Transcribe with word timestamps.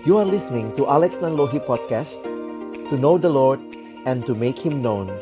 You 0.00 0.16
are 0.16 0.24
listening 0.24 0.72
to 0.80 0.88
Alex 0.88 1.20
Nanlohi 1.20 1.60
Podcast 1.60 2.24
To 2.88 2.96
know 2.96 3.20
the 3.20 3.28
Lord 3.28 3.60
and 4.08 4.24
to 4.24 4.32
make 4.32 4.56
Him 4.56 4.80
known 4.80 5.12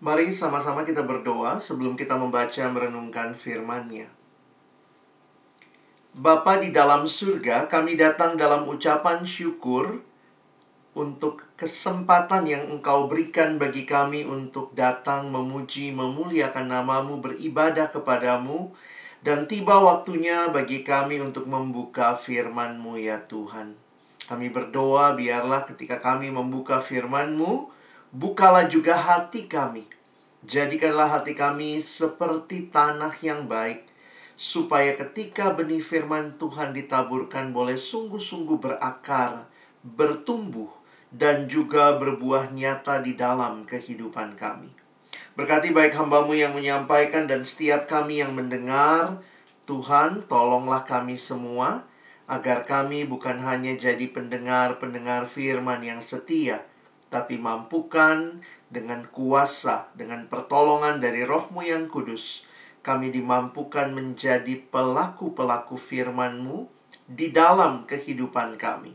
Mari 0.00 0.32
sama-sama 0.32 0.88
kita 0.88 1.04
berdoa 1.04 1.60
sebelum 1.60 2.00
kita 2.00 2.16
membaca 2.16 2.64
merenungkan 2.72 3.36
firman-Nya. 3.36 4.08
Bapa 6.16 6.56
di 6.56 6.72
dalam 6.72 7.04
surga, 7.04 7.68
kami 7.68 8.00
datang 8.00 8.40
dalam 8.40 8.64
ucapan 8.72 9.28
syukur 9.28 10.00
untuk 10.96 11.44
kesempatan 11.60 12.48
yang 12.48 12.64
Engkau 12.72 13.04
berikan 13.04 13.60
bagi 13.60 13.84
kami 13.84 14.24
untuk 14.24 14.72
datang 14.72 15.28
memuji, 15.28 15.92
memuliakan 15.92 16.72
namamu, 16.72 17.20
beribadah 17.20 17.92
kepadamu, 17.92 18.72
dan 19.20 19.44
tiba 19.44 19.76
waktunya 19.84 20.48
bagi 20.48 20.80
kami 20.80 21.20
untuk 21.20 21.44
membuka 21.44 22.16
firman-Mu 22.16 22.96
ya 22.96 23.20
Tuhan. 23.28 23.76
Kami 24.24 24.48
berdoa 24.48 25.12
biarlah 25.12 25.68
ketika 25.68 26.00
kami 26.00 26.32
membuka 26.32 26.80
firman-Mu, 26.80 27.68
bukalah 28.16 28.64
juga 28.70 28.96
hati 28.96 29.44
kami. 29.44 29.84
Jadikanlah 30.40 31.20
hati 31.20 31.36
kami 31.36 31.84
seperti 31.84 32.72
tanah 32.72 33.12
yang 33.20 33.44
baik, 33.44 33.84
supaya 34.40 34.96
ketika 34.96 35.52
benih 35.52 35.84
firman 35.84 36.40
Tuhan 36.40 36.72
ditaburkan 36.72 37.52
boleh 37.52 37.76
sungguh-sungguh 37.76 38.56
berakar, 38.56 39.44
bertumbuh, 39.84 40.72
dan 41.12 41.44
juga 41.44 41.92
berbuah 42.00 42.48
nyata 42.56 43.04
di 43.04 43.12
dalam 43.18 43.68
kehidupan 43.68 44.38
kami. 44.40 44.79
Berkati 45.40 45.72
baik 45.72 45.96
hambamu 45.96 46.36
yang 46.36 46.52
menyampaikan 46.52 47.24
dan 47.24 47.40
setiap 47.48 47.88
kami 47.88 48.20
yang 48.20 48.36
mendengar, 48.36 49.24
Tuhan 49.64 50.28
tolonglah 50.28 50.84
kami 50.84 51.16
semua, 51.16 51.88
agar 52.28 52.68
kami 52.68 53.08
bukan 53.08 53.40
hanya 53.40 53.72
jadi 53.72 54.04
pendengar-pendengar 54.12 55.24
firman 55.24 55.80
yang 55.80 56.04
setia, 56.04 56.60
tapi 57.08 57.40
mampukan 57.40 58.44
dengan 58.68 59.08
kuasa, 59.08 59.88
dengan 59.96 60.28
pertolongan 60.28 61.00
dari 61.00 61.24
rohmu 61.24 61.64
yang 61.64 61.88
kudus, 61.88 62.44
kami 62.84 63.08
dimampukan 63.08 63.96
menjadi 63.96 64.60
pelaku-pelaku 64.68 65.80
firman-Mu 65.80 66.68
di 67.08 67.32
dalam 67.32 67.88
kehidupan 67.88 68.60
kami. 68.60 68.92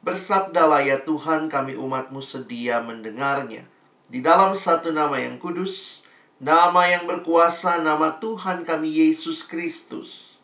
Bersabdalah 0.00 0.88
ya 0.88 1.04
Tuhan 1.04 1.52
kami 1.52 1.76
umatmu 1.76 2.24
sedia 2.24 2.80
mendengarnya. 2.80 3.75
Di 4.06 4.22
dalam 4.22 4.54
satu 4.54 4.94
nama 4.94 5.18
yang 5.18 5.42
kudus, 5.42 6.06
nama 6.38 6.86
yang 6.86 7.10
berkuasa, 7.10 7.82
nama 7.82 8.22
Tuhan 8.22 8.62
kami 8.62 8.86
Yesus 9.02 9.42
Kristus. 9.42 10.38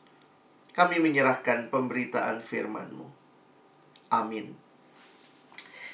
Kami 0.75 0.99
menyerahkan 0.99 1.71
pemberitaan 1.71 2.43
firman-Mu. 2.43 3.07
Amin. 4.11 4.59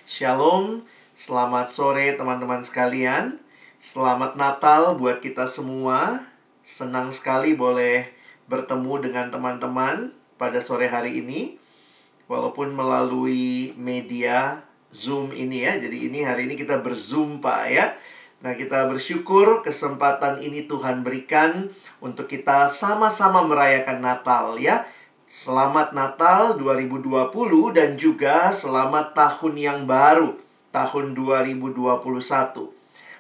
Shalom, 0.08 0.88
selamat 1.12 1.68
sore 1.68 2.16
teman-teman 2.16 2.64
sekalian. 2.64 3.36
Selamat 3.76 4.40
Natal 4.40 4.96
buat 4.96 5.20
kita 5.20 5.44
semua. 5.44 6.24
Senang 6.64 7.12
sekali 7.12 7.52
boleh 7.52 8.08
bertemu 8.48 9.12
dengan 9.12 9.28
teman-teman 9.28 10.16
pada 10.40 10.64
sore 10.64 10.88
hari 10.88 11.20
ini 11.20 11.60
walaupun 12.32 12.72
melalui 12.72 13.76
media 13.76 14.64
Zoom 14.92 15.36
ini 15.36 15.64
ya. 15.64 15.76
Jadi 15.76 16.08
ini 16.08 16.24
hari 16.24 16.48
ini 16.48 16.56
kita 16.56 16.80
berzoom 16.80 17.40
Pak 17.44 17.62
ya. 17.68 17.92
Nah, 18.38 18.54
kita 18.54 18.86
bersyukur 18.86 19.66
kesempatan 19.66 20.38
ini 20.38 20.70
Tuhan 20.70 21.02
berikan 21.02 21.66
untuk 21.98 22.30
kita 22.30 22.70
sama-sama 22.70 23.42
merayakan 23.42 23.98
Natal 23.98 24.54
ya. 24.62 24.86
Selamat 25.28 25.92
Natal 25.92 26.56
2020 26.56 27.34
dan 27.74 27.98
juga 28.00 28.48
selamat 28.54 29.12
tahun 29.12 29.54
yang 29.58 29.78
baru 29.84 30.38
tahun 30.70 31.18
2021. 31.18 32.72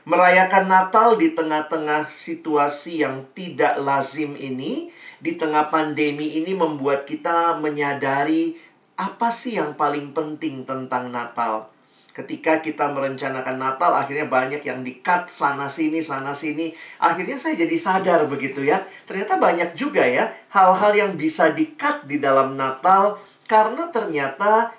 Merayakan 0.08 0.64
Natal 0.72 1.20
di 1.20 1.36
tengah-tengah 1.36 2.08
situasi 2.08 3.04
yang 3.04 3.28
tidak 3.36 3.76
lazim 3.76 4.40
ini, 4.40 4.88
di 5.20 5.36
tengah 5.36 5.68
pandemi 5.68 6.40
ini 6.40 6.56
membuat 6.56 7.04
kita 7.04 7.60
menyadari 7.60 8.56
apa 8.98 9.30
sih 9.30 9.54
yang 9.54 9.78
paling 9.78 10.10
penting 10.10 10.66
tentang 10.66 11.14
Natal? 11.14 11.70
Ketika 12.10 12.58
kita 12.58 12.90
merencanakan 12.90 13.62
Natal, 13.62 13.94
akhirnya 13.94 14.26
banyak 14.26 14.66
yang 14.66 14.82
di-cut 14.82 15.30
sana-sini, 15.30 16.02
sana-sini. 16.02 16.74
Akhirnya 16.98 17.38
saya 17.38 17.54
jadi 17.54 17.78
sadar 17.78 18.26
begitu 18.26 18.66
ya. 18.66 18.82
Ternyata 19.06 19.38
banyak 19.38 19.78
juga 19.78 20.02
ya 20.02 20.26
hal-hal 20.50 20.98
yang 20.98 21.12
bisa 21.14 21.54
di-cut 21.54 22.10
di 22.10 22.18
dalam 22.18 22.58
Natal. 22.58 23.22
Karena 23.46 23.86
ternyata 23.94 24.74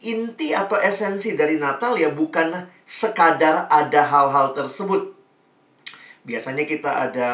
inti 0.00 0.56
atau 0.56 0.80
esensi 0.80 1.36
dari 1.36 1.60
Natal 1.60 2.00
ya 2.00 2.08
bukan 2.08 2.64
sekadar 2.88 3.68
ada 3.68 4.00
hal-hal 4.00 4.56
tersebut. 4.56 5.12
Biasanya 6.24 6.64
kita 6.64 7.12
ada 7.12 7.30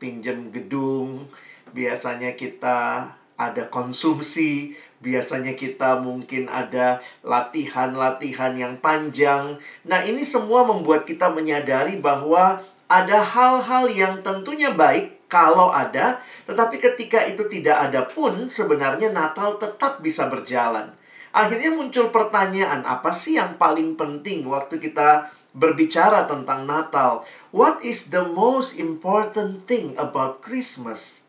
pinjam 0.00 0.48
gedung, 0.48 1.28
biasanya 1.76 2.32
kita 2.40 3.04
ada 3.38 3.70
konsumsi, 3.70 4.74
Biasanya 4.98 5.54
kita 5.54 6.02
mungkin 6.02 6.50
ada 6.50 6.98
latihan-latihan 7.22 8.58
yang 8.58 8.74
panjang. 8.82 9.54
Nah, 9.86 10.02
ini 10.02 10.26
semua 10.26 10.66
membuat 10.66 11.06
kita 11.06 11.30
menyadari 11.30 12.02
bahwa 12.02 12.58
ada 12.90 13.18
hal-hal 13.22 13.86
yang 13.94 14.26
tentunya 14.26 14.74
baik 14.74 15.30
kalau 15.30 15.70
ada, 15.70 16.18
tetapi 16.50 16.82
ketika 16.82 17.22
itu 17.30 17.46
tidak 17.46 17.78
ada 17.78 18.02
pun 18.10 18.50
sebenarnya 18.50 19.14
Natal 19.14 19.60
tetap 19.60 20.02
bisa 20.02 20.26
berjalan. 20.26 20.90
Akhirnya 21.30 21.70
muncul 21.70 22.10
pertanyaan, 22.10 22.82
apa 22.82 23.14
sih 23.14 23.38
yang 23.38 23.54
paling 23.60 23.94
penting 23.94 24.48
waktu 24.48 24.82
kita 24.82 25.30
berbicara 25.54 26.26
tentang 26.26 26.66
Natal? 26.66 27.22
What 27.54 27.84
is 27.86 28.10
the 28.10 28.26
most 28.26 28.74
important 28.80 29.68
thing 29.68 29.94
about 29.94 30.42
Christmas? 30.42 31.22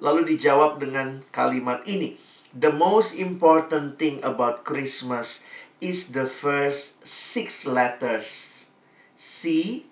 Lalu 0.00 0.34
dijawab 0.34 0.80
dengan 0.80 1.20
kalimat 1.34 1.84
ini 1.84 2.31
the 2.52 2.72
most 2.72 3.16
important 3.16 3.96
thing 3.96 4.20
about 4.20 4.64
Christmas 4.64 5.44
is 5.80 6.12
the 6.12 6.28
first 6.28 7.02
six 7.02 7.64
letters 7.64 8.68
C 9.16 9.84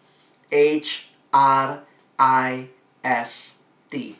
H 0.52 1.08
R 1.32 1.82
I 2.20 2.68
S 3.00 3.62
T. 3.88 4.14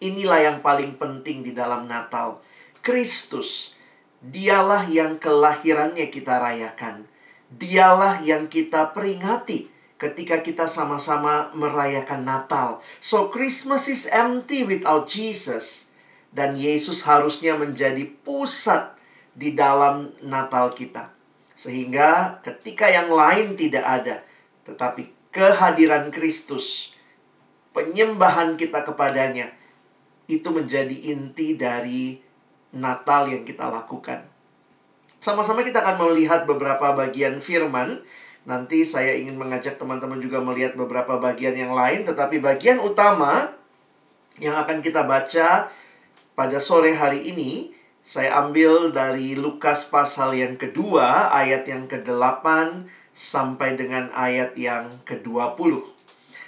Inilah 0.00 0.40
yang 0.52 0.58
paling 0.64 0.96
penting 0.96 1.44
di 1.44 1.52
dalam 1.52 1.84
Natal. 1.84 2.40
Kristus, 2.80 3.76
dialah 4.24 4.88
yang 4.88 5.20
kelahirannya 5.20 6.08
kita 6.08 6.40
rayakan. 6.40 7.04
Dialah 7.52 8.24
yang 8.24 8.48
kita 8.48 8.96
peringati 8.96 9.68
ketika 10.00 10.40
kita 10.40 10.64
sama-sama 10.64 11.52
merayakan 11.52 12.24
Natal. 12.24 12.80
So 13.04 13.28
Christmas 13.28 13.84
is 13.92 14.08
empty 14.08 14.64
without 14.64 15.04
Jesus 15.12 15.89
dan 16.30 16.54
Yesus 16.54 17.02
harusnya 17.02 17.58
menjadi 17.58 18.06
pusat 18.22 18.94
di 19.34 19.54
dalam 19.54 20.14
Natal 20.22 20.70
kita. 20.74 21.10
Sehingga 21.58 22.40
ketika 22.40 22.88
yang 22.88 23.10
lain 23.12 23.58
tidak 23.58 23.84
ada, 23.84 24.16
tetapi 24.64 25.10
kehadiran 25.34 26.08
Kristus, 26.14 26.94
penyembahan 27.74 28.56
kita 28.56 28.86
kepadanya, 28.86 29.52
itu 30.30 30.46
menjadi 30.54 30.94
inti 31.10 31.58
dari 31.58 32.22
Natal 32.70 33.26
yang 33.26 33.42
kita 33.42 33.66
lakukan. 33.66 34.22
Sama-sama 35.18 35.66
kita 35.66 35.82
akan 35.82 36.08
melihat 36.08 36.46
beberapa 36.46 36.94
bagian 36.94 37.42
firman. 37.42 38.00
Nanti 38.48 38.88
saya 38.88 39.12
ingin 39.18 39.36
mengajak 39.36 39.76
teman-teman 39.76 40.16
juga 40.16 40.40
melihat 40.40 40.72
beberapa 40.72 41.20
bagian 41.20 41.52
yang 41.52 41.76
lain, 41.76 42.08
tetapi 42.08 42.40
bagian 42.40 42.80
utama 42.80 43.52
yang 44.40 44.56
akan 44.56 44.80
kita 44.80 45.04
baca 45.04 45.68
pada 46.40 46.56
sore 46.56 46.96
hari 46.96 47.28
ini, 47.28 47.68
saya 48.00 48.40
ambil 48.40 48.96
dari 48.96 49.36
Lukas 49.36 49.84
pasal 49.84 50.32
yang 50.32 50.56
kedua, 50.56 51.28
ayat 51.36 51.68
yang 51.68 51.84
ke-8 51.84 52.48
sampai 53.12 53.76
dengan 53.76 54.08
ayat 54.16 54.56
yang 54.56 54.88
ke-20. 55.04 55.84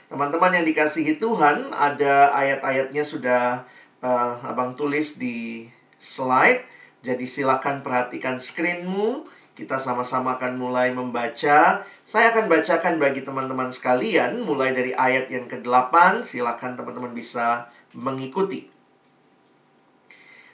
Teman-teman 0.08 0.56
yang 0.56 0.64
dikasihi 0.64 1.20
Tuhan, 1.20 1.76
ada 1.76 2.32
ayat-ayatnya 2.32 3.04
sudah 3.04 3.68
uh, 4.00 4.40
Abang 4.48 4.72
tulis 4.80 5.20
di 5.20 5.68
slide. 6.00 6.64
Jadi 7.04 7.28
silakan 7.28 7.84
perhatikan 7.84 8.40
screenmu. 8.40 9.28
Kita 9.52 9.76
sama-sama 9.76 10.40
akan 10.40 10.56
mulai 10.56 10.88
membaca. 10.96 11.84
Saya 12.08 12.26
akan 12.32 12.48
bacakan 12.48 12.96
bagi 12.96 13.20
teman-teman 13.28 13.68
sekalian 13.68 14.40
mulai 14.40 14.72
dari 14.72 14.96
ayat 14.96 15.28
yang 15.28 15.44
ke-8. 15.52 16.24
Silakan 16.24 16.80
teman-teman 16.80 17.12
bisa 17.12 17.68
mengikuti. 17.92 18.71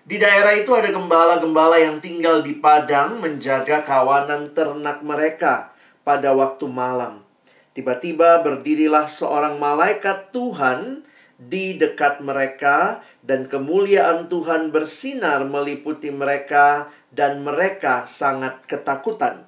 Di 0.08 0.16
daerah 0.16 0.56
itu 0.56 0.72
ada 0.72 0.88
gembala-gembala 0.88 1.76
yang 1.76 2.00
tinggal 2.00 2.40
di 2.40 2.56
padang 2.56 3.20
menjaga 3.20 3.84
kawanan 3.84 4.56
ternak 4.56 5.05
mereka 5.05 5.76
pada 6.00 6.32
waktu 6.32 6.64
malam. 6.64 7.20
Tiba-tiba 7.76 8.40
berdirilah 8.40 9.05
seorang 9.05 9.60
malaikat 9.60 10.32
Tuhan 10.32 11.05
di 11.37 11.76
dekat 11.76 12.25
mereka, 12.25 13.05
dan 13.20 13.52
kemuliaan 13.52 14.32
Tuhan 14.32 14.72
bersinar 14.72 15.44
meliputi 15.44 16.08
mereka, 16.08 16.88
dan 17.12 17.44
mereka 17.44 18.08
sangat 18.08 18.64
ketakutan. 18.64 19.44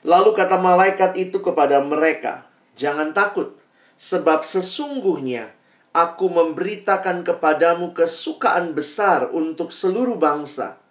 Lalu 0.00 0.32
kata 0.32 0.64
malaikat 0.64 1.12
itu 1.20 1.44
kepada 1.44 1.84
mereka, 1.84 2.48
"Jangan 2.72 3.12
takut, 3.12 3.60
sebab 4.00 4.48
sesungguhnya 4.48 5.52
aku 5.94 6.26
memberitakan 6.26 7.22
kepadamu 7.22 7.94
kesukaan 7.94 8.74
besar 8.74 9.30
untuk 9.30 9.70
seluruh 9.70 10.18
bangsa. 10.18 10.82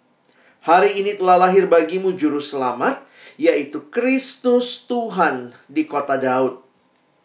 Hari 0.64 0.96
ini 0.96 1.20
telah 1.20 1.36
lahir 1.36 1.68
bagimu 1.68 2.16
juru 2.16 2.40
selamat, 2.40 3.04
yaitu 3.36 3.84
Kristus 3.92 4.88
Tuhan 4.88 5.52
di 5.68 5.84
kota 5.84 6.16
Daud. 6.16 6.64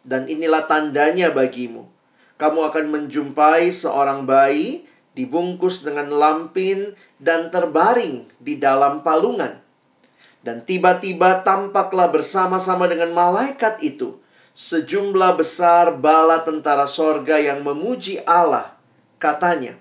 Dan 0.04 0.28
inilah 0.28 0.68
tandanya 0.68 1.32
bagimu. 1.32 1.88
Kamu 2.36 2.68
akan 2.68 2.86
menjumpai 2.92 3.72
seorang 3.72 4.28
bayi 4.28 4.84
dibungkus 5.16 5.88
dengan 5.88 6.12
lampin 6.12 6.96
dan 7.16 7.48
terbaring 7.48 8.28
di 8.44 8.60
dalam 8.60 9.08
palungan. 9.08 9.64
Dan 10.44 10.64
tiba-tiba 10.64 11.44
tampaklah 11.44 12.12
bersama-sama 12.12 12.88
dengan 12.92 13.12
malaikat 13.16 13.80
itu 13.84 14.20
sejumlah 14.60 15.40
besar 15.40 15.96
bala 15.96 16.44
tentara 16.44 16.84
sorga 16.84 17.40
yang 17.40 17.64
memuji 17.64 18.20
Allah. 18.28 18.76
Katanya, 19.16 19.80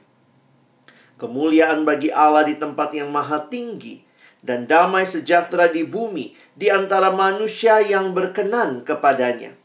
kemuliaan 1.18 1.82
bagi 1.82 2.14
Allah 2.14 2.46
di 2.46 2.54
tempat 2.54 2.94
yang 2.94 3.10
maha 3.10 3.42
tinggi, 3.50 4.06
dan 4.38 4.70
damai 4.70 5.02
sejahtera 5.02 5.66
di 5.66 5.82
bumi 5.82 6.30
di 6.54 6.70
antara 6.70 7.10
manusia 7.10 7.82
yang 7.82 8.14
berkenan 8.14 8.86
kepadanya. 8.86 9.58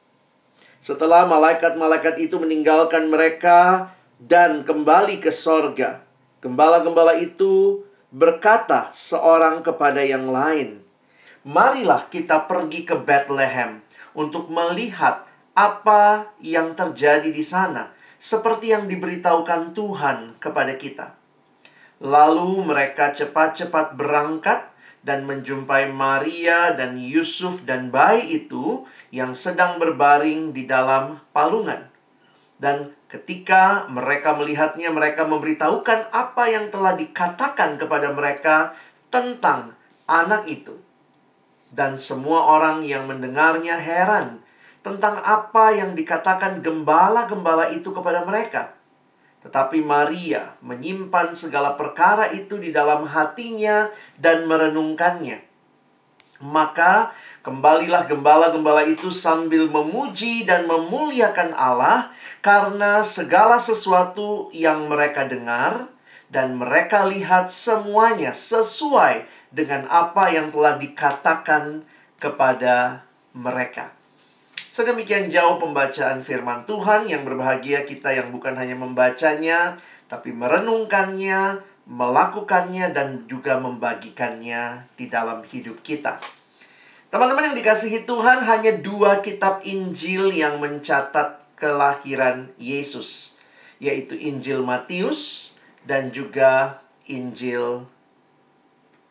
Setelah 0.81 1.29
malaikat-malaikat 1.29 2.17
itu 2.17 2.41
meninggalkan 2.41 3.05
mereka 3.05 3.93
dan 4.17 4.65
kembali 4.65 5.21
ke 5.21 5.29
sorga, 5.29 6.01
gembala-gembala 6.41 7.21
itu 7.21 7.85
berkata 8.09 8.89
seorang 8.97 9.61
kepada 9.61 10.01
yang 10.01 10.33
lain, 10.33 10.81
Marilah 11.43 12.07
kita 12.07 12.47
pergi 12.47 12.87
ke 12.87 12.95
Bethlehem 12.95 13.82
untuk 14.17 14.49
melihat 14.49 15.25
apa 15.53 16.33
yang 16.41 16.73
terjadi 16.73 17.29
di 17.29 17.45
sana, 17.45 17.93
seperti 18.17 18.73
yang 18.73 18.89
diberitahukan 18.89 19.77
Tuhan 19.77 20.41
kepada 20.41 20.73
kita. 20.77 21.13
Lalu 22.01 22.65
mereka 22.65 23.13
cepat-cepat 23.13 23.93
berangkat 23.93 24.73
dan 25.03 25.27
menjumpai 25.27 25.91
Maria 25.91 26.71
dan 26.73 26.95
Yusuf 26.95 27.67
dan 27.67 27.91
bayi 27.91 28.43
itu 28.43 28.87
yang 29.11 29.35
sedang 29.35 29.77
berbaring 29.77 30.55
di 30.55 30.63
dalam 30.63 31.19
palungan. 31.35 31.91
Dan 32.59 32.95
ketika 33.11 33.91
mereka 33.91 34.35
melihatnya, 34.35 34.87
mereka 34.89 35.27
memberitahukan 35.27 36.15
apa 36.15 36.43
yang 36.47 36.71
telah 36.71 36.95
dikatakan 36.95 37.75
kepada 37.75 38.15
mereka 38.15 38.71
tentang 39.11 39.75
anak 40.07 40.47
itu. 40.47 40.79
Dan 41.73 41.97
semua 41.97 42.53
orang 42.53 42.85
yang 42.85 43.09
mendengarnya 43.09 43.81
heran 43.81 44.45
tentang 44.85 45.17
apa 45.25 45.73
yang 45.73 45.97
dikatakan 45.97 46.61
gembala-gembala 46.61 47.73
itu 47.73 47.89
kepada 47.89 48.21
mereka. 48.21 48.77
Tetapi 49.41 49.81
Maria 49.81 50.53
menyimpan 50.61 51.33
segala 51.33 51.73
perkara 51.73 52.29
itu 52.29 52.61
di 52.61 52.69
dalam 52.69 53.09
hatinya 53.09 53.89
dan 54.21 54.45
merenungkannya. 54.45 55.41
Maka 56.45 57.15
kembalilah 57.41 58.07
gembala-gembala 58.07 58.87
itu 58.87 59.09
sambil 59.11 59.67
memuji 59.67 60.47
dan 60.47 60.69
memuliakan 60.69 61.51
Allah 61.57 62.11
karena 62.43 63.03
segala 63.03 63.59
sesuatu 63.59 64.51
yang 64.55 64.87
mereka 64.91 65.27
dengar 65.27 65.87
dan 66.31 66.55
mereka 66.55 67.07
lihat 67.07 67.51
semuanya 67.51 68.31
sesuai 68.35 69.27
dengan 69.53 69.85
apa 69.85 70.33
yang 70.33 70.49
telah 70.49 70.81
dikatakan 70.81 71.85
kepada 72.17 73.05
mereka. 73.37 73.93
Sedemikian 74.73 75.29
jauh 75.29 75.61
pembacaan 75.61 76.25
firman 76.25 76.65
Tuhan 76.65 77.05
yang 77.05 77.21
berbahagia 77.21 77.85
kita 77.85 78.09
yang 78.09 78.33
bukan 78.33 78.57
hanya 78.57 78.73
membacanya, 78.73 79.77
tapi 80.09 80.33
merenungkannya, 80.33 81.61
melakukannya, 81.85 82.89
dan 82.89 83.29
juga 83.29 83.61
membagikannya 83.61 84.89
di 84.97 85.05
dalam 85.05 85.45
hidup 85.45 85.85
kita. 85.85 86.17
Teman-teman 87.13 87.53
yang 87.53 87.57
dikasihi 87.61 88.09
Tuhan, 88.09 88.41
hanya 88.41 88.73
dua 88.81 89.21
kitab 89.21 89.61
Injil 89.61 90.33
yang 90.33 90.57
mencatat 90.57 91.45
kelahiran 91.53 92.49
Yesus, 92.57 93.37
yaitu 93.77 94.17
Injil 94.17 94.65
Matius 94.65 95.53
dan 95.85 96.09
juga 96.09 96.81
Injil 97.05 97.85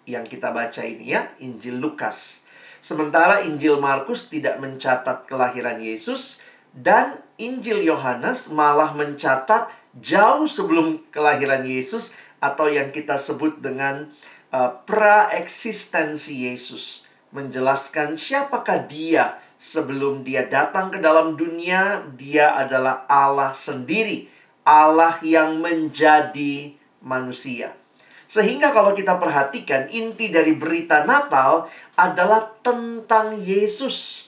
yang 0.08 0.26
kita 0.26 0.50
baca 0.50 0.82
ini 0.82 1.14
ya, 1.14 1.30
Injil 1.38 1.78
Lukas. 1.78 2.42
Sementara 2.82 3.46
Injil 3.46 3.78
Markus 3.78 4.26
tidak 4.26 4.58
mencatat 4.58 5.30
kelahiran 5.30 5.78
Yesus 5.78 6.42
dan 6.74 7.22
Injil 7.38 7.86
Yohanes 7.86 8.50
malah 8.50 8.90
mencatat 8.96 9.70
jauh 9.94 10.48
sebelum 10.48 11.04
kelahiran 11.12 11.62
Yesus 11.62 12.16
atau 12.42 12.66
yang 12.66 12.90
kita 12.90 13.20
sebut 13.20 13.62
dengan 13.62 14.10
uh, 14.50 14.70
praeksistensi 14.82 16.48
Yesus. 16.48 17.06
Menjelaskan 17.30 18.18
siapakah 18.18 18.84
dia 18.90 19.38
sebelum 19.62 20.26
dia 20.26 20.42
datang 20.50 20.90
ke 20.90 20.98
dalam 20.98 21.38
dunia, 21.38 22.02
dia 22.18 22.58
adalah 22.58 23.06
Allah 23.06 23.54
sendiri, 23.54 24.26
Allah 24.66 25.16
yang 25.22 25.62
menjadi 25.62 26.74
manusia. 26.98 27.78
Sehingga 28.32 28.72
kalau 28.72 28.96
kita 28.96 29.20
perhatikan 29.20 29.92
inti 29.92 30.32
dari 30.32 30.56
berita 30.56 31.04
Natal 31.04 31.68
adalah 32.00 32.56
tentang 32.64 33.36
Yesus. 33.36 34.24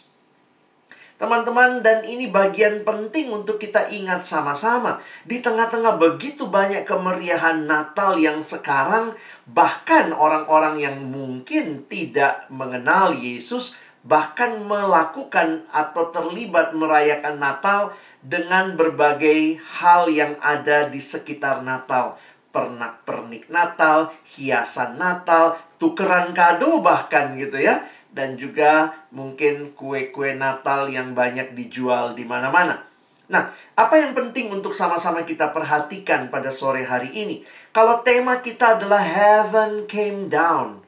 Teman-teman, 1.16 1.80
dan 1.80 2.04
ini 2.04 2.28
bagian 2.28 2.84
penting 2.84 3.32
untuk 3.32 3.56
kita 3.56 3.88
ingat 3.88 4.20
sama-sama. 4.28 5.00
Di 5.24 5.40
tengah-tengah 5.40 5.96
begitu 5.96 6.52
banyak 6.52 6.84
kemeriahan 6.84 7.64
Natal 7.64 8.20
yang 8.20 8.44
sekarang, 8.44 9.16
bahkan 9.48 10.12
orang-orang 10.12 10.84
yang 10.84 11.00
mungkin 11.00 11.88
tidak 11.88 12.44
mengenal 12.52 13.16
Yesus, 13.16 13.80
bahkan 14.04 14.60
melakukan 14.68 15.64
atau 15.72 16.12
terlibat 16.12 16.76
merayakan 16.76 17.40
Natal 17.40 17.96
dengan 18.20 18.76
berbagai 18.76 19.64
hal 19.80 20.12
yang 20.12 20.36
ada 20.44 20.92
di 20.92 21.00
sekitar 21.00 21.64
Natal 21.64 22.20
pernak-pernik 22.54 23.50
Natal, 23.50 24.14
hiasan 24.38 24.94
Natal, 24.94 25.58
tukeran 25.82 26.30
kado 26.30 26.78
bahkan 26.78 27.34
gitu 27.34 27.58
ya. 27.58 27.82
Dan 28.14 28.38
juga 28.38 28.94
mungkin 29.10 29.74
kue-kue 29.74 30.38
Natal 30.38 30.86
yang 30.86 31.18
banyak 31.18 31.58
dijual 31.58 32.14
di 32.14 32.22
mana-mana. 32.22 32.94
Nah, 33.26 33.50
apa 33.74 33.98
yang 33.98 34.14
penting 34.14 34.52
untuk 34.54 34.76
sama-sama 34.76 35.26
kita 35.26 35.50
perhatikan 35.50 36.30
pada 36.30 36.54
sore 36.54 36.86
hari 36.86 37.10
ini? 37.10 37.42
Kalau 37.74 38.04
tema 38.06 38.38
kita 38.38 38.78
adalah 38.78 39.02
heaven 39.02 39.90
came 39.90 40.30
down, 40.30 40.84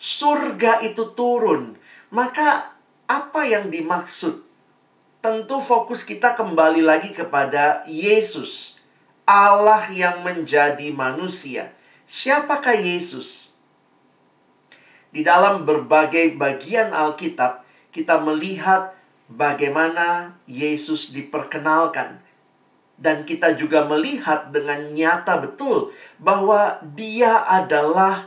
surga 0.00 0.80
itu 0.86 1.12
turun, 1.12 1.76
maka 2.14 2.72
apa 3.10 3.42
yang 3.42 3.68
dimaksud? 3.68 4.46
Tentu 5.20 5.60
fokus 5.60 6.06
kita 6.06 6.32
kembali 6.32 6.80
lagi 6.80 7.12
kepada 7.12 7.84
Yesus. 7.84 8.69
Allah 9.30 9.86
yang 9.94 10.26
menjadi 10.26 10.90
manusia. 10.90 11.70
Siapakah 12.02 12.74
Yesus? 12.74 13.54
Di 15.14 15.22
dalam 15.22 15.62
berbagai 15.62 16.34
bagian 16.34 16.90
Alkitab, 16.90 17.62
kita 17.94 18.18
melihat 18.26 18.90
bagaimana 19.30 20.34
Yesus 20.50 21.14
diperkenalkan. 21.14 22.18
Dan 22.98 23.22
kita 23.22 23.54
juga 23.54 23.86
melihat 23.86 24.50
dengan 24.50 24.90
nyata 24.90 25.38
betul 25.38 25.94
bahwa 26.18 26.82
dia 26.82 27.46
adalah 27.46 28.26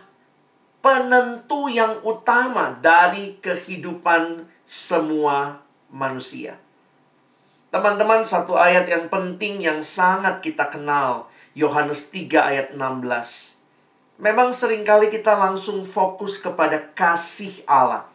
penentu 0.79 1.67
yang 1.67 1.99
utama 2.07 2.79
dari 2.79 3.37
kehidupan 3.43 4.47
semua 4.63 5.61
manusia. 5.91 6.57
Teman-teman, 7.73 8.21
satu 8.21 8.53
ayat 8.53 8.85
yang 8.85 9.09
penting 9.09 9.57
yang 9.57 9.81
sangat 9.81 10.45
kita 10.45 10.69
kenal. 10.69 11.25
Yohanes 11.57 12.13
3 12.13 12.29
ayat 12.37 12.67
16. 12.77 13.57
Memang 14.21 14.53
sering 14.53 14.85
kali 14.85 15.09
kita 15.09 15.33
langsung 15.33 15.81
fokus 15.81 16.37
kepada 16.37 16.93
kasih 16.93 17.65
Allah. 17.65 18.05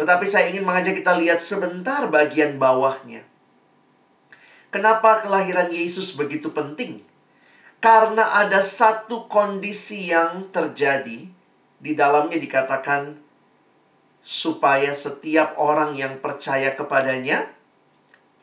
Tetapi 0.00 0.24
saya 0.24 0.48
ingin 0.48 0.64
mengajak 0.64 0.96
kita 0.96 1.12
lihat 1.12 1.44
sebentar 1.44 2.08
bagian 2.08 2.56
bawahnya. 2.56 3.20
Kenapa 4.72 5.28
kelahiran 5.28 5.68
Yesus 5.68 6.16
begitu 6.16 6.48
penting? 6.48 7.04
Karena 7.84 8.32
ada 8.32 8.64
satu 8.64 9.28
kondisi 9.28 10.08
yang 10.08 10.48
terjadi 10.48 11.28
di 11.76 11.92
dalamnya 11.92 12.40
dikatakan 12.40 13.20
supaya 14.24 14.96
setiap 14.96 15.60
orang 15.60 16.00
yang 16.00 16.16
percaya 16.24 16.72
kepadanya 16.72 17.59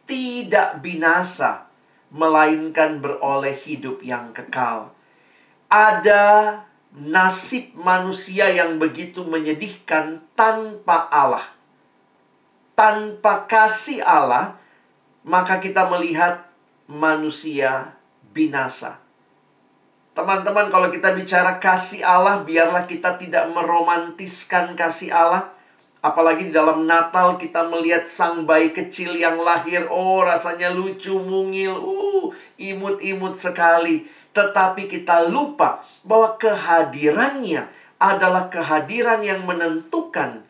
tidak 0.08 0.80
binasa, 0.80 1.68
melainkan 2.10 3.04
beroleh 3.04 3.54
hidup 3.54 4.00
yang 4.02 4.32
kekal. 4.32 4.96
Ada 5.68 6.64
nasib 6.96 7.76
manusia 7.76 8.48
yang 8.50 8.80
begitu 8.80 9.28
menyedihkan 9.28 10.24
tanpa 10.34 11.12
Allah. 11.12 11.44
Tanpa 12.74 13.46
kasih 13.46 14.00
Allah, 14.02 14.56
maka 15.28 15.60
kita 15.60 15.92
melihat 15.92 16.48
manusia 16.88 17.98
binasa. 18.32 19.04
Teman-teman, 20.16 20.72
kalau 20.74 20.90
kita 20.90 21.14
bicara 21.14 21.62
kasih 21.62 22.02
Allah, 22.02 22.42
biarlah 22.42 22.90
kita 22.90 23.20
tidak 23.22 23.52
meromantiskan 23.54 24.74
kasih 24.74 25.14
Allah. 25.14 25.57
Apalagi 26.08 26.48
di 26.48 26.54
dalam 26.56 26.88
Natal 26.88 27.36
kita 27.36 27.68
melihat 27.68 28.08
sang 28.08 28.48
bayi 28.48 28.72
kecil 28.72 29.20
yang 29.20 29.36
lahir. 29.44 29.92
Oh, 29.92 30.24
rasanya 30.24 30.72
lucu, 30.72 31.20
mungil. 31.20 31.76
Uh, 31.76 32.32
imut-imut 32.56 33.36
sekali. 33.36 34.08
Tetapi 34.32 34.88
kita 34.88 35.28
lupa 35.28 35.84
bahwa 36.08 36.40
kehadirannya 36.40 37.68
adalah 38.00 38.48
kehadiran 38.48 39.20
yang 39.20 39.44
menentukan 39.44 40.48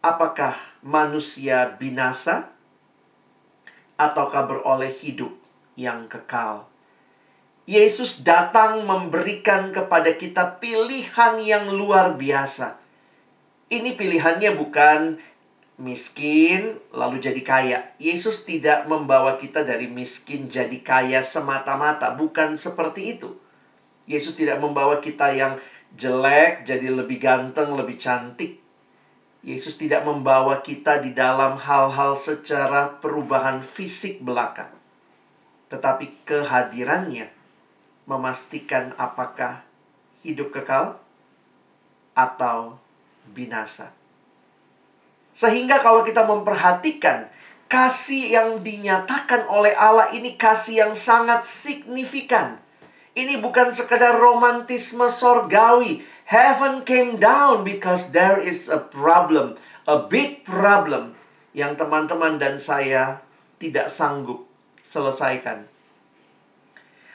apakah 0.00 0.56
manusia 0.80 1.76
binasa 1.76 2.48
ataukah 4.00 4.48
beroleh 4.48 4.88
hidup 5.04 5.36
yang 5.76 6.08
kekal. 6.08 6.64
Yesus 7.68 8.24
datang 8.24 8.88
memberikan 8.88 9.68
kepada 9.70 10.16
kita 10.16 10.58
pilihan 10.58 11.38
yang 11.44 11.70
luar 11.70 12.16
biasa. 12.16 12.79
Ini 13.70 13.94
pilihannya 13.94 14.58
bukan 14.58 15.14
miskin 15.78 16.76
lalu 16.90 17.22
jadi 17.22 17.42
kaya. 17.46 17.78
Yesus 18.02 18.42
tidak 18.42 18.90
membawa 18.90 19.38
kita 19.38 19.62
dari 19.62 19.86
miskin 19.86 20.50
jadi 20.50 20.74
kaya 20.82 21.22
semata-mata, 21.22 22.18
bukan 22.18 22.58
seperti 22.58 23.14
itu. 23.14 23.38
Yesus 24.10 24.34
tidak 24.34 24.58
membawa 24.58 24.98
kita 24.98 25.30
yang 25.32 25.54
jelek 25.94 26.66
jadi 26.66 26.90
lebih 26.90 27.22
ganteng, 27.22 27.78
lebih 27.78 27.94
cantik. 27.94 28.58
Yesus 29.40 29.78
tidak 29.80 30.04
membawa 30.04 30.60
kita 30.60 31.00
di 31.00 31.14
dalam 31.16 31.56
hal-hal 31.56 32.12
secara 32.18 33.00
perubahan 33.00 33.64
fisik 33.64 34.20
belaka. 34.20 34.68
Tetapi 35.72 36.26
kehadirannya 36.26 37.30
memastikan 38.04 38.92
apakah 38.98 39.62
hidup 40.26 40.52
kekal 40.52 41.00
atau 42.12 42.76
binasa. 43.32 43.94
Sehingga 45.32 45.80
kalau 45.80 46.04
kita 46.04 46.26
memperhatikan 46.26 47.30
kasih 47.70 48.34
yang 48.34 48.48
dinyatakan 48.66 49.46
oleh 49.46 49.70
Allah 49.78 50.10
ini 50.10 50.34
kasih 50.34 50.84
yang 50.84 50.94
sangat 50.98 51.46
signifikan. 51.46 52.58
Ini 53.14 53.38
bukan 53.38 53.70
sekedar 53.70 54.18
romantisme 54.18 55.06
sorgawi. 55.06 56.02
Heaven 56.26 56.86
came 56.86 57.18
down 57.18 57.66
because 57.66 58.14
there 58.14 58.38
is 58.38 58.70
a 58.70 58.78
problem, 58.78 59.58
a 59.86 59.98
big 59.98 60.46
problem 60.46 61.18
yang 61.50 61.74
teman-teman 61.74 62.38
dan 62.38 62.54
saya 62.54 63.18
tidak 63.58 63.90
sanggup 63.90 64.46
selesaikan. 64.86 65.66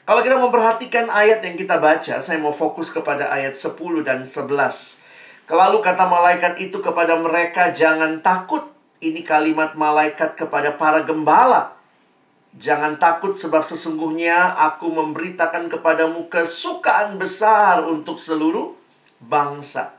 Kalau 0.05 0.21
kita 0.21 0.37
memperhatikan 0.37 1.09
ayat 1.09 1.41
yang 1.41 1.57
kita 1.57 1.81
baca, 1.81 2.21
saya 2.21 2.37
mau 2.37 2.53
fokus 2.53 2.93
kepada 2.93 3.31
ayat 3.31 3.57
10 3.57 4.05
dan 4.05 4.21
11. 4.27 5.04
Lalu 5.45 5.77
kata 5.81 6.09
malaikat 6.09 6.57
itu 6.57 6.81
kepada 6.81 7.13
mereka, 7.17 7.69
"Jangan 7.69 8.21
takut." 8.25 8.65
Ini 8.97 9.21
kalimat 9.21 9.77
malaikat 9.77 10.33
kepada 10.39 10.73
para 10.73 11.05
gembala. 11.05 11.75
Jangan 12.55 12.95
takut 12.95 13.35
sebab 13.35 13.67
sesungguhnya 13.67 14.55
aku 14.55 14.87
memberitakan 14.87 15.67
kepadamu 15.67 16.31
kesukaan 16.31 17.19
besar 17.19 17.83
untuk 17.83 18.15
seluruh 18.15 18.71
bangsa. 19.19 19.91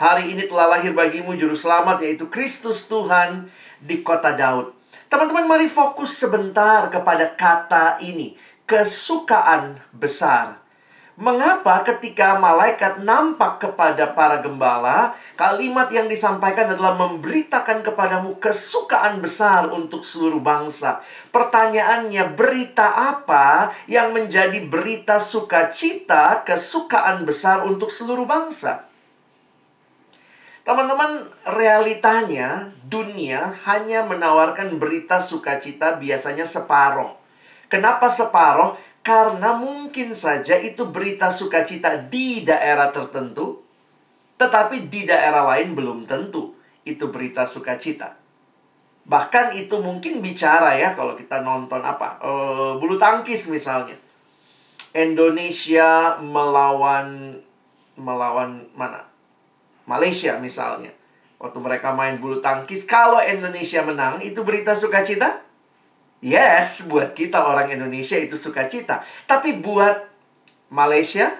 Hari 0.00 0.32
ini 0.32 0.48
telah 0.48 0.76
lahir 0.76 0.96
bagimu 0.96 1.36
juru 1.36 1.52
selamat 1.52 2.00
yaitu 2.04 2.32
Kristus 2.32 2.88
Tuhan 2.88 3.52
di 3.78 4.00
kota 4.00 4.32
Daud. 4.32 4.72
Teman-teman 5.06 5.46
mari 5.46 5.68
fokus 5.68 6.16
sebentar 6.16 6.88
kepada 6.88 7.32
kata 7.36 8.00
ini 8.02 8.34
kesukaan 8.66 9.78
besar. 9.94 10.65
Mengapa 11.16 11.80
ketika 11.80 12.36
malaikat 12.36 13.00
nampak 13.00 13.56
kepada 13.56 14.12
para 14.12 14.44
gembala, 14.44 15.16
kalimat 15.32 15.88
yang 15.88 16.12
disampaikan 16.12 16.76
adalah 16.76 16.92
memberitakan 16.92 17.80
kepadamu 17.80 18.36
kesukaan 18.36 19.24
besar 19.24 19.72
untuk 19.72 20.04
seluruh 20.04 20.44
bangsa. 20.44 21.00
Pertanyaannya, 21.32 22.36
berita 22.36 23.16
apa 23.16 23.72
yang 23.88 24.12
menjadi 24.12 24.60
berita 24.68 25.16
sukacita, 25.16 26.44
kesukaan 26.44 27.24
besar 27.24 27.64
untuk 27.64 27.88
seluruh 27.88 28.28
bangsa? 28.28 28.84
Teman-teman, 30.68 31.32
realitanya 31.48 32.76
dunia 32.84 33.56
hanya 33.64 34.04
menawarkan 34.04 34.76
berita 34.76 35.16
sukacita 35.24 35.96
biasanya 35.96 36.44
separoh. 36.44 37.16
Kenapa 37.72 38.12
separoh? 38.12 38.76
Karena 39.06 39.54
mungkin 39.54 40.18
saja 40.18 40.58
itu 40.58 40.90
berita 40.90 41.30
sukacita 41.30 41.94
di 41.94 42.42
daerah 42.42 42.90
tertentu, 42.90 43.62
tetapi 44.34 44.90
di 44.90 45.06
daerah 45.06 45.46
lain 45.46 45.78
belum 45.78 46.10
tentu 46.10 46.58
itu 46.82 47.06
berita 47.06 47.46
sukacita. 47.46 48.18
Bahkan 49.06 49.54
itu 49.54 49.78
mungkin 49.78 50.18
bicara 50.18 50.74
ya 50.74 50.98
kalau 50.98 51.14
kita 51.14 51.38
nonton 51.38 51.78
apa 51.86 52.18
e, 52.18 52.30
bulu 52.82 52.98
tangkis 52.98 53.46
misalnya. 53.46 53.94
Indonesia 54.90 56.18
melawan 56.18 57.38
melawan 57.94 58.66
mana? 58.74 59.06
Malaysia 59.86 60.34
misalnya. 60.42 60.90
Waktu 61.38 61.62
mereka 61.62 61.94
main 61.94 62.18
bulu 62.18 62.42
tangkis, 62.42 62.82
kalau 62.82 63.22
Indonesia 63.22 63.86
menang 63.86 64.18
itu 64.18 64.42
berita 64.42 64.74
sukacita? 64.74 65.45
Yes, 66.26 66.90
buat 66.90 67.14
kita 67.14 67.38
orang 67.38 67.70
Indonesia 67.70 68.18
itu 68.18 68.34
sukacita. 68.34 69.06
Tapi 69.30 69.62
buat 69.62 70.10
Malaysia 70.74 71.30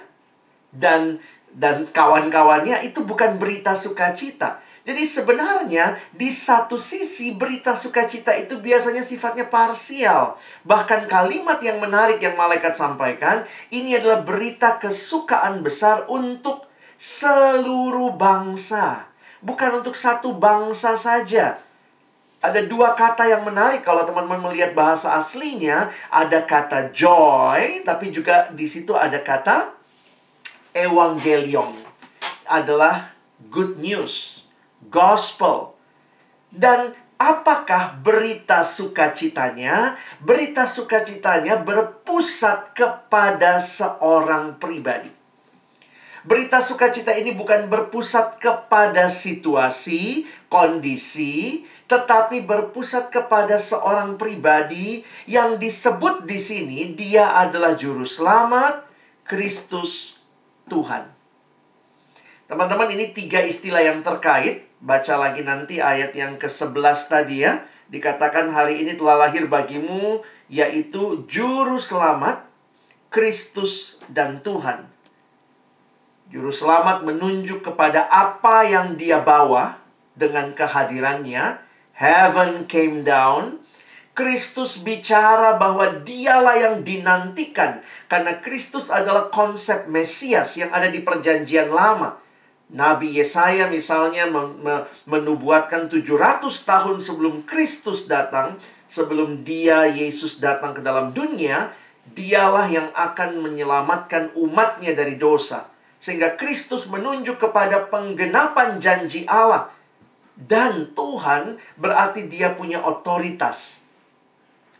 dan 0.71 1.19
dan 1.51 1.83
kawan-kawannya 1.91 2.87
itu 2.87 3.03
bukan 3.03 3.35
berita 3.35 3.75
sukacita. 3.75 4.63
Jadi 4.87 5.03
sebenarnya 5.03 5.99
di 6.15 6.31
satu 6.31 6.79
sisi 6.79 7.35
berita 7.35 7.75
sukacita 7.75 8.31
itu 8.39 8.63
biasanya 8.63 9.03
sifatnya 9.03 9.51
parsial. 9.51 10.39
Bahkan 10.63 11.11
kalimat 11.11 11.59
yang 11.59 11.83
menarik 11.83 12.23
yang 12.23 12.39
malaikat 12.39 12.71
sampaikan, 12.71 13.43
ini 13.67 13.99
adalah 13.99 14.23
berita 14.23 14.79
kesukaan 14.79 15.59
besar 15.67 16.07
untuk 16.07 16.63
seluruh 16.95 18.15
bangsa. 18.15 19.11
Bukan 19.43 19.83
untuk 19.83 19.99
satu 19.99 20.39
bangsa 20.39 20.95
saja 20.95 21.66
ada 22.37 22.61
dua 22.61 22.93
kata 22.93 23.25
yang 23.25 23.41
menarik 23.41 23.81
kalau 23.81 24.05
teman-teman 24.05 24.51
melihat 24.51 24.77
bahasa 24.77 25.17
aslinya. 25.17 25.89
Ada 26.13 26.45
kata 26.45 26.93
joy 26.93 27.81
tapi 27.81 28.13
juga 28.13 28.53
di 28.53 28.69
situ 28.69 28.93
ada 28.93 29.17
kata 29.21 29.73
evangelion. 30.77 31.73
Adalah 32.45 33.11
good 33.49 33.81
news 33.81 34.45
gospel. 34.87 35.75
Dan 36.53 36.93
apakah 37.17 37.97
berita 37.99 38.61
sukacitanya? 38.61 39.97
Berita 40.21 40.69
sukacitanya 40.69 41.59
berpusat 41.59 42.71
kepada 42.77 43.59
seorang 43.59 44.55
pribadi. 44.61 45.11
Berita 46.27 46.59
sukacita 46.59 47.15
ini 47.15 47.31
bukan 47.31 47.71
berpusat 47.71 48.35
kepada 48.43 49.07
situasi, 49.07 50.27
kondisi, 50.51 51.63
tetapi 51.87 52.43
berpusat 52.43 53.09
kepada 53.09 53.55
seorang 53.55 54.19
pribadi 54.19 55.07
yang 55.23 55.55
disebut 55.55 56.27
di 56.27 56.35
sini 56.35 56.91
dia 56.91 57.31
adalah 57.39 57.79
juru 57.79 58.03
selamat 58.03 58.83
Kristus 59.23 60.19
Tuhan. 60.67 61.07
Teman-teman 62.47 62.91
ini 62.91 63.11
tiga 63.11 63.43
istilah 63.43 63.83
yang 63.83 64.03
terkait. 64.03 64.67
Baca 64.77 65.15
lagi 65.17 65.41
nanti 65.41 65.81
ayat 65.81 66.15
yang 66.15 66.35
ke-11 66.35 66.99
tadi 67.07 67.43
ya. 67.43 67.63
Dikatakan 67.87 68.51
hari 68.51 68.83
ini 68.83 68.99
telah 68.99 69.27
lahir 69.27 69.47
bagimu 69.47 70.23
yaitu 70.51 71.23
juru 71.27 71.79
selamat 71.79 72.43
Kristus 73.07 73.95
dan 74.11 74.43
Tuhan. 74.43 74.87
Juru 76.27 76.51
selamat 76.51 77.07
menunjuk 77.07 77.63
kepada 77.63 78.11
apa 78.11 78.67
yang 78.67 78.99
dia 78.99 79.23
bawa 79.23 79.79
dengan 80.19 80.51
kehadirannya 80.51 81.66
heaven 81.97 82.69
came 82.69 83.01
down, 83.01 83.57
Kristus 84.17 84.81
bicara 84.81 85.61
bahwa 85.61 86.01
dialah 86.01 86.57
yang 86.57 86.75
dinantikan 86.81 87.85
karena 88.09 88.37
Kristus 88.41 88.89
adalah 88.89 89.29
konsep 89.29 89.85
Mesias 89.89 90.57
yang 90.57 90.73
ada 90.73 90.89
di 90.89 91.05
perjanjian 91.05 91.69
lama. 91.69 92.17
Nabi 92.67 93.15
Yesaya 93.15 93.71
misalnya 93.71 94.27
menubuatkan 95.07 95.87
700 95.87 96.43
tahun 96.67 96.97
sebelum 96.99 97.47
Kristus 97.47 98.11
datang, 98.11 98.59
sebelum 98.91 99.47
dia 99.47 99.87
Yesus 99.87 100.43
datang 100.43 100.75
ke 100.75 100.81
dalam 100.83 101.15
dunia, 101.15 101.71
dialah 102.11 102.67
yang 102.67 102.91
akan 102.91 103.39
menyelamatkan 103.39 104.35
umatnya 104.35 104.91
dari 104.97 105.15
dosa. 105.15 105.71
Sehingga 106.01 106.35
Kristus 106.35 106.91
menunjuk 106.91 107.39
kepada 107.39 107.87
penggenapan 107.87 108.83
janji 108.83 109.23
Allah. 109.29 109.76
Dan 110.37 110.93
Tuhan 110.93 111.57
berarti 111.81 112.29
dia 112.29 112.53
punya 112.53 112.85
otoritas. 112.85 113.81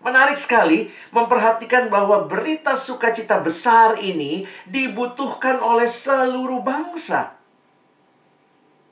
Menarik 0.05 0.37
sekali 0.37 0.93
memperhatikan 1.09 1.89
bahwa 1.89 2.29
berita 2.29 2.77
sukacita 2.77 3.41
besar 3.41 3.97
ini 3.97 4.45
dibutuhkan 4.69 5.57
oleh 5.57 5.89
seluruh 5.89 6.61
bangsa. 6.61 7.33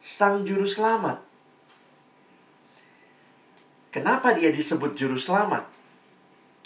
Sang 0.01 0.41
Juru 0.41 0.65
Selamat. 0.65 1.21
Kenapa 3.93 4.33
dia 4.33 4.49
disebut 4.49 4.97
Juru 4.97 5.21
Selamat? 5.21 5.69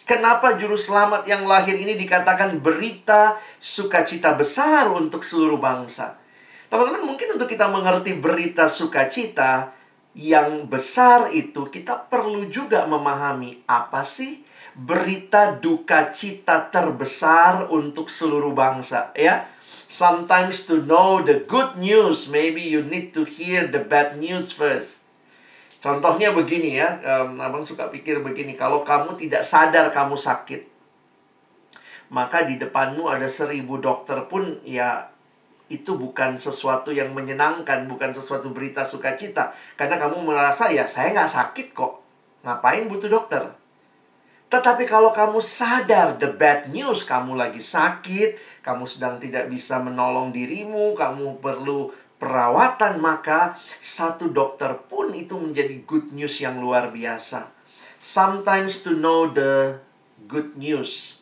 Kenapa 0.08 0.58
Juru 0.58 0.74
Selamat 0.74 1.28
yang 1.30 1.46
lahir 1.46 1.78
ini 1.78 1.94
dikatakan 1.94 2.58
berita 2.58 3.38
sukacita 3.62 4.34
besar 4.34 4.90
untuk 4.90 5.22
seluruh 5.22 5.62
bangsa? 5.62 6.18
Teman-teman, 6.66 7.06
mungkin 7.06 7.38
untuk 7.38 7.46
kita 7.46 7.70
mengerti 7.70 8.18
berita 8.18 8.66
sukacita, 8.66 9.78
yang 10.20 10.68
besar 10.68 11.32
itu 11.32 11.72
kita 11.72 12.12
perlu 12.12 12.52
juga 12.52 12.84
memahami 12.84 13.64
apa 13.64 14.04
sih 14.04 14.44
berita 14.76 15.56
duka 15.56 16.12
cita 16.12 16.68
terbesar 16.68 17.72
untuk 17.72 18.12
seluruh 18.12 18.52
bangsa 18.52 19.16
ya? 19.16 19.48
Sometimes 19.90 20.68
to 20.68 20.84
know 20.84 21.24
the 21.24 21.48
good 21.48 21.80
news 21.80 22.28
maybe 22.28 22.60
you 22.60 22.84
need 22.84 23.16
to 23.16 23.24
hear 23.24 23.72
the 23.72 23.80
bad 23.80 24.20
news 24.20 24.52
first. 24.52 25.08
Contohnya 25.80 26.36
begini 26.36 26.76
ya. 26.76 27.00
Um, 27.00 27.40
abang 27.40 27.64
suka 27.64 27.88
pikir 27.88 28.20
begini 28.20 28.60
kalau 28.60 28.84
kamu 28.84 29.16
tidak 29.16 29.48
sadar 29.48 29.88
kamu 29.96 30.20
sakit 30.20 30.70
maka 32.10 32.46
di 32.46 32.58
depanmu 32.58 33.06
ada 33.06 33.30
seribu 33.30 33.78
dokter 33.78 34.26
pun 34.26 34.58
ya 34.66 35.14
itu 35.70 35.96
bukan 35.96 36.36
sesuatu 36.42 36.90
yang 36.90 37.14
menyenangkan, 37.14 37.86
bukan 37.86 38.10
sesuatu 38.10 38.50
berita 38.50 38.82
sukacita. 38.82 39.54
Karena 39.78 40.02
kamu 40.02 40.26
merasa, 40.26 40.74
ya 40.74 40.90
saya 40.90 41.14
nggak 41.14 41.30
sakit 41.30 41.68
kok. 41.78 42.02
Ngapain 42.42 42.90
butuh 42.90 43.10
dokter? 43.10 43.44
Tetapi 44.50 44.90
kalau 44.90 45.14
kamu 45.14 45.38
sadar 45.46 46.18
the 46.18 46.34
bad 46.34 46.74
news, 46.74 47.06
kamu 47.06 47.38
lagi 47.38 47.62
sakit, 47.62 48.62
kamu 48.66 48.90
sedang 48.90 49.22
tidak 49.22 49.46
bisa 49.46 49.78
menolong 49.78 50.34
dirimu, 50.34 50.98
kamu 50.98 51.38
perlu 51.38 51.94
perawatan, 52.18 52.98
maka 52.98 53.62
satu 53.78 54.34
dokter 54.34 54.74
pun 54.90 55.14
itu 55.14 55.38
menjadi 55.38 55.86
good 55.86 56.10
news 56.18 56.42
yang 56.42 56.58
luar 56.58 56.90
biasa. 56.90 57.54
Sometimes 58.02 58.82
to 58.82 58.98
know 58.98 59.30
the 59.30 59.78
good 60.26 60.58
news, 60.58 61.22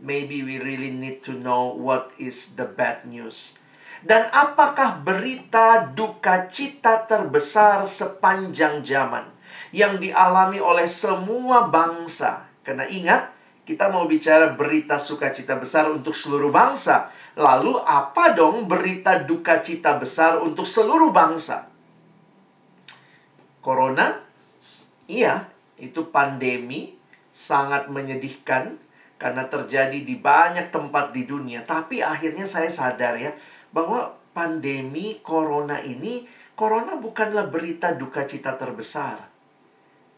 maybe 0.00 0.40
we 0.40 0.56
really 0.56 0.88
need 0.90 1.20
to 1.20 1.36
know 1.36 1.76
what 1.76 2.08
is 2.16 2.56
the 2.56 2.64
bad 2.64 3.04
news. 3.04 3.60
Dan 4.02 4.26
apakah 4.34 4.98
berita 4.98 5.86
duka 5.94 6.50
cita 6.50 7.06
terbesar 7.06 7.86
sepanjang 7.86 8.82
zaman 8.82 9.30
yang 9.70 10.02
dialami 10.02 10.58
oleh 10.58 10.90
semua 10.90 11.70
bangsa? 11.70 12.50
Karena 12.66 12.82
ingat, 12.90 13.30
kita 13.62 13.94
mau 13.94 14.10
bicara 14.10 14.58
berita 14.58 14.98
sukacita 14.98 15.54
besar 15.54 15.86
untuk 15.86 16.18
seluruh 16.18 16.50
bangsa. 16.50 17.14
Lalu 17.38 17.78
apa 17.78 18.34
dong 18.34 18.66
berita 18.66 19.22
duka 19.22 19.62
cita 19.62 19.94
besar 19.94 20.42
untuk 20.42 20.66
seluruh 20.66 21.14
bangsa? 21.14 21.70
Corona? 23.62 24.18
Iya, 25.06 25.46
itu 25.78 26.10
pandemi 26.10 26.98
sangat 27.30 27.86
menyedihkan 27.86 28.76
karena 29.22 29.46
terjadi 29.46 30.02
di 30.02 30.18
banyak 30.18 30.74
tempat 30.74 31.14
di 31.14 31.22
dunia. 31.22 31.62
Tapi 31.62 32.02
akhirnya 32.02 32.50
saya 32.50 32.66
sadar 32.66 33.14
ya, 33.14 33.30
bahwa 33.72 34.14
pandemi 34.36 35.20
corona 35.24 35.80
ini, 35.80 36.28
corona 36.54 36.96
bukanlah 36.96 37.48
berita 37.48 37.96
duka 37.96 38.24
cita 38.28 38.54
terbesar. 38.56 39.28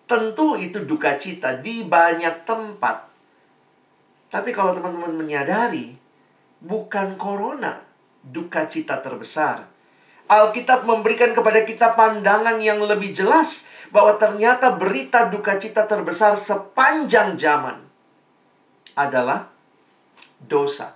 Tentu 0.04 0.60
itu 0.60 0.84
duka 0.84 1.16
cita 1.16 1.56
di 1.56 1.86
banyak 1.86 2.44
tempat. 2.44 3.08
Tapi 4.28 4.50
kalau 4.52 4.76
teman-teman 4.76 5.14
menyadari, 5.16 5.94
bukan 6.60 7.16
corona 7.16 7.80
duka 8.20 8.66
cita 8.66 9.00
terbesar. 9.00 9.64
Alkitab 10.24 10.88
memberikan 10.88 11.36
kepada 11.36 11.62
kita 11.68 11.92
pandangan 11.92 12.56
yang 12.56 12.80
lebih 12.80 13.12
jelas 13.12 13.68
bahwa 13.92 14.16
ternyata 14.16 14.74
berita 14.74 15.28
duka 15.28 15.60
cita 15.60 15.84
terbesar 15.84 16.34
sepanjang 16.34 17.36
zaman 17.36 17.76
adalah 18.96 19.52
dosa. 20.40 20.93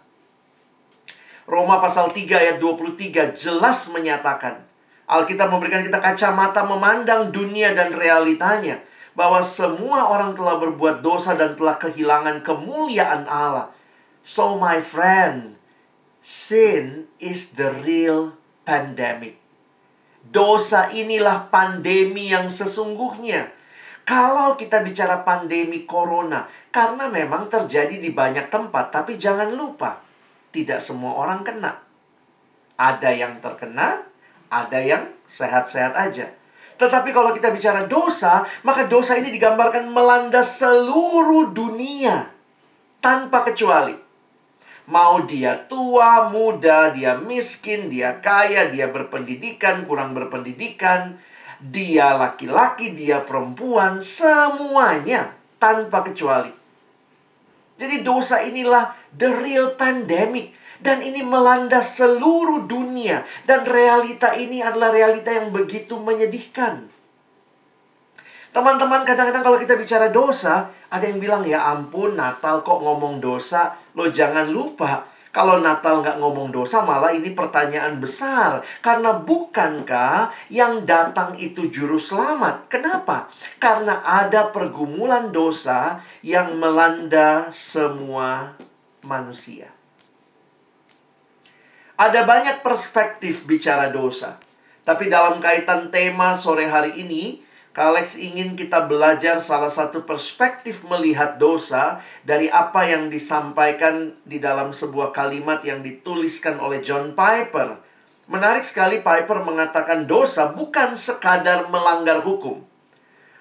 Roma 1.48 1.80
pasal 1.80 2.12
3 2.12 2.28
ayat 2.28 2.56
23 2.61 3.32
jelas 3.32 3.88
menyatakan 3.88 4.68
Alkitab 5.08 5.48
memberikan 5.48 5.80
kita 5.80 6.04
kacamata 6.04 6.68
memandang 6.68 7.32
dunia 7.32 7.72
dan 7.72 7.96
realitanya 7.96 8.84
bahwa 9.16 9.40
semua 9.40 10.12
orang 10.12 10.37
telah 10.37 10.61
berbuat 10.61 11.00
dosa 11.00 11.32
dan 11.32 11.56
telah 11.56 11.80
kehilangan 11.80 12.44
kemuliaan 12.44 13.24
Allah. 13.24 13.72
So 14.20 14.61
my 14.61 14.84
friend, 14.84 15.56
sin 16.20 17.08
is 17.16 17.56
the 17.56 17.72
real 17.80 18.37
pandemic. 18.68 19.40
Dosa 20.28 20.92
inilah 20.92 21.48
pandemi 21.48 22.28
yang 22.28 22.52
sesungguhnya. 22.52 23.48
Kalau 24.04 24.61
kita 24.61 24.84
bicara 24.84 25.24
pandemi 25.24 25.88
corona, 25.88 26.44
karena 26.68 27.08
memang 27.08 27.48
terjadi 27.48 27.96
di 27.96 28.12
banyak 28.12 28.52
tempat, 28.52 28.92
tapi 28.92 29.16
jangan 29.16 29.56
lupa, 29.56 30.04
tidak 30.54 30.80
semua 30.80 31.16
orang 31.18 31.44
kena. 31.44 31.82
Ada 32.78 33.11
yang 33.11 33.42
terkena, 33.42 34.06
ada 34.48 34.78
yang 34.80 35.11
sehat-sehat 35.26 35.92
aja. 35.98 36.30
Tetapi 36.78 37.11
kalau 37.11 37.34
kita 37.34 37.50
bicara 37.50 37.90
dosa, 37.90 38.46
maka 38.62 38.87
dosa 38.87 39.18
ini 39.18 39.34
digambarkan 39.34 39.90
melanda 39.90 40.46
seluruh 40.46 41.50
dunia 41.50 42.30
tanpa 43.02 43.42
kecuali. 43.50 43.98
Mau 44.88 45.20
dia 45.28 45.68
tua, 45.68 46.32
muda, 46.32 46.94
dia 46.94 47.18
miskin, 47.18 47.92
dia 47.92 48.22
kaya, 48.24 48.72
dia 48.72 48.88
berpendidikan, 48.88 49.84
kurang 49.84 50.16
berpendidikan, 50.16 51.20
dia 51.61 52.16
laki-laki, 52.16 52.96
dia 52.96 53.20
perempuan, 53.20 54.00
semuanya 54.00 55.34
tanpa 55.61 56.06
kecuali. 56.06 56.58
Jadi 57.79 58.03
dosa 58.03 58.43
inilah 58.43 58.93
the 59.14 59.31
real 59.38 59.79
pandemic. 59.79 60.59
Dan 60.79 61.03
ini 61.03 61.27
melanda 61.27 61.83
seluruh 61.83 62.67
dunia. 62.67 63.27
Dan 63.47 63.67
realita 63.67 64.35
ini 64.35 64.62
adalah 64.62 64.95
realita 64.95 65.35
yang 65.35 65.51
begitu 65.51 65.99
menyedihkan. 65.99 66.87
Teman-teman, 68.55 69.03
kadang-kadang 69.03 69.43
kalau 69.43 69.59
kita 69.59 69.75
bicara 69.79 70.11
dosa, 70.11 70.71
ada 70.91 71.05
yang 71.07 71.19
bilang, 71.19 71.43
ya 71.47 71.67
ampun, 71.71 72.14
Natal 72.14 72.62
kok 72.62 72.79
ngomong 72.83 73.19
dosa. 73.19 73.79
Lo 73.95 74.11
jangan 74.11 74.51
lupa, 74.51 75.07
kalau 75.29 75.61
Natal 75.61 76.01
nggak 76.01 76.19
ngomong 76.19 76.49
dosa, 76.49 76.81
malah 76.81 77.12
ini 77.12 77.37
pertanyaan 77.37 78.01
besar. 78.01 78.64
Karena 78.81 79.12
bukankah 79.12 80.33
yang 80.49 80.88
datang 80.88 81.37
itu 81.37 81.69
juru 81.69 82.01
selamat? 82.01 82.67
Kenapa? 82.73 83.29
Karena 83.61 84.01
ada 84.03 84.49
pergumulan 84.49 85.29
dosa 85.29 86.01
yang 86.25 86.57
melanda 86.57 87.53
semua 87.53 88.57
manusia. 89.05 89.69
Ada 91.99 92.25
banyak 92.25 92.62
perspektif 92.64 93.45
bicara 93.45 93.91
dosa. 93.91 94.38
Tapi 94.87 95.12
dalam 95.12 95.37
kaitan 95.43 95.93
tema 95.93 96.33
sore 96.33 96.64
hari 96.64 96.97
ini, 97.05 97.45
Kalex 97.76 98.18
ingin 98.18 98.59
kita 98.59 98.90
belajar 98.90 99.38
salah 99.38 99.70
satu 99.70 100.02
perspektif 100.02 100.83
melihat 100.88 101.38
dosa 101.38 102.02
dari 102.26 102.50
apa 102.50 102.88
yang 102.88 103.07
disampaikan 103.07 104.16
di 104.26 104.42
dalam 104.42 104.74
sebuah 104.74 105.14
kalimat 105.14 105.62
yang 105.62 105.85
dituliskan 105.85 106.59
oleh 106.59 106.83
John 106.83 107.14
Piper. 107.14 107.78
Menarik 108.28 108.66
sekali 108.66 109.00
Piper 109.00 109.40
mengatakan 109.46 110.04
dosa 110.04 110.52
bukan 110.52 110.98
sekadar 110.98 111.70
melanggar 111.70 112.20
hukum. 112.20 112.61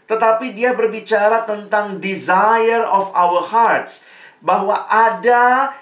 Tetapi 0.08 0.56
dia 0.56 0.72
berbicara 0.72 1.44
tentang 1.44 2.00
desire 2.00 2.88
of 2.88 3.12
our 3.12 3.44
hearts. 3.44 4.08
Bahwa 4.40 4.88
ada 4.88 5.76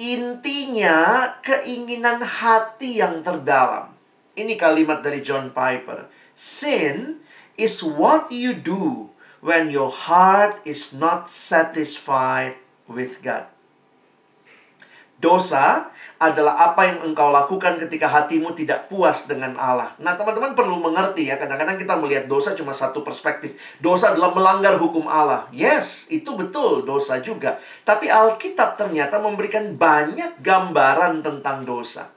intinya 0.00 1.30
keinginan 1.44 2.24
hati 2.24 2.98
yang 2.98 3.20
terdalam. 3.20 3.92
Ini 4.34 4.56
kalimat 4.56 5.04
dari 5.04 5.20
John 5.20 5.52
Piper. 5.52 6.08
Sin 6.34 7.20
is 7.60 7.84
what 7.84 8.32
you 8.32 8.56
do 8.56 9.12
when 9.44 9.68
your 9.68 9.92
heart 9.92 10.64
is 10.64 10.96
not 10.96 11.28
satisfied 11.28 12.56
with 12.88 13.20
God. 13.20 13.44
Dosa 15.20 15.92
adalah 16.16 16.72
apa 16.72 16.88
yang 16.88 17.12
engkau 17.12 17.28
lakukan 17.28 17.76
ketika 17.76 18.08
hatimu 18.08 18.56
tidak 18.56 18.88
puas 18.88 19.28
dengan 19.28 19.52
Allah. 19.60 19.92
Nah, 20.00 20.16
teman-teman 20.16 20.56
perlu 20.56 20.80
mengerti 20.80 21.28
ya, 21.28 21.36
kadang-kadang 21.36 21.76
kita 21.76 21.92
melihat 22.00 22.24
dosa 22.24 22.56
cuma 22.56 22.72
satu 22.72 23.04
perspektif. 23.04 23.52
Dosa 23.84 24.16
adalah 24.16 24.32
melanggar 24.32 24.80
hukum 24.80 25.04
Allah. 25.04 25.44
Yes, 25.52 26.08
itu 26.08 26.32
betul, 26.40 26.88
dosa 26.88 27.20
juga. 27.20 27.60
Tapi 27.84 28.08
Alkitab 28.08 28.80
ternyata 28.80 29.20
memberikan 29.20 29.76
banyak 29.76 30.40
gambaran 30.40 31.20
tentang 31.20 31.68
dosa. 31.68 32.08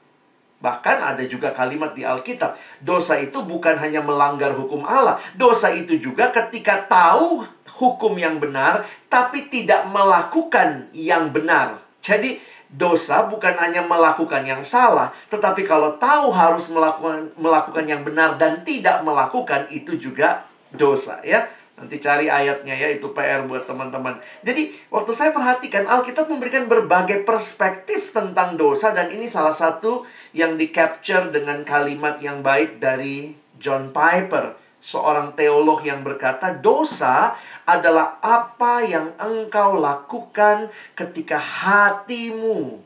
Bahkan 0.64 0.98
ada 1.04 1.24
juga 1.28 1.52
kalimat 1.52 1.92
di 1.92 2.08
Alkitab, 2.08 2.56
dosa 2.80 3.20
itu 3.20 3.44
bukan 3.44 3.76
hanya 3.76 4.00
melanggar 4.00 4.56
hukum 4.56 4.88
Allah, 4.88 5.20
dosa 5.36 5.68
itu 5.76 6.00
juga 6.00 6.32
ketika 6.32 6.88
tahu 6.88 7.44
hukum 7.84 8.16
yang 8.16 8.40
benar 8.40 8.88
tapi 9.12 9.52
tidak 9.52 9.84
melakukan 9.92 10.88
yang 10.96 11.36
benar. 11.36 11.84
Jadi 12.00 12.40
dosa 12.72 13.28
bukan 13.28 13.60
hanya 13.60 13.84
melakukan 13.84 14.48
yang 14.48 14.64
salah, 14.64 15.12
tetapi 15.28 15.68
kalau 15.68 16.00
tahu 16.00 16.32
harus 16.32 16.72
melakukan 16.72 17.36
melakukan 17.36 17.84
yang 17.84 18.08
benar 18.08 18.40
dan 18.40 18.64
tidak 18.64 19.04
melakukan 19.04 19.68
itu 19.68 20.00
juga 20.00 20.48
dosa 20.72 21.20
ya. 21.28 21.44
Nanti 21.74 21.98
cari 21.98 22.30
ayatnya 22.30 22.78
ya, 22.78 22.86
itu 22.94 23.10
PR 23.18 23.50
buat 23.50 23.66
teman-teman. 23.66 24.22
Jadi, 24.46 24.72
waktu 24.94 25.10
saya 25.10 25.34
perhatikan, 25.34 25.90
Alkitab 25.90 26.30
memberikan 26.30 26.70
berbagai 26.70 27.26
perspektif 27.26 28.14
tentang 28.14 28.54
dosa 28.54 28.94
dan 28.94 29.10
ini 29.10 29.26
salah 29.26 29.52
satu 29.52 30.06
yang 30.34 30.58
di-capture 30.58 31.30
dengan 31.30 31.62
kalimat 31.62 32.18
yang 32.20 32.42
baik 32.42 32.82
dari 32.82 33.38
John 33.62 33.94
Piper, 33.94 34.58
seorang 34.82 35.38
teolog 35.38 35.86
yang 35.86 36.02
berkata, 36.02 36.58
"Dosa 36.58 37.38
adalah 37.64 38.20
apa 38.20 38.84
yang 38.84 39.14
engkau 39.22 39.80
lakukan 39.80 40.68
ketika 40.98 41.38
hatimu 41.40 42.82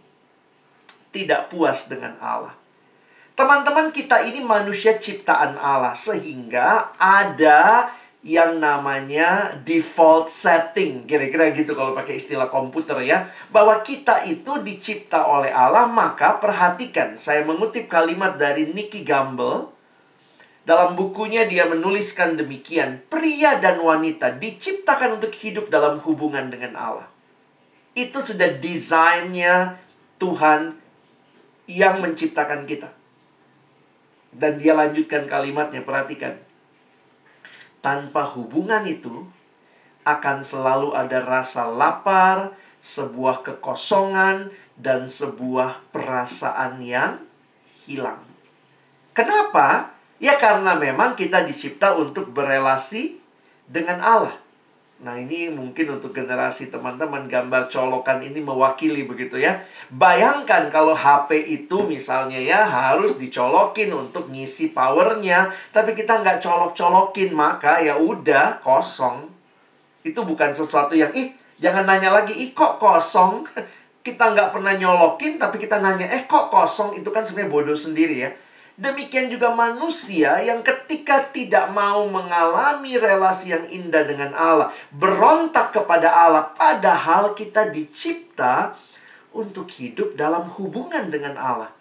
tidak 1.09 1.49
puas 1.49 1.87
dengan 1.89 2.13
Allah." 2.21 2.53
Teman-teman, 3.37 3.93
kita 3.95 4.27
ini 4.27 4.41
manusia 4.41 4.97
ciptaan 4.97 5.55
Allah, 5.61 5.93
sehingga 5.93 6.93
ada 6.97 7.89
yang 8.27 8.59
namanya 8.59 9.55
default 9.63 10.27
setting. 10.27 11.07
Kira-kira 11.07 11.55
gitu 11.55 11.71
kalau 11.71 11.95
pakai 11.95 12.19
istilah 12.19 12.51
komputer 12.51 12.99
ya. 13.07 13.31
Bahwa 13.47 13.79
kita 13.79 14.27
itu 14.27 14.59
dicipta 14.59 15.23
oleh 15.23 15.47
Allah, 15.47 15.87
maka 15.87 16.35
perhatikan. 16.35 17.15
Saya 17.15 17.47
mengutip 17.47 17.87
kalimat 17.87 18.35
dari 18.35 18.67
Nicky 18.67 19.07
Gamble. 19.07 19.71
Dalam 20.67 20.99
bukunya 20.99 21.47
dia 21.47 21.71
menuliskan 21.71 22.35
demikian. 22.35 22.99
Pria 23.07 23.63
dan 23.63 23.79
wanita 23.79 24.35
diciptakan 24.35 25.23
untuk 25.23 25.31
hidup 25.31 25.71
dalam 25.71 26.03
hubungan 26.03 26.51
dengan 26.51 26.75
Allah. 26.75 27.07
Itu 27.95 28.19
sudah 28.19 28.59
desainnya 28.59 29.79
Tuhan 30.19 30.75
yang 31.71 32.03
menciptakan 32.03 32.67
kita. 32.67 32.91
Dan 34.35 34.59
dia 34.59 34.75
lanjutkan 34.75 35.23
kalimatnya, 35.23 35.87
perhatikan 35.87 36.46
tanpa 37.87 38.27
hubungan 38.35 38.83
itu 38.83 39.23
akan 40.03 40.43
selalu 40.43 40.91
ada 40.91 41.23
rasa 41.23 41.71
lapar, 41.71 42.51
sebuah 42.83 43.47
kekosongan, 43.47 44.51
dan 44.75 45.07
sebuah 45.07 45.87
perasaan 45.95 46.83
yang 46.83 47.23
hilang. 47.87 48.19
Kenapa? 49.15 49.95
Ya 50.19 50.35
karena 50.35 50.75
memang 50.75 51.15
kita 51.15 51.47
dicipta 51.47 51.95
untuk 51.95 52.35
berelasi 52.35 53.23
dengan 53.71 54.03
Allah. 54.03 54.35
Nah 54.97 55.13
ini 55.13 55.45
mungkin 55.53 56.01
untuk 56.01 56.09
generasi 56.09 56.73
teman-teman 56.73 57.29
gambar 57.29 57.69
colokan 57.69 58.17
ini 58.17 58.41
mewakili 58.41 59.05
begitu 59.05 59.37
ya. 59.37 59.61
Bayangkan 59.93 60.73
kalau 60.73 60.97
HP 60.97 61.37
itu 61.45 61.85
misalnya 61.85 62.41
ya 62.41 62.65
harus 62.65 63.13
dicolokin 63.21 63.93
untuk 63.93 64.25
ngisi 64.33 64.73
powernya. 64.73 65.53
Tapi 65.69 65.93
kita 65.93 66.25
nggak 66.25 66.41
colok-colokin 66.41 67.29
maka 67.29 67.77
ya 67.77 68.01
udah 68.01 68.57
kosong. 68.65 69.29
Itu 70.01 70.25
bukan 70.25 70.57
sesuatu 70.57 70.97
yang 70.97 71.13
ih 71.13 71.29
jangan 71.61 71.85
nanya 71.85 72.09
lagi 72.09 72.33
ih 72.33 72.57
kok 72.57 72.81
kosong. 72.81 73.45
Kita 74.07 74.31
nggak 74.31 74.55
pernah 74.55 74.71
nyolokin 74.71 75.35
tapi 75.35 75.59
kita 75.59 75.83
nanya 75.83 76.07
eh 76.07 76.23
kok 76.31 76.47
kosong 76.47 76.95
itu 76.95 77.11
kan 77.11 77.27
sebenarnya 77.27 77.51
bodoh 77.51 77.75
sendiri 77.75 78.23
ya. 78.23 78.31
Demikian 78.77 79.33
juga 79.33 79.57
manusia 79.57 80.37
yang 80.45 80.61
ketika 80.61 81.33
tidak 81.33 81.73
mau 81.73 82.05
mengalami 82.05 82.93
relasi 82.93 83.49
yang 83.49 83.65
indah 83.65 84.05
dengan 84.05 84.37
Allah, 84.37 84.69
berontak 84.93 85.73
kepada 85.73 86.13
Allah, 86.13 86.53
padahal 86.53 87.33
kita 87.33 87.73
dicipta 87.73 88.77
untuk 89.33 89.65
hidup 89.73 90.13
dalam 90.13 90.45
hubungan 90.61 91.09
dengan 91.09 91.41
Allah. 91.41 91.73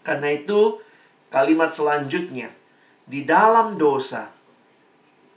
Karena 0.00 0.32
itu, 0.32 0.80
kalimat 1.28 1.68
selanjutnya, 1.68 2.48
di 3.04 3.28
dalam 3.28 3.76
dosa, 3.76 4.32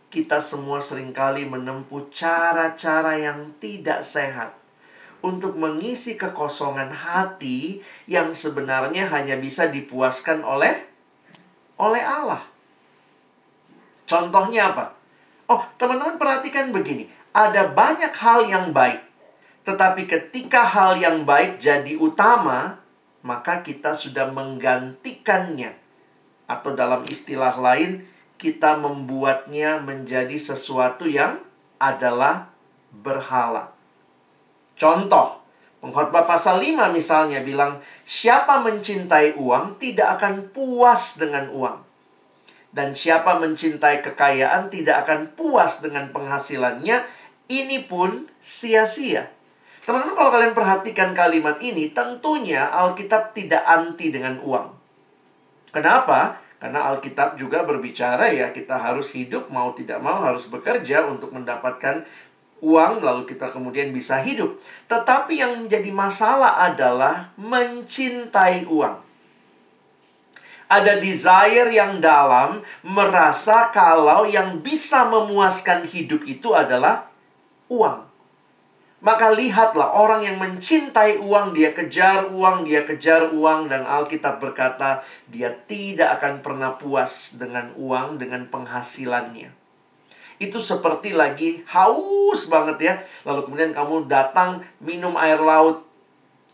kita 0.08 0.40
semua 0.40 0.80
sering 0.80 1.12
kali 1.12 1.44
menempuh 1.44 2.08
cara-cara 2.16 3.20
yang 3.20 3.60
tidak 3.60 4.08
sehat 4.08 4.59
untuk 5.20 5.60
mengisi 5.60 6.16
kekosongan 6.16 6.92
hati 6.92 7.84
yang 8.08 8.32
sebenarnya 8.32 9.08
hanya 9.12 9.36
bisa 9.36 9.68
dipuaskan 9.68 10.44
oleh 10.44 10.74
oleh 11.80 12.04
Allah. 12.04 12.44
Contohnya 14.10 14.74
apa? 14.74 14.96
Oh, 15.50 15.62
teman-teman 15.78 16.18
perhatikan 16.18 16.70
begini. 16.70 17.08
Ada 17.34 17.72
banyak 17.72 18.14
hal 18.14 18.46
yang 18.50 18.74
baik. 18.74 19.02
Tetapi 19.66 20.10
ketika 20.10 20.66
hal 20.66 20.98
yang 20.98 21.24
baik 21.30 21.62
jadi 21.62 21.94
utama, 21.98 22.82
maka 23.22 23.62
kita 23.62 23.94
sudah 23.94 24.30
menggantikannya. 24.34 25.78
Atau 26.50 26.74
dalam 26.74 27.06
istilah 27.06 27.54
lain, 27.54 28.10
kita 28.42 28.82
membuatnya 28.82 29.78
menjadi 29.78 30.38
sesuatu 30.42 31.06
yang 31.06 31.38
adalah 31.78 32.50
berhala. 32.90 33.79
Contoh, 34.80 35.44
pengkhotbah 35.84 36.24
pasal 36.24 36.64
5 36.64 36.96
misalnya 36.96 37.44
bilang, 37.44 37.84
siapa 38.08 38.64
mencintai 38.64 39.36
uang 39.36 39.76
tidak 39.76 40.16
akan 40.16 40.56
puas 40.56 41.20
dengan 41.20 41.52
uang. 41.52 41.84
Dan 42.72 42.96
siapa 42.96 43.36
mencintai 43.44 44.00
kekayaan 44.00 44.72
tidak 44.72 45.04
akan 45.04 45.36
puas 45.36 45.84
dengan 45.84 46.08
penghasilannya, 46.16 47.04
ini 47.52 47.84
pun 47.84 48.32
sia-sia. 48.40 49.28
Teman-teman 49.84 50.16
kalau 50.16 50.32
kalian 50.32 50.56
perhatikan 50.56 51.12
kalimat 51.12 51.60
ini, 51.60 51.92
tentunya 51.92 52.72
Alkitab 52.72 53.36
tidak 53.36 53.66
anti 53.68 54.14
dengan 54.16 54.40
uang. 54.40 54.70
Kenapa? 55.76 56.40
Karena 56.60 56.92
Alkitab 56.92 57.40
juga 57.40 57.64
berbicara 57.64 58.30
ya 58.36 58.52
kita 58.52 58.76
harus 58.76 59.16
hidup 59.16 59.48
mau 59.48 59.72
tidak 59.72 60.04
mau 60.04 60.20
harus 60.20 60.44
bekerja 60.52 61.08
untuk 61.08 61.32
mendapatkan 61.32 62.04
uang 62.60 63.04
lalu 63.04 63.24
kita 63.28 63.52
kemudian 63.52 63.92
bisa 63.96 64.20
hidup. 64.20 64.60
Tetapi 64.88 65.34
yang 65.40 65.66
menjadi 65.66 65.92
masalah 65.92 66.60
adalah 66.64 67.32
mencintai 67.40 68.68
uang. 68.68 68.96
Ada 70.70 71.02
desire 71.02 71.74
yang 71.74 71.98
dalam 71.98 72.62
merasa 72.86 73.74
kalau 73.74 74.30
yang 74.30 74.62
bisa 74.62 75.10
memuaskan 75.10 75.90
hidup 75.90 76.22
itu 76.30 76.54
adalah 76.54 77.10
uang. 77.74 78.06
Maka 79.00 79.32
lihatlah 79.32 79.96
orang 79.96 80.28
yang 80.28 80.38
mencintai 80.38 81.24
uang, 81.24 81.56
dia 81.56 81.72
kejar 81.72 82.30
uang, 82.36 82.68
dia 82.68 82.84
kejar 82.84 83.32
uang 83.32 83.72
dan 83.72 83.88
Alkitab 83.88 84.44
berkata 84.44 85.02
dia 85.32 85.56
tidak 85.56 86.20
akan 86.20 86.44
pernah 86.44 86.76
puas 86.76 87.34
dengan 87.40 87.72
uang, 87.80 88.20
dengan 88.20 88.44
penghasilannya 88.52 89.59
itu 90.40 90.56
seperti 90.58 91.12
lagi 91.12 91.68
haus 91.68 92.48
banget 92.48 92.78
ya. 92.80 92.94
Lalu 93.28 93.46
kemudian 93.46 93.72
kamu 93.76 94.08
datang 94.08 94.64
minum 94.80 95.20
air 95.20 95.38
laut. 95.38 95.84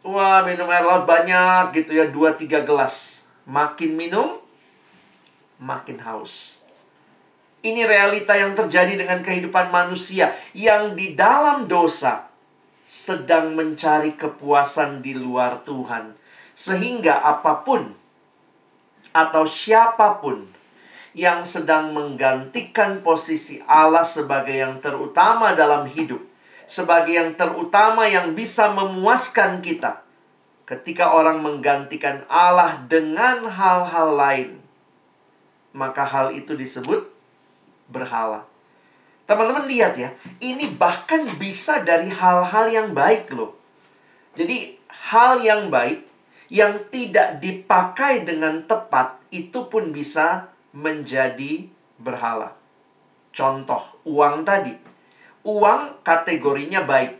Wah, 0.02 0.42
minum 0.42 0.66
air 0.70 0.82
laut 0.82 1.06
banyak 1.06 1.74
gitu 1.78 1.94
ya, 1.94 2.10
2-3 2.10 2.66
gelas. 2.66 3.26
Makin 3.46 3.94
minum, 3.94 4.42
makin 5.62 6.02
haus. 6.02 6.58
Ini 7.66 7.86
realita 7.86 8.38
yang 8.38 8.54
terjadi 8.54 8.94
dengan 8.94 9.26
kehidupan 9.26 9.74
manusia 9.74 10.34
yang 10.54 10.94
di 10.94 11.18
dalam 11.18 11.66
dosa 11.66 12.30
sedang 12.86 13.58
mencari 13.58 14.14
kepuasan 14.14 15.02
di 15.02 15.18
luar 15.18 15.66
Tuhan. 15.66 16.14
Sehingga 16.54 17.26
apa 17.26 17.66
pun 17.66 17.90
atau 19.14 19.44
siapa 19.50 20.22
pun 20.22 20.55
yang 21.16 21.48
sedang 21.48 21.96
menggantikan 21.96 23.00
posisi 23.00 23.64
Allah 23.64 24.04
sebagai 24.04 24.52
yang 24.52 24.84
terutama 24.84 25.56
dalam 25.56 25.88
hidup, 25.88 26.20
sebagai 26.68 27.16
yang 27.16 27.32
terutama 27.40 28.04
yang 28.04 28.36
bisa 28.36 28.76
memuaskan 28.76 29.64
kita. 29.64 30.04
Ketika 30.68 31.16
orang 31.16 31.40
menggantikan 31.40 32.28
Allah 32.28 32.84
dengan 32.92 33.48
hal-hal 33.48 34.10
lain, 34.12 34.52
maka 35.72 36.04
hal 36.04 36.36
itu 36.36 36.52
disebut 36.52 37.08
berhala. 37.88 38.44
Teman-teman 39.24 39.72
lihat 39.72 39.96
ya, 39.96 40.12
ini 40.44 40.68
bahkan 40.76 41.24
bisa 41.40 41.80
dari 41.88 42.12
hal-hal 42.12 42.66
yang 42.68 42.92
baik 42.92 43.32
loh. 43.32 43.56
Jadi 44.36 44.76
hal 45.16 45.40
yang 45.40 45.72
baik 45.72 46.04
yang 46.52 46.92
tidak 46.92 47.40
dipakai 47.40 48.28
dengan 48.28 48.68
tepat 48.68 49.22
itu 49.32 49.66
pun 49.72 49.96
bisa 49.96 50.55
menjadi 50.76 51.72
berhala. 51.96 52.60
Contoh, 53.32 53.82
uang 54.04 54.44
tadi. 54.44 54.76
Uang 55.48 56.04
kategorinya 56.04 56.84
baik. 56.84 57.16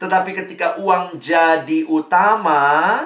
Tetapi 0.00 0.30
ketika 0.32 0.80
uang 0.80 1.20
jadi 1.20 1.84
utama, 1.84 3.04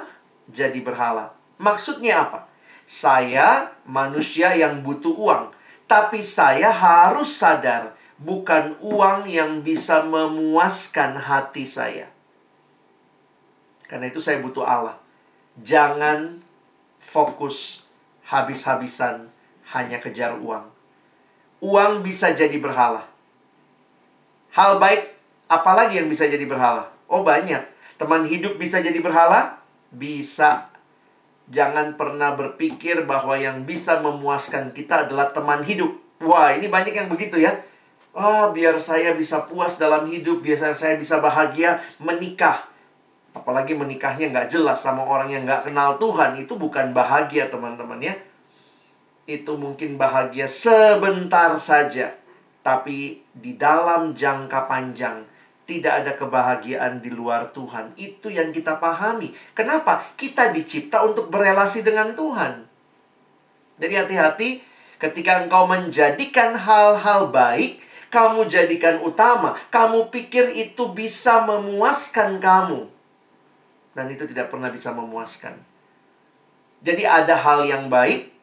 jadi 0.48 0.78
berhala. 0.80 1.34
Maksudnya 1.58 2.30
apa? 2.30 2.46
Saya 2.88 3.74
manusia 3.84 4.54
yang 4.54 4.80
butuh 4.80 5.12
uang. 5.12 5.52
Tapi 5.88 6.20
saya 6.20 6.68
harus 6.70 7.32
sadar, 7.32 7.96
bukan 8.20 8.76
uang 8.80 9.24
yang 9.28 9.64
bisa 9.64 10.04
memuaskan 10.04 11.16
hati 11.16 11.64
saya. 11.64 12.12
Karena 13.88 14.12
itu 14.12 14.20
saya 14.20 14.38
butuh 14.44 14.68
Allah. 14.68 15.00
Jangan 15.58 16.44
fokus 17.00 17.88
habis-habisan 18.28 19.32
hanya 19.76 20.00
kejar 20.00 20.40
uang. 20.40 20.64
Uang 21.60 22.00
bisa 22.00 22.32
jadi 22.32 22.54
berhala. 22.56 23.04
Hal 24.54 24.80
baik, 24.80 25.12
apalagi 25.50 26.00
yang 26.00 26.08
bisa 26.08 26.24
jadi 26.24 26.46
berhala? 26.48 26.88
Oh 27.10 27.20
banyak. 27.20 27.60
Teman 28.00 28.24
hidup 28.24 28.56
bisa 28.56 28.80
jadi 28.80 28.96
berhala? 29.02 29.60
Bisa. 29.92 30.70
Jangan 31.48 31.98
pernah 31.98 32.36
berpikir 32.36 33.04
bahwa 33.04 33.34
yang 33.36 33.66
bisa 33.66 34.00
memuaskan 34.00 34.72
kita 34.72 35.08
adalah 35.08 35.32
teman 35.34 35.64
hidup. 35.64 35.90
Wah, 36.22 36.54
ini 36.54 36.70
banyak 36.70 36.94
yang 36.94 37.08
begitu 37.10 37.40
ya. 37.40 37.52
Wah, 38.14 38.54
biar 38.54 38.76
saya 38.80 39.12
bisa 39.16 39.44
puas 39.44 39.76
dalam 39.76 40.08
hidup, 40.08 40.40
biar 40.40 40.72
saya 40.72 40.96
bisa 40.96 41.20
bahagia, 41.20 41.80
menikah. 42.00 42.68
Apalagi 43.36 43.76
menikahnya 43.76 44.32
nggak 44.32 44.48
jelas 44.50 44.80
sama 44.80 45.04
orang 45.04 45.28
yang 45.30 45.42
nggak 45.44 45.68
kenal 45.68 45.96
Tuhan. 46.00 46.36
Itu 46.40 46.56
bukan 46.56 46.92
bahagia, 46.92 47.50
teman-teman 47.52 48.00
ya 48.02 48.14
itu 49.28 49.60
mungkin 49.60 50.00
bahagia 50.00 50.48
sebentar 50.48 51.52
saja, 51.60 52.16
tapi 52.64 53.20
di 53.36 53.60
dalam 53.60 54.16
jangka 54.16 54.64
panjang 54.64 55.28
tidak 55.68 56.00
ada 56.00 56.12
kebahagiaan 56.16 57.04
di 57.04 57.12
luar 57.12 57.52
Tuhan. 57.52 57.92
Itu 58.00 58.32
yang 58.32 58.56
kita 58.56 58.80
pahami. 58.80 59.36
Kenapa? 59.52 60.00
Kita 60.16 60.48
dicipta 60.48 61.04
untuk 61.04 61.28
berelasi 61.28 61.84
dengan 61.84 62.16
Tuhan. 62.16 62.64
Jadi 63.76 63.94
hati-hati 63.94 64.64
ketika 64.96 65.44
engkau 65.44 65.68
menjadikan 65.68 66.56
hal-hal 66.56 67.28
baik, 67.28 67.84
kamu 68.08 68.48
jadikan 68.48 69.04
utama, 69.04 69.52
kamu 69.68 70.08
pikir 70.08 70.48
itu 70.56 70.88
bisa 70.96 71.44
memuaskan 71.44 72.40
kamu. 72.40 72.88
Dan 73.92 74.08
itu 74.08 74.24
tidak 74.24 74.48
pernah 74.48 74.72
bisa 74.72 74.96
memuaskan. 74.96 75.52
Jadi 76.80 77.04
ada 77.04 77.36
hal 77.36 77.68
yang 77.68 77.92
baik, 77.92 78.37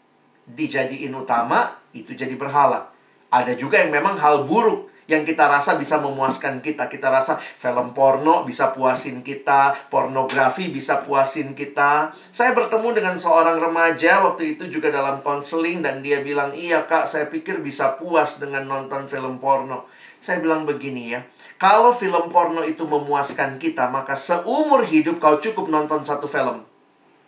dijadiin 0.50 1.14
utama, 1.14 1.78
itu 1.94 2.14
jadi 2.14 2.34
berhala. 2.38 2.94
Ada 3.34 3.58
juga 3.58 3.82
yang 3.82 3.92
memang 3.92 4.16
hal 4.16 4.46
buruk 4.46 4.94
yang 5.06 5.22
kita 5.22 5.46
rasa 5.46 5.78
bisa 5.78 6.02
memuaskan 6.02 6.62
kita. 6.66 6.90
Kita 6.90 7.14
rasa 7.14 7.38
film 7.38 7.94
porno 7.94 8.42
bisa 8.42 8.74
puasin 8.74 9.22
kita, 9.22 9.90
pornografi 9.90 10.70
bisa 10.74 11.06
puasin 11.06 11.54
kita. 11.54 12.14
Saya 12.34 12.58
bertemu 12.58 12.98
dengan 12.98 13.16
seorang 13.18 13.62
remaja 13.62 14.26
waktu 14.26 14.58
itu 14.58 14.70
juga 14.70 14.90
dalam 14.90 15.22
konseling 15.22 15.86
dan 15.86 16.02
dia 16.02 16.26
bilang, 16.26 16.54
"Iya, 16.54 16.90
Kak, 16.90 17.06
saya 17.06 17.30
pikir 17.30 17.62
bisa 17.62 17.98
puas 17.98 18.42
dengan 18.42 18.66
nonton 18.66 19.06
film 19.06 19.38
porno." 19.38 19.86
Saya 20.26 20.42
bilang 20.42 20.66
begini 20.66 21.14
ya, 21.14 21.22
kalau 21.62 21.94
film 21.94 22.34
porno 22.34 22.66
itu 22.66 22.82
memuaskan 22.90 23.62
kita, 23.62 23.94
maka 23.94 24.18
seumur 24.18 24.82
hidup 24.82 25.22
kau 25.22 25.38
cukup 25.38 25.70
nonton 25.70 26.02
satu 26.02 26.26
film. 26.26 26.66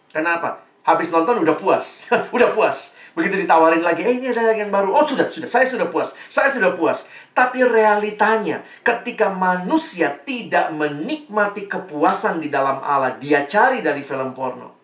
Kenapa? 0.10 0.66
Habis 0.82 1.14
nonton 1.14 1.46
udah 1.46 1.54
puas. 1.54 2.10
udah 2.36 2.50
puas. 2.58 2.97
Begitu 3.18 3.50
ditawarin 3.50 3.82
lagi, 3.82 4.06
eh 4.06 4.22
ini 4.22 4.30
ada 4.30 4.54
yang 4.54 4.70
baru. 4.70 4.94
Oh 4.94 5.02
sudah, 5.02 5.26
sudah, 5.26 5.50
saya 5.50 5.66
sudah 5.66 5.90
puas. 5.90 6.14
Saya 6.30 6.54
sudah 6.54 6.78
puas. 6.78 7.10
Tapi 7.34 7.66
realitanya, 7.66 8.62
ketika 8.86 9.34
manusia 9.34 10.14
tidak 10.22 10.70
menikmati 10.78 11.66
kepuasan 11.66 12.38
di 12.38 12.54
dalam 12.54 12.78
Allah, 12.78 13.18
dia 13.18 13.50
cari 13.50 13.82
dari 13.82 14.06
film 14.06 14.38
porno. 14.38 14.78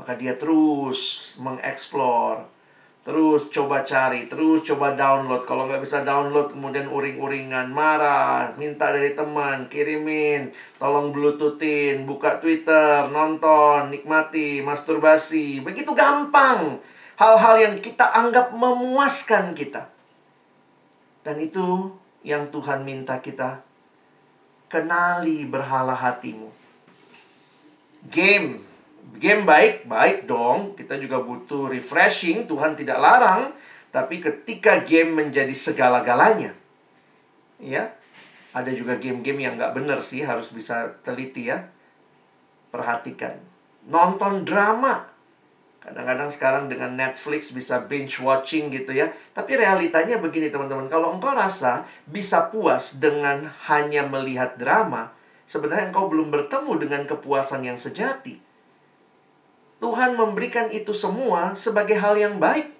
Maka 0.00 0.16
dia 0.16 0.40
terus 0.40 1.36
mengeksplor, 1.36 2.55
terus 3.06 3.54
coba 3.54 3.86
cari, 3.86 4.26
terus 4.26 4.66
coba 4.66 4.98
download. 4.98 5.46
Kalau 5.46 5.70
nggak 5.70 5.78
bisa 5.78 6.02
download, 6.02 6.50
kemudian 6.50 6.90
uring-uringan, 6.90 7.70
marah, 7.70 8.50
minta 8.58 8.90
dari 8.90 9.14
teman, 9.14 9.70
kirimin, 9.70 10.50
tolong 10.74 11.14
bluetoothin, 11.14 12.02
buka 12.02 12.42
Twitter, 12.42 13.06
nonton, 13.14 13.94
nikmati, 13.94 14.58
masturbasi. 14.58 15.62
Begitu 15.62 15.94
gampang. 15.94 16.82
Hal-hal 17.14 17.62
yang 17.62 17.74
kita 17.78 18.10
anggap 18.10 18.50
memuaskan 18.50 19.54
kita. 19.54 19.86
Dan 21.22 21.38
itu 21.38 21.94
yang 22.26 22.50
Tuhan 22.50 22.82
minta 22.82 23.22
kita 23.22 23.62
kenali 24.66 25.46
berhala 25.46 25.94
hatimu. 25.94 26.50
Game. 28.10 28.65
Game 29.16 29.48
baik, 29.48 29.88
baik 29.88 30.28
dong. 30.28 30.76
Kita 30.76 31.00
juga 31.00 31.20
butuh 31.20 31.72
refreshing. 31.72 32.44
Tuhan 32.44 32.76
tidak 32.76 33.00
larang. 33.00 33.52
Tapi 33.90 34.20
ketika 34.20 34.84
game 34.84 35.16
menjadi 35.16 35.52
segala-galanya. 35.56 36.52
Ya, 37.56 37.96
ada 38.52 38.68
juga 38.68 39.00
game-game 39.00 39.48
yang 39.48 39.56
nggak 39.56 39.72
benar 39.72 40.04
sih. 40.04 40.20
Harus 40.20 40.52
bisa 40.52 40.96
teliti 41.00 41.48
ya. 41.48 41.64
Perhatikan. 42.68 43.40
Nonton 43.88 44.44
drama 44.44 45.16
Kadang-kadang 45.86 46.34
sekarang 46.34 46.64
dengan 46.66 46.98
Netflix 46.98 47.54
bisa 47.54 47.78
binge 47.86 48.18
watching 48.18 48.74
gitu 48.74 48.90
ya. 48.90 49.06
Tapi 49.30 49.54
realitanya 49.54 50.18
begini 50.18 50.50
teman-teman. 50.50 50.90
Kalau 50.90 51.14
engkau 51.14 51.30
rasa 51.30 51.86
bisa 52.10 52.50
puas 52.50 52.98
dengan 52.98 53.46
hanya 53.70 54.02
melihat 54.02 54.58
drama, 54.58 55.14
sebenarnya 55.46 55.94
engkau 55.94 56.10
belum 56.10 56.34
bertemu 56.34 56.72
dengan 56.82 57.02
kepuasan 57.06 57.70
yang 57.70 57.78
sejati. 57.78 58.42
Tuhan 59.76 60.16
memberikan 60.16 60.72
itu 60.72 60.96
semua 60.96 61.52
sebagai 61.52 61.96
hal 62.00 62.16
yang 62.16 62.40
baik. 62.40 62.72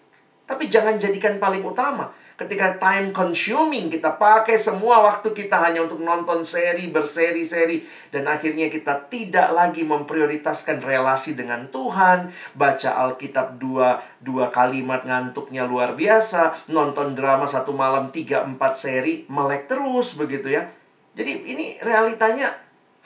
Tapi 0.47 0.71
jangan 0.71 0.97
jadikan 0.97 1.37
paling 1.43 1.67
utama. 1.67 2.15
Ketika 2.37 2.77
time 2.77 3.17
consuming 3.17 3.89
kita 3.89 4.21
pakai 4.21 4.61
semua 4.61 5.01
waktu 5.01 5.33
kita 5.33 5.57
hanya 5.57 5.81
untuk 5.89 6.05
nonton 6.05 6.45
seri 6.45 6.93
berseri-seri. 6.93 7.83
Dan 8.13 8.29
akhirnya 8.29 8.69
kita 8.69 9.09
tidak 9.09 9.51
lagi 9.57 9.83
memprioritaskan 9.83 10.85
relasi 10.85 11.33
dengan 11.33 11.67
Tuhan. 11.73 12.31
Baca 12.53 12.91
Alkitab 13.09 13.57
dua 13.57 13.99
dua 14.21 14.53
kalimat 14.53 15.03
ngantuknya 15.09 15.65
luar 15.65 15.97
biasa. 15.97 16.69
Nonton 16.71 17.17
drama 17.17 17.49
satu 17.49 17.73
malam 17.73 18.13
tiga 18.13 18.45
empat 18.45 18.77
seri 18.77 19.25
melek 19.33 19.67
terus 19.67 20.13
begitu 20.15 20.53
ya. 20.53 20.69
Jadi 21.17 21.33
ini 21.57 21.81
realitanya 21.81 22.53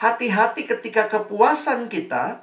hati-hati 0.03 0.67
ketika 0.67 1.07
kepuasan 1.07 1.87
kita 1.87 2.43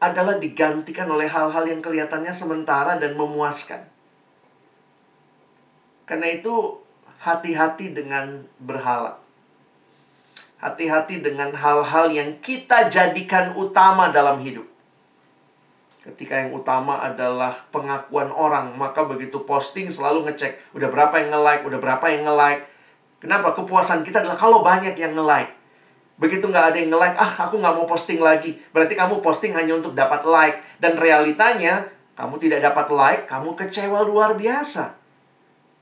adalah 0.00 0.40
digantikan 0.40 1.06
oleh 1.12 1.28
hal-hal 1.28 1.68
yang 1.68 1.84
kelihatannya 1.84 2.32
sementara 2.32 2.96
dan 2.96 3.12
memuaskan. 3.20 3.84
Karena 6.08 6.26
itu 6.32 6.80
hati-hati 7.20 7.92
dengan 7.92 8.48
berhala. 8.56 9.20
Hati-hati 10.58 11.20
dengan 11.20 11.52
hal-hal 11.52 12.08
yang 12.08 12.40
kita 12.40 12.88
jadikan 12.88 13.52
utama 13.54 14.08
dalam 14.08 14.40
hidup. 14.40 14.64
Ketika 16.00 16.40
yang 16.40 16.56
utama 16.56 16.96
adalah 17.04 17.52
pengakuan 17.68 18.32
orang, 18.32 18.72
maka 18.72 19.04
begitu 19.04 19.44
posting 19.44 19.92
selalu 19.92 20.32
ngecek, 20.32 20.72
udah 20.72 20.88
berapa 20.88 21.12
yang 21.20 21.28
nge-like, 21.36 21.62
udah 21.68 21.76
berapa 21.76 22.04
yang 22.08 22.24
nge-like. 22.24 22.64
Kenapa? 23.20 23.52
Kepuasan 23.52 24.00
kita 24.00 24.24
adalah 24.24 24.40
kalau 24.40 24.64
banyak 24.64 24.96
yang 24.96 25.12
nge-like. 25.12 25.59
Begitu 26.20 26.44
nggak 26.44 26.64
ada 26.70 26.76
yang 26.76 26.92
nge-like, 26.92 27.16
ah 27.16 27.32
aku 27.48 27.56
nggak 27.56 27.74
mau 27.80 27.88
posting 27.88 28.20
lagi. 28.20 28.52
Berarti 28.76 28.92
kamu 28.92 29.24
posting 29.24 29.56
hanya 29.56 29.80
untuk 29.80 29.96
dapat 29.96 30.20
like. 30.28 30.60
Dan 30.76 31.00
realitanya, 31.00 31.88
kamu 32.12 32.36
tidak 32.36 32.60
dapat 32.60 32.92
like, 32.92 33.22
kamu 33.24 33.56
kecewa 33.56 34.04
luar 34.04 34.36
biasa. 34.36 35.00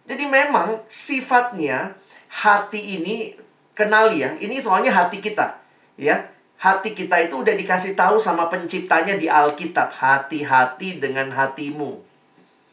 Jadi 0.06 0.24
memang 0.30 0.78
sifatnya 0.86 1.98
hati 2.30 3.02
ini 3.02 3.34
kenali 3.74 4.22
ya. 4.22 4.38
Ini 4.38 4.62
soalnya 4.62 4.94
hati 4.94 5.18
kita, 5.18 5.58
ya. 5.98 6.30
Hati 6.58 6.94
kita 6.94 7.18
itu 7.22 7.42
udah 7.42 7.54
dikasih 7.54 7.98
tahu 7.98 8.22
sama 8.22 8.46
penciptanya 8.46 9.18
di 9.18 9.26
Alkitab. 9.26 9.90
Hati-hati 9.90 11.02
dengan 11.02 11.34
hatimu. 11.34 11.98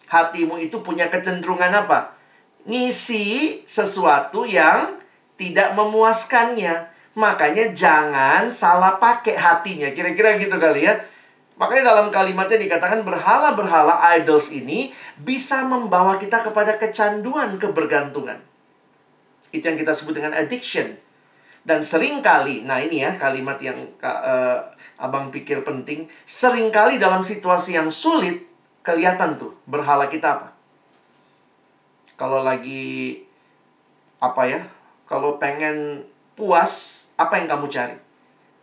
Hatimu 0.05 0.61
itu 0.61 0.85
punya 0.85 1.09
kecenderungan 1.09 1.73
apa? 1.73 2.13
Ngisi 2.69 3.61
sesuatu 3.65 4.45
yang 4.45 5.01
tidak 5.37 5.73
memuaskannya. 5.73 6.94
Makanya 7.15 7.71
jangan 7.71 8.51
salah 8.51 8.99
pakai 8.99 9.39
hatinya. 9.39 9.87
Kira-kira 9.95 10.35
gitu 10.35 10.55
kali 10.59 10.83
ya. 10.83 10.99
Makanya 11.55 11.95
dalam 11.95 12.11
kalimatnya 12.11 12.59
dikatakan 12.59 13.07
berhala-berhala 13.07 14.03
idols 14.19 14.51
ini 14.51 14.91
bisa 15.15 15.63
membawa 15.63 16.19
kita 16.19 16.43
kepada 16.43 16.75
kecanduan 16.75 17.55
kebergantungan. 17.55 18.43
Itu 19.55 19.63
yang 19.63 19.79
kita 19.79 19.95
sebut 19.95 20.19
dengan 20.19 20.35
addiction. 20.35 20.99
Dan 21.65 21.81
sering 21.81 22.19
kali, 22.21 22.61
nah 22.61 22.77
ini 22.77 23.01
ya 23.01 23.17
kalimat 23.17 23.57
yang 23.57 23.79
uh, 24.03 24.69
abang 25.01 25.33
pikir 25.33 25.65
penting, 25.65 26.05
sering 26.27 26.69
kali 26.69 27.01
dalam 27.01 27.25
situasi 27.25 27.73
yang 27.73 27.89
sulit, 27.89 28.45
kelihatan 28.85 29.33
tuh 29.39 29.57
berhala 29.65 30.05
kita 30.05 30.37
apa. 30.37 30.47
Kalau 32.19 32.45
lagi, 32.45 33.25
apa 34.21 34.45
ya, 34.45 34.61
kalau 35.09 35.41
pengen 35.41 36.05
puas, 36.37 37.04
apa 37.15 37.33
yang 37.39 37.47
kamu 37.47 37.65
cari? 37.71 37.97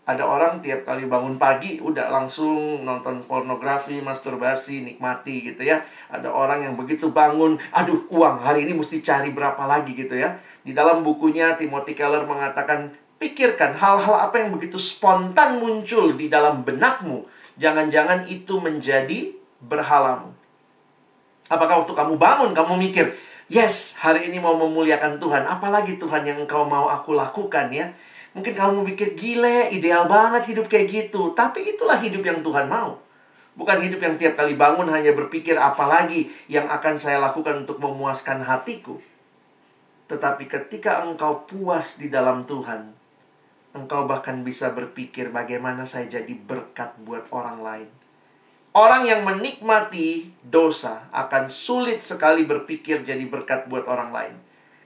Ada 0.02 0.26
orang 0.26 0.58
tiap 0.58 0.82
kali 0.82 1.06
bangun 1.06 1.38
pagi 1.38 1.78
udah 1.78 2.10
langsung 2.10 2.82
nonton 2.82 3.22
pornografi, 3.22 4.02
masturbasi, 4.02 4.82
nikmati 4.82 5.54
gitu 5.54 5.62
ya. 5.62 5.78
Ada 6.10 6.26
orang 6.26 6.66
yang 6.66 6.74
begitu 6.74 7.14
bangun, 7.14 7.54
aduh 7.70 8.10
uang 8.10 8.42
hari 8.42 8.66
ini 8.66 8.74
mesti 8.74 8.98
cari 8.98 9.30
berapa 9.30 9.62
lagi 9.62 9.94
gitu 9.94 10.18
ya 10.18 10.42
di 10.62 10.72
dalam 10.72 11.02
bukunya 11.02 11.58
Timothy 11.58 11.98
Keller 11.98 12.22
mengatakan, 12.22 12.94
pikirkan 13.18 13.74
hal-hal 13.74 14.30
apa 14.30 14.38
yang 14.38 14.54
begitu 14.54 14.78
spontan 14.78 15.58
muncul 15.58 16.14
di 16.14 16.30
dalam 16.30 16.62
benakmu. 16.62 17.26
Jangan-jangan 17.58 18.30
itu 18.30 18.62
menjadi 18.62 19.34
berhalamu. 19.58 20.30
Apakah 21.50 21.82
waktu 21.82 21.94
kamu 21.94 22.14
bangun, 22.16 22.50
kamu 22.54 22.78
mikir, 22.78 23.10
yes, 23.50 23.98
hari 23.98 24.30
ini 24.30 24.38
mau 24.38 24.54
memuliakan 24.54 25.18
Tuhan. 25.18 25.44
Apalagi 25.50 25.98
Tuhan 25.98 26.24
yang 26.24 26.46
engkau 26.46 26.64
mau 26.64 26.86
aku 26.88 27.12
lakukan 27.12 27.68
ya. 27.74 27.90
Mungkin 28.32 28.56
kamu 28.56 28.84
mikir, 28.88 29.12
gile, 29.12 29.68
ideal 29.72 30.08
banget 30.08 30.48
hidup 30.48 30.66
kayak 30.68 30.88
gitu. 30.88 31.36
Tapi 31.36 31.76
itulah 31.76 32.00
hidup 32.00 32.24
yang 32.24 32.40
Tuhan 32.40 32.68
mau. 32.68 32.96
Bukan 33.52 33.84
hidup 33.84 34.00
yang 34.00 34.16
tiap 34.16 34.40
kali 34.40 34.56
bangun 34.56 34.88
hanya 34.88 35.12
berpikir 35.12 35.60
apalagi 35.60 36.32
yang 36.48 36.72
akan 36.72 36.96
saya 36.96 37.20
lakukan 37.20 37.68
untuk 37.68 37.76
memuaskan 37.76 38.40
hatiku. 38.40 38.96
Tetapi 40.08 40.48
ketika 40.48 41.04
engkau 41.04 41.44
puas 41.44 42.00
di 42.00 42.08
dalam 42.08 42.48
Tuhan, 42.48 42.96
engkau 43.76 44.08
bahkan 44.08 44.40
bisa 44.40 44.72
berpikir 44.72 45.28
bagaimana 45.28 45.84
saya 45.84 46.08
jadi 46.08 46.32
berkat 46.32 46.96
buat 47.04 47.28
orang 47.28 47.60
lain. 47.60 47.88
Orang 48.72 49.04
yang 49.04 49.20
menikmati 49.20 50.32
dosa 50.40 51.04
akan 51.12 51.52
sulit 51.52 52.00
sekali 52.00 52.48
berpikir 52.48 53.04
jadi 53.04 53.20
berkat 53.28 53.68
buat 53.68 53.84
orang 53.84 54.16
lain. 54.16 54.34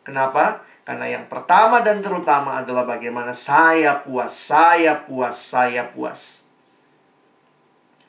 Kenapa? 0.03 0.66
Karena 0.87 1.11
yang 1.11 1.27
pertama 1.27 1.83
dan 1.83 1.99
terutama 1.99 2.63
adalah 2.63 2.87
bagaimana 2.87 3.35
saya 3.35 4.07
puas, 4.07 4.31
saya 4.31 5.03
puas, 5.03 5.35
saya 5.35 5.83
puas. 5.91 6.47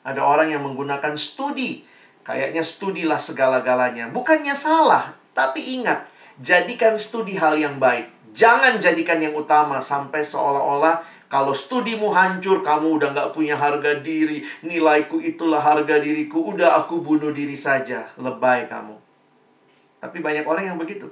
Ada 0.06 0.22
orang 0.22 0.54
yang 0.54 0.62
menggunakan 0.62 1.18
studi. 1.18 1.82
Kayaknya 2.22 2.62
studilah 2.62 3.18
segala-galanya. 3.18 4.14
Bukannya 4.14 4.54
salah, 4.54 5.10
tapi 5.34 5.74
ingat, 5.80 6.06
jadikan 6.38 6.94
studi 6.94 7.34
hal 7.34 7.58
yang 7.58 7.82
baik. 7.82 8.14
Jangan 8.30 8.78
jadikan 8.78 9.18
yang 9.18 9.34
utama 9.34 9.82
sampai 9.82 10.22
seolah-olah 10.22 11.02
kalau 11.28 11.52
studimu 11.52 12.08
hancur, 12.08 12.64
kamu 12.64 12.96
udah 12.96 13.12
nggak 13.12 13.30
punya 13.36 13.52
harga 13.52 14.00
diri. 14.00 14.40
Nilaiku 14.64 15.20
itulah 15.20 15.60
harga 15.60 16.00
diriku. 16.00 16.56
Udah 16.56 16.80
aku 16.80 17.04
bunuh 17.04 17.36
diri 17.36 17.52
saja. 17.52 18.08
Lebay 18.16 18.64
kamu. 18.64 18.96
Tapi 20.00 20.24
banyak 20.24 20.48
orang 20.48 20.72
yang 20.72 20.78
begitu. 20.80 21.04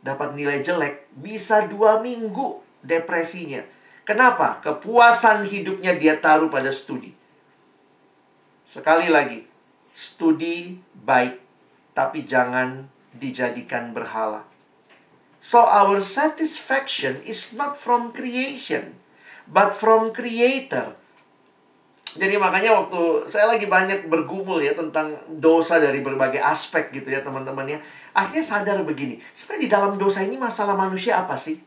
Dapat 0.00 0.32
nilai 0.32 0.64
jelek, 0.64 1.12
bisa 1.12 1.68
dua 1.68 2.00
minggu 2.00 2.60
depresinya. 2.80 3.60
Kenapa? 4.08 4.58
Kepuasan 4.64 5.44
hidupnya 5.44 5.94
dia 5.94 6.16
taruh 6.16 6.48
pada 6.48 6.72
studi. 6.72 7.12
Sekali 8.64 9.12
lagi, 9.12 9.44
studi 9.92 10.80
baik, 11.04 11.36
tapi 11.92 12.24
jangan 12.24 12.88
dijadikan 13.12 13.92
berhala. 13.92 14.46
So 15.40 15.64
our 15.64 16.04
satisfaction 16.04 17.24
is 17.24 17.52
not 17.56 17.76
from 17.76 18.12
creation, 18.12 18.96
but 19.48 19.72
from 19.72 20.12
creator. 20.12 20.96
Jadi 22.10 22.36
makanya 22.36 22.74
waktu 22.74 23.30
saya 23.30 23.46
lagi 23.46 23.70
banyak 23.70 24.10
bergumul 24.10 24.58
ya 24.58 24.74
tentang 24.74 25.14
dosa 25.38 25.78
dari 25.78 26.02
berbagai 26.02 26.42
aspek 26.42 26.90
gitu 26.90 27.08
ya 27.08 27.22
teman-teman 27.22 27.66
ya. 27.70 27.78
Akhirnya 28.10 28.42
sadar 28.42 28.82
begini, 28.82 29.22
sebenarnya 29.32 29.62
di 29.66 29.70
dalam 29.70 29.92
dosa 29.94 30.24
ini 30.26 30.34
masalah 30.34 30.74
manusia 30.74 31.20
apa 31.22 31.38
sih? 31.38 31.60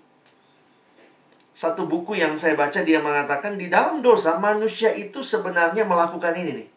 Satu 1.53 1.85
buku 1.85 2.17
yang 2.17 2.33
saya 2.35 2.57
baca 2.57 2.81
dia 2.81 2.99
mengatakan 2.99 3.55
di 3.55 3.69
dalam 3.69 4.01
dosa 4.01 4.41
manusia 4.41 4.91
itu 4.91 5.21
sebenarnya 5.21 5.85
melakukan 5.85 6.33
ini 6.33 6.51
nih. 6.65 6.69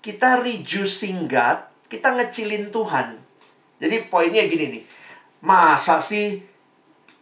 Kita 0.00 0.40
reducing 0.40 1.28
God, 1.28 1.86
kita 1.92 2.16
ngecilin 2.16 2.72
Tuhan. 2.72 3.20
Jadi 3.78 3.96
poinnya 4.10 4.42
gini 4.50 4.66
nih 4.74 4.84
Masa 5.38 6.02
sih 6.02 6.42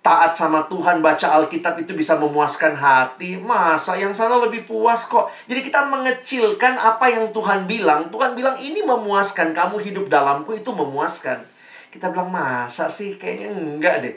taat 0.07 0.39
sama 0.39 0.63
Tuhan, 0.71 1.03
baca 1.03 1.35
Alkitab 1.35 1.83
itu 1.83 1.91
bisa 1.99 2.15
memuaskan 2.15 2.79
hati? 2.79 3.35
Masa 3.43 3.99
yang 3.99 4.15
sana 4.15 4.39
lebih 4.39 4.63
puas 4.63 5.03
kok? 5.11 5.27
Jadi 5.51 5.67
kita 5.67 5.91
mengecilkan 5.91 6.79
apa 6.79 7.11
yang 7.11 7.35
Tuhan 7.35 7.67
bilang. 7.67 8.07
Tuhan 8.15 8.39
bilang 8.39 8.55
ini 8.63 8.87
memuaskan, 8.87 9.51
kamu 9.51 9.83
hidup 9.83 10.07
dalamku 10.07 10.55
itu 10.55 10.71
memuaskan. 10.71 11.43
Kita 11.91 12.15
bilang 12.15 12.31
masa 12.31 12.87
sih? 12.87 13.19
Kayaknya 13.19 13.49
enggak 13.51 13.97
deh. 14.07 14.15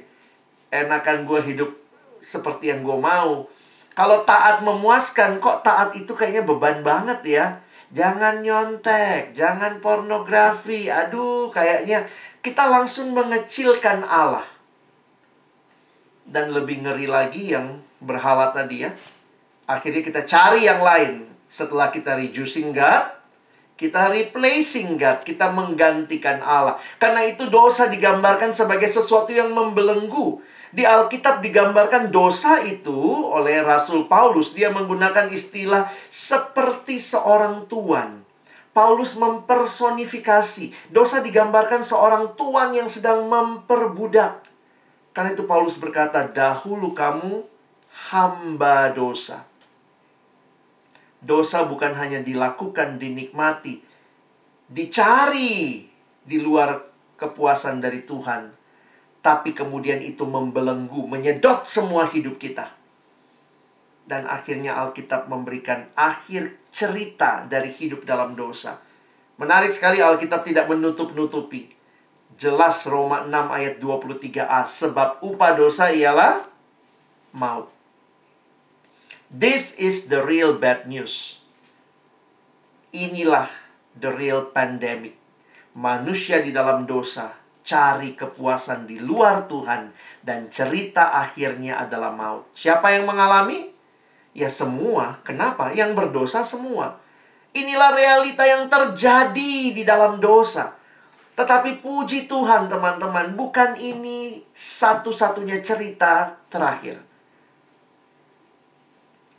Enakan 0.70 1.26
gue 1.26 1.42
hidup 1.42 1.74
seperti 2.22 2.70
yang 2.70 2.86
gue 2.86 2.94
mau. 3.02 3.50
Kalau 3.98 4.22
taat 4.30 4.62
memuaskan, 4.62 5.42
kok 5.42 5.66
taat 5.66 5.98
itu 5.98 6.14
kayaknya 6.14 6.46
beban 6.46 6.86
banget 6.86 7.20
ya. 7.26 7.46
Jangan 7.90 8.46
nyontek, 8.46 9.34
jangan 9.34 9.82
pornografi. 9.82 10.94
Aduh, 10.94 11.50
kayaknya 11.50 12.06
kita 12.46 12.70
langsung 12.70 13.10
mengecilkan 13.18 14.06
Allah. 14.06 14.59
Dan 16.30 16.54
lebih 16.54 16.86
ngeri 16.86 17.10
lagi 17.10 17.58
yang 17.58 17.82
berhala 17.98 18.54
tadi 18.54 18.86
ya. 18.86 18.94
Akhirnya 19.66 20.06
kita 20.06 20.22
cari 20.30 20.70
yang 20.70 20.82
lain. 20.86 21.26
Setelah 21.50 21.90
kita 21.90 22.14
reducing 22.14 22.70
God, 22.70 23.10
kita 23.74 24.14
replacing 24.14 25.00
God, 25.00 25.26
kita 25.26 25.50
menggantikan 25.50 26.44
Allah. 26.46 26.78
Karena 27.02 27.26
itu 27.26 27.50
dosa 27.50 27.90
digambarkan 27.90 28.54
sebagai 28.54 28.86
sesuatu 28.92 29.34
yang 29.34 29.50
membelenggu. 29.56 30.38
Di 30.70 30.86
Alkitab 30.86 31.42
digambarkan 31.42 32.14
dosa 32.14 32.62
itu 32.62 32.94
oleh 33.26 33.66
Rasul 33.66 34.06
Paulus. 34.06 34.54
Dia 34.54 34.70
menggunakan 34.70 35.34
istilah 35.34 35.90
seperti 36.12 37.02
seorang 37.02 37.66
tuan. 37.66 38.22
Paulus 38.70 39.18
mempersonifikasi. 39.18 40.94
Dosa 40.94 41.26
digambarkan 41.26 41.82
seorang 41.82 42.38
tuan 42.38 42.76
yang 42.76 42.86
sedang 42.86 43.26
memperbudak. 43.26 44.49
Karena 45.12 45.34
itu 45.34 45.44
Paulus 45.50 45.76
berkata, 45.76 46.30
dahulu 46.30 46.94
kamu 46.94 47.44
hamba 48.14 48.94
dosa. 48.94 49.46
Dosa 51.20 51.68
bukan 51.68 51.92
hanya 52.00 52.24
dilakukan, 52.24 52.96
dinikmati, 52.96 53.84
dicari 54.70 55.84
di 56.24 56.38
luar 56.40 56.80
kepuasan 57.20 57.84
dari 57.84 58.08
Tuhan. 58.08 58.56
Tapi 59.20 59.52
kemudian 59.52 60.00
itu 60.00 60.24
membelenggu, 60.24 61.04
menyedot 61.04 61.68
semua 61.68 62.08
hidup 62.08 62.40
kita. 62.40 62.72
Dan 64.08 64.26
akhirnya 64.26 64.80
Alkitab 64.80 65.28
memberikan 65.28 65.92
akhir 65.94 66.56
cerita 66.72 67.44
dari 67.46 67.70
hidup 67.76 68.08
dalam 68.08 68.34
dosa. 68.34 68.80
Menarik 69.36 69.76
sekali 69.76 70.00
Alkitab 70.00 70.48
tidak 70.48 70.72
menutup-nutupi. 70.72 71.79
Jelas 72.38 72.86
Roma 72.86 73.26
6 73.26 73.32
ayat 73.32 73.76
23a. 73.82 74.62
Sebab 74.68 75.24
upah 75.26 75.58
dosa 75.58 75.90
ialah 75.90 76.46
maut. 77.34 77.72
This 79.30 79.78
is 79.78 80.10
the 80.10 80.26
real 80.26 80.58
bad 80.58 80.90
news. 80.90 81.38
Inilah 82.90 83.50
the 83.94 84.10
real 84.10 84.50
pandemic. 84.50 85.14
Manusia 85.78 86.42
di 86.42 86.50
dalam 86.50 86.90
dosa 86.90 87.40
cari 87.70 88.18
kepuasan 88.18 88.90
di 88.90 88.98
luar 88.98 89.46
Tuhan 89.46 89.94
dan 90.26 90.50
cerita 90.50 91.14
akhirnya 91.14 91.78
adalah 91.78 92.10
maut. 92.10 92.50
Siapa 92.58 92.98
yang 92.98 93.06
mengalami? 93.06 93.70
Ya 94.34 94.50
semua. 94.50 95.22
Kenapa? 95.22 95.70
Yang 95.78 95.94
berdosa 95.94 96.42
semua. 96.42 96.98
Inilah 97.54 97.94
realita 97.94 98.42
yang 98.50 98.66
terjadi 98.66 99.74
di 99.74 99.84
dalam 99.86 100.18
dosa. 100.18 100.79
Tetapi 101.40 101.80
puji 101.80 102.28
Tuhan 102.28 102.68
teman-teman, 102.68 103.32
bukan 103.40 103.80
ini 103.80 104.44
satu-satunya 104.52 105.64
cerita 105.64 106.36
terakhir. 106.52 107.00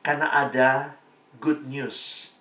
Karena 0.00 0.32
ada 0.32 0.96
good 1.36 1.68
news. 1.68 2.32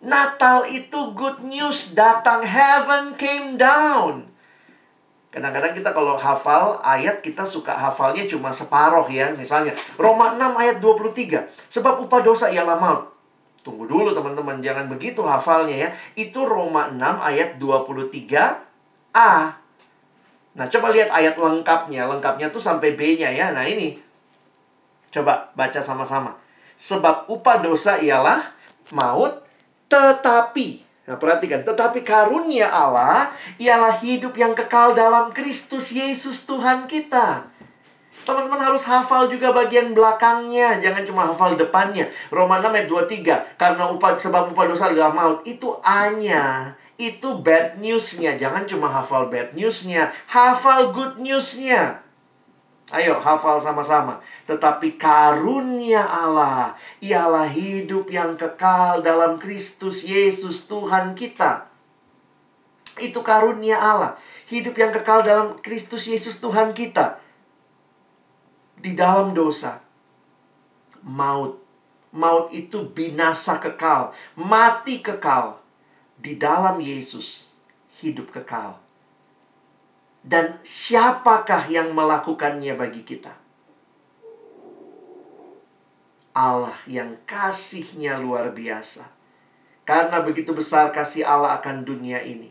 Natal 0.00 0.64
itu 0.72 1.12
good 1.12 1.44
news 1.44 1.92
datang, 1.92 2.40
heaven 2.40 3.12
came 3.20 3.60
down. 3.60 4.32
Kadang-kadang 5.28 5.76
kita 5.76 5.92
kalau 5.92 6.16
hafal 6.16 6.80
ayat 6.80 7.20
kita 7.20 7.44
suka 7.44 7.76
hafalnya 7.76 8.24
cuma 8.24 8.48
separoh 8.48 9.04
ya. 9.12 9.36
Misalnya 9.36 9.76
Roma 10.00 10.32
6 10.32 10.56
ayat 10.56 10.80
23. 10.80 11.44
Sebab 11.68 12.00
upah 12.08 12.24
dosa 12.24 12.48
ialah 12.48 12.80
maut. 12.80 13.12
Tunggu 13.60 13.84
dulu 13.84 14.16
teman-teman, 14.16 14.64
jangan 14.64 14.88
begitu 14.88 15.20
hafalnya 15.20 15.76
ya. 15.76 15.88
Itu 16.16 16.48
Roma 16.48 16.88
6 16.88 16.96
ayat 17.20 17.60
23a. 19.16 19.32
Nah, 20.56 20.66
coba 20.68 20.88
lihat 20.92 21.08
ayat 21.12 21.36
lengkapnya. 21.40 22.04
Lengkapnya 22.08 22.52
tuh 22.52 22.60
sampai 22.60 22.96
B-nya 22.96 23.32
ya. 23.32 23.52
Nah, 23.52 23.64
ini. 23.64 23.96
Coba 25.08 25.48
baca 25.56 25.80
sama-sama. 25.80 26.36
Sebab 26.76 27.32
upah 27.32 27.64
dosa 27.64 27.96
ialah 27.96 28.52
maut, 28.92 29.32
tetapi 29.88 30.84
Nah, 31.06 31.14
perhatikan, 31.22 31.62
tetapi 31.62 32.02
karunia 32.02 32.66
Allah 32.66 33.30
ialah 33.62 33.94
hidup 34.02 34.34
yang 34.34 34.58
kekal 34.58 34.90
dalam 34.90 35.30
Kristus 35.30 35.94
Yesus 35.94 36.42
Tuhan 36.50 36.90
kita. 36.90 37.46
Teman-teman 38.26 38.58
harus 38.58 38.82
hafal 38.90 39.30
juga 39.30 39.54
bagian 39.54 39.94
belakangnya, 39.94 40.82
jangan 40.82 41.06
cuma 41.06 41.22
hafal 41.30 41.54
depannya. 41.54 42.10
Roma 42.34 42.58
6 42.58 42.74
ayat 42.74 42.88
23, 42.90 43.54
karena 43.54 43.86
upah 43.86 44.18
sebab 44.18 44.50
upah 44.50 44.66
dosa 44.66 44.90
adalah 44.90 45.14
maut. 45.14 45.46
Itu 45.46 45.78
hanya 45.86 46.74
itu 46.96 47.40
bad 47.44 47.76
newsnya. 47.76 48.40
Jangan 48.40 48.64
cuma 48.64 48.88
hafal 48.88 49.28
bad 49.28 49.52
newsnya, 49.52 50.12
hafal 50.32 50.92
good 50.92 51.20
newsnya. 51.20 52.04
Ayo 52.94 53.18
hafal 53.18 53.58
sama-sama. 53.58 54.22
Tetapi 54.46 54.94
karunia 54.94 56.06
Allah 56.06 56.78
ialah 57.02 57.50
hidup 57.50 58.06
yang 58.14 58.38
kekal 58.38 59.02
dalam 59.02 59.42
Kristus 59.42 60.06
Yesus 60.06 60.70
Tuhan 60.70 61.18
kita. 61.18 61.66
Itu 63.02 63.26
karunia 63.26 63.76
Allah. 63.82 64.14
Hidup 64.46 64.78
yang 64.78 64.94
kekal 64.94 65.26
dalam 65.26 65.58
Kristus 65.58 66.06
Yesus 66.06 66.38
Tuhan 66.38 66.70
kita. 66.78 67.18
Di 68.78 68.94
dalam 68.94 69.34
dosa. 69.34 69.82
Maut. 71.02 71.58
Maut 72.14 72.54
itu 72.54 72.86
binasa 72.86 73.58
kekal. 73.58 74.14
Mati 74.38 75.02
kekal. 75.02 75.65
Di 76.16 76.36
dalam 76.36 76.80
Yesus. 76.80 77.48
Hidup 77.96 78.28
kekal 78.28 78.86
dan 80.26 80.58
siapakah 80.66 81.70
yang 81.70 81.94
melakukannya 81.94 82.74
bagi 82.74 83.06
kita? 83.06 83.30
Allah 86.34 86.74
yang 86.90 87.16
kasihnya 87.24 88.18
luar 88.18 88.50
biasa. 88.50 89.06
Karena 89.86 90.20
begitu 90.20 90.50
besar 90.50 90.90
kasih 90.90 91.22
Allah 91.22 91.54
akan 91.62 91.86
dunia 91.86 92.20
ini. 92.26 92.50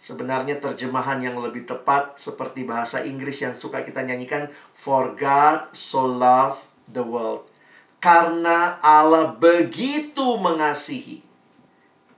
Sebenarnya 0.00 0.56
terjemahan 0.56 1.20
yang 1.20 1.36
lebih 1.42 1.68
tepat 1.68 2.16
seperti 2.16 2.64
bahasa 2.64 3.04
Inggris 3.04 3.42
yang 3.42 3.52
suka 3.58 3.84
kita 3.84 4.00
nyanyikan 4.00 4.48
For 4.72 5.12
God 5.12 5.74
so 5.76 6.06
loved 6.06 6.64
the 6.88 7.04
world. 7.04 7.44
Karena 8.00 8.80
Allah 8.80 9.36
begitu 9.36 10.40
mengasihi. 10.40 11.29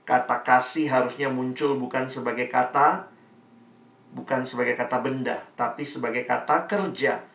Kata 0.03 0.43
kasih 0.43 0.91
harusnya 0.91 1.31
muncul 1.31 1.79
bukan 1.79 2.11
sebagai 2.11 2.51
kata 2.51 3.13
bukan 4.13 4.45
sebagai 4.45 4.77
kata 4.77 5.01
benda, 5.01 5.41
tapi 5.57 5.81
sebagai 5.83 6.23
kata 6.23 6.69
kerja. 6.69 7.25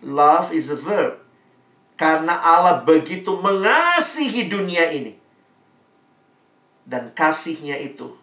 Love 0.00 0.56
is 0.56 0.72
a 0.72 0.78
verb. 0.78 1.20
Karena 1.94 2.42
Allah 2.42 2.82
begitu 2.82 3.38
mengasihi 3.38 4.50
dunia 4.50 4.90
ini. 4.90 5.14
Dan 6.84 7.14
kasihnya 7.14 7.78
itu 7.78 8.18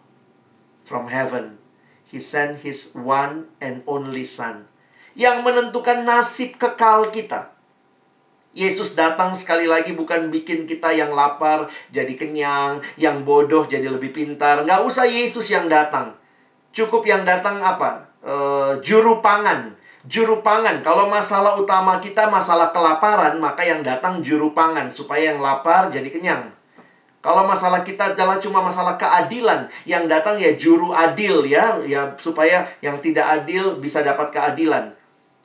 from 0.84 1.08
heaven. 1.08 1.56
He 2.04 2.20
sent 2.20 2.60
his 2.60 2.92
one 2.92 3.48
and 3.64 3.80
only 3.88 4.28
son. 4.28 4.68
Yang 5.16 5.40
menentukan 5.40 6.04
nasib 6.04 6.60
kekal 6.60 7.08
kita. 7.08 7.51
Yesus 8.52 8.92
datang 8.92 9.32
sekali 9.32 9.64
lagi 9.64 9.96
bukan 9.96 10.28
bikin 10.28 10.68
kita 10.68 10.92
yang 10.92 11.16
lapar 11.16 11.72
jadi 11.88 12.12
kenyang, 12.12 12.84
yang 13.00 13.24
bodoh 13.24 13.64
jadi 13.64 13.88
lebih 13.88 14.12
pintar. 14.12 14.68
Nggak 14.68 14.84
usah 14.84 15.08
Yesus 15.08 15.48
yang 15.48 15.72
datang. 15.72 16.12
Cukup 16.72 17.04
yang 17.08 17.24
datang 17.24 17.64
apa? 17.64 18.12
E, 18.20 18.34
juru 18.84 19.24
pangan. 19.24 19.72
Juru 20.04 20.44
pangan. 20.44 20.84
Kalau 20.84 21.08
masalah 21.08 21.56
utama 21.56 21.96
kita 21.96 22.28
masalah 22.28 22.76
kelaparan, 22.76 23.40
maka 23.40 23.64
yang 23.64 23.80
datang 23.80 24.20
juru 24.20 24.52
pangan 24.52 24.92
supaya 24.92 25.32
yang 25.32 25.40
lapar 25.40 25.88
jadi 25.88 26.12
kenyang. 26.12 26.52
Kalau 27.22 27.46
masalah 27.46 27.86
kita 27.86 28.18
adalah 28.18 28.36
cuma 28.42 28.58
masalah 28.60 28.98
keadilan, 28.98 29.70
yang 29.86 30.10
datang 30.10 30.36
ya 30.42 30.58
juru 30.58 30.90
adil 30.90 31.46
ya, 31.46 31.78
ya 31.86 32.18
supaya 32.18 32.66
yang 32.82 32.98
tidak 32.98 33.22
adil 33.22 33.78
bisa 33.78 34.02
dapat 34.02 34.34
keadilan. 34.34 34.90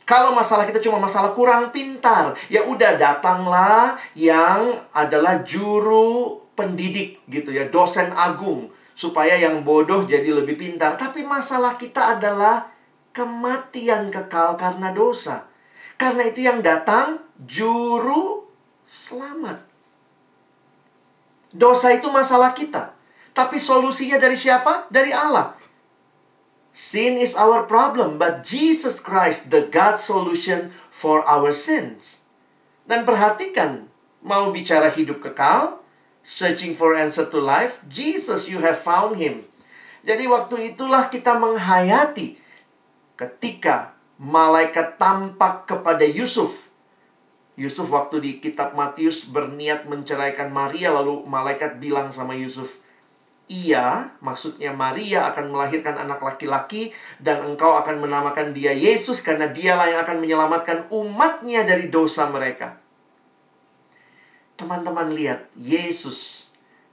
Kalau 0.08 0.32
masalah 0.32 0.64
kita 0.64 0.80
cuma 0.80 1.04
masalah 1.04 1.36
kurang 1.36 1.68
pintar, 1.76 2.32
ya 2.48 2.64
udah 2.64 2.96
datanglah 2.96 4.00
yang 4.16 4.80
adalah 4.96 5.44
juru 5.44 6.40
pendidik 6.56 7.20
gitu 7.28 7.52
ya, 7.52 7.68
dosen 7.68 8.16
agung 8.16 8.72
supaya 8.96 9.36
yang 9.36 9.68
bodoh 9.68 10.08
jadi 10.08 10.32
lebih 10.32 10.56
pintar. 10.56 10.96
Tapi 10.96 11.28
masalah 11.28 11.76
kita 11.76 12.16
adalah 12.16 12.72
kematian 13.12 14.08
kekal 14.08 14.56
karena 14.56 14.96
dosa. 14.96 15.44
Karena 16.00 16.24
itu 16.24 16.40
yang 16.40 16.64
datang 16.64 17.20
juru 17.44 18.48
selamat. 18.88 19.60
Dosa 21.52 21.92
itu 21.92 22.08
masalah 22.08 22.56
kita. 22.56 22.96
Tapi 23.36 23.60
solusinya 23.60 24.16
dari 24.16 24.40
siapa? 24.40 24.88
Dari 24.88 25.12
Allah. 25.12 25.57
Sin 26.78 27.18
is 27.18 27.34
our 27.34 27.66
problem, 27.66 28.22
but 28.22 28.46
Jesus 28.46 29.02
Christ, 29.02 29.50
the 29.50 29.66
God 29.66 29.98
solution 29.98 30.70
for 30.94 31.26
our 31.26 31.50
sins. 31.50 32.22
Dan 32.86 33.02
perhatikan, 33.02 33.90
mau 34.22 34.54
bicara 34.54 34.94
hidup 34.94 35.26
kekal, 35.26 35.82
searching 36.22 36.78
for 36.78 36.94
answer 36.94 37.26
to 37.26 37.42
life, 37.42 37.82
Jesus 37.90 38.46
you 38.46 38.62
have 38.62 38.78
found 38.78 39.18
him. 39.18 39.50
Jadi 40.06 40.30
waktu 40.30 40.78
itulah 40.78 41.10
kita 41.10 41.42
menghayati 41.42 42.38
ketika 43.18 43.98
malaikat 44.22 45.02
tampak 45.02 45.66
kepada 45.66 46.06
Yusuf. 46.06 46.70
Yusuf 47.58 47.90
waktu 47.90 48.22
di 48.22 48.32
kitab 48.38 48.78
Matius 48.78 49.26
berniat 49.26 49.90
menceraikan 49.90 50.54
Maria 50.54 50.94
lalu 50.94 51.26
malaikat 51.26 51.82
bilang 51.82 52.14
sama 52.14 52.38
Yusuf, 52.38 52.86
ia, 53.48 54.12
maksudnya 54.22 54.76
Maria 54.76 55.32
akan 55.32 55.56
melahirkan 55.56 55.96
anak 55.96 56.20
laki-laki 56.20 56.92
dan 57.18 57.42
engkau 57.44 57.80
akan 57.80 58.04
menamakan 58.04 58.52
dia 58.52 58.76
Yesus 58.76 59.24
karena 59.24 59.48
dialah 59.48 59.88
yang 59.88 60.00
akan 60.04 60.20
menyelamatkan 60.20 60.92
umatnya 60.92 61.64
dari 61.64 61.88
dosa 61.88 62.28
mereka. 62.28 62.78
Teman-teman 64.60 65.16
lihat, 65.16 65.50
Yesus 65.56 66.48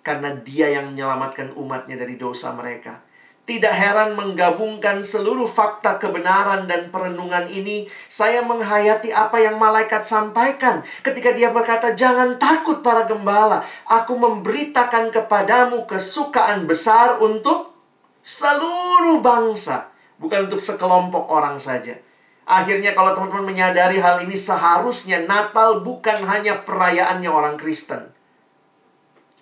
karena 0.05 0.32
dia 0.36 0.68
yang 0.68 0.92
menyelamatkan 0.92 1.52
umatnya 1.57 1.96
dari 1.96 2.20
dosa 2.20 2.52
mereka. 2.52 3.03
Tidak 3.45 3.76
heran 3.76 4.16
menggabungkan 4.16 5.05
seluruh 5.05 5.45
fakta 5.45 6.01
kebenaran 6.01 6.64
dan 6.64 6.88
perenungan 6.88 7.45
ini, 7.45 7.84
saya 8.09 8.40
menghayati 8.40 9.12
apa 9.12 9.36
yang 9.36 9.61
malaikat 9.61 10.01
sampaikan 10.01 10.80
ketika 11.05 11.28
dia 11.36 11.53
berkata, 11.53 11.92
"Jangan 11.92 12.40
takut 12.40 12.80
para 12.80 13.05
gembala, 13.05 13.61
aku 13.84 14.16
memberitakan 14.16 15.12
kepadamu 15.12 15.84
kesukaan 15.84 16.64
besar 16.64 17.20
untuk 17.20 17.76
seluruh 18.24 19.20
bangsa, 19.20 19.92
bukan 20.16 20.49
untuk 20.49 20.64
sekelompok 20.64 21.28
orang 21.28 21.61
saja." 21.61 22.01
Akhirnya 22.49 22.97
kalau 22.97 23.12
teman-teman 23.12 23.53
menyadari 23.53 24.01
hal 24.01 24.24
ini 24.24 24.40
seharusnya 24.40 25.28
Natal 25.28 25.84
bukan 25.84 26.24
hanya 26.24 26.64
perayaannya 26.64 27.28
orang 27.28 27.61
Kristen. 27.61 28.09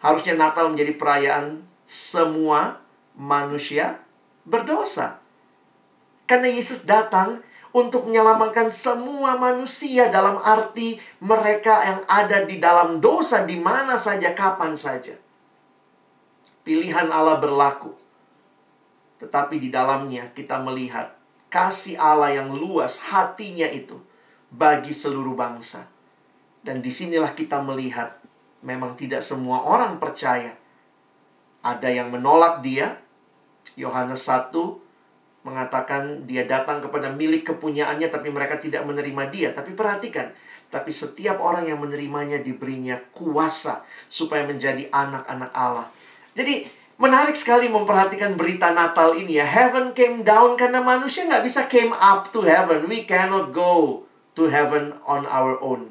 Harusnya 0.02 0.34
Natal 0.34 0.74
menjadi 0.74 0.98
perayaan 0.98 1.62
semua 1.86 2.81
manusia 3.22 4.02
berdosa. 4.42 5.22
Karena 6.26 6.50
Yesus 6.50 6.82
datang 6.82 7.38
untuk 7.72 8.10
menyelamatkan 8.10 8.68
semua 8.68 9.38
manusia 9.38 10.10
dalam 10.12 10.42
arti 10.42 11.00
mereka 11.22 11.86
yang 11.86 12.00
ada 12.10 12.44
di 12.44 12.58
dalam 12.58 12.98
dosa 13.00 13.46
di 13.46 13.56
mana 13.56 13.96
saja 13.96 14.34
kapan 14.34 14.74
saja. 14.76 15.16
Pilihan 16.62 17.08
Allah 17.10 17.40
berlaku. 17.40 17.94
Tetapi 19.18 19.56
di 19.58 19.70
dalamnya 19.70 20.30
kita 20.34 20.60
melihat 20.62 21.14
kasih 21.46 21.98
Allah 21.98 22.42
yang 22.42 22.54
luas 22.54 22.98
hatinya 23.10 23.66
itu 23.66 23.98
bagi 24.52 24.94
seluruh 24.94 25.34
bangsa. 25.34 25.88
Dan 26.62 26.78
di 26.78 26.94
sinilah 26.94 27.34
kita 27.34 27.58
melihat 27.66 28.22
memang 28.62 28.94
tidak 28.94 29.24
semua 29.26 29.66
orang 29.66 29.98
percaya. 29.98 30.54
Ada 31.66 31.90
yang 31.90 32.14
menolak 32.14 32.62
dia. 32.62 33.01
Yohanes 33.76 34.28
1 34.28 34.52
mengatakan 35.42 36.22
dia 36.28 36.46
datang 36.46 36.78
kepada 36.78 37.10
milik 37.10 37.54
kepunyaannya 37.54 38.08
tapi 38.08 38.30
mereka 38.30 38.60
tidak 38.60 38.86
menerima 38.86 39.22
dia. 39.28 39.48
Tapi 39.50 39.74
perhatikan, 39.74 40.30
tapi 40.70 40.94
setiap 40.94 41.42
orang 41.42 41.66
yang 41.66 41.82
menerimanya 41.82 42.38
diberinya 42.40 43.00
kuasa 43.12 43.82
supaya 44.06 44.46
menjadi 44.46 44.88
anak-anak 44.92 45.50
Allah. 45.52 45.88
Jadi 46.32 46.82
Menarik 47.02 47.34
sekali 47.34 47.66
memperhatikan 47.66 48.38
berita 48.38 48.70
Natal 48.70 49.18
ini 49.18 49.34
ya. 49.34 49.42
Heaven 49.42 49.90
came 49.90 50.22
down 50.22 50.54
karena 50.54 50.78
manusia 50.78 51.26
nggak 51.26 51.42
bisa 51.42 51.66
came 51.66 51.90
up 51.98 52.30
to 52.30 52.46
heaven. 52.46 52.86
We 52.86 53.02
cannot 53.02 53.50
go 53.50 54.06
to 54.38 54.46
heaven 54.46 54.94
on 55.02 55.26
our 55.26 55.58
own. 55.58 55.90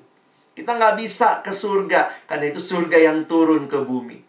Kita 0.55 0.71
nggak 0.71 0.95
bisa 0.95 1.43
ke 1.43 1.51
surga 1.51 2.15
karena 2.31 2.47
itu 2.47 2.63
surga 2.63 3.11
yang 3.11 3.27
turun 3.27 3.67
ke 3.67 3.83
bumi. 3.83 4.23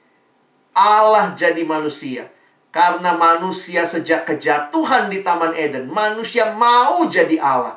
Allah 0.75 1.39
jadi 1.39 1.63
manusia. 1.63 2.27
Karena 2.73 3.13
manusia 3.13 3.85
sejak 3.85 4.25
kejatuhan 4.25 5.13
di 5.13 5.21
Taman 5.21 5.53
Eden, 5.53 5.93
manusia 5.93 6.57
mau 6.57 7.05
jadi 7.05 7.37
Allah. 7.37 7.77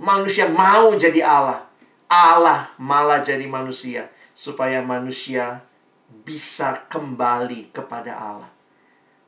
Manusia 0.00 0.48
mau 0.48 0.96
jadi 0.96 1.20
Allah. 1.20 1.68
Allah 2.08 2.72
malah 2.80 3.20
jadi 3.20 3.44
manusia 3.44 4.08
supaya 4.32 4.80
manusia 4.80 5.60
bisa 6.24 6.88
kembali 6.88 7.68
kepada 7.68 8.16
Allah. 8.16 8.48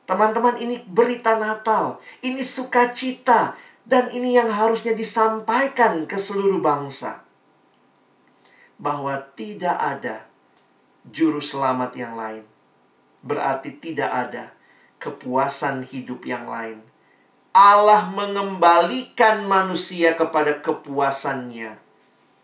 Teman-teman, 0.09 0.57
ini 0.57 0.81
berita 0.89 1.37
Natal, 1.37 2.01
ini 2.25 2.41
sukacita, 2.41 3.53
dan 3.85 4.09
ini 4.09 4.33
yang 4.33 4.49
harusnya 4.49 4.97
disampaikan 4.97 6.09
ke 6.09 6.17
seluruh 6.17 6.57
bangsa 6.57 7.21
bahwa 8.81 9.13
tidak 9.37 9.77
ada 9.77 10.25
juru 11.05 11.37
selamat 11.37 11.91
yang 11.93 12.17
lain. 12.17 12.45
Berarti 13.21 13.77
tidak 13.77 14.09
ada 14.09 14.57
kepuasan 15.01 15.89
hidup 15.89 16.23
yang 16.29 16.45
lain. 16.45 16.79
Allah 17.51 18.07
mengembalikan 18.13 19.43
manusia 19.43 20.15
kepada 20.15 20.61
kepuasannya, 20.61 21.75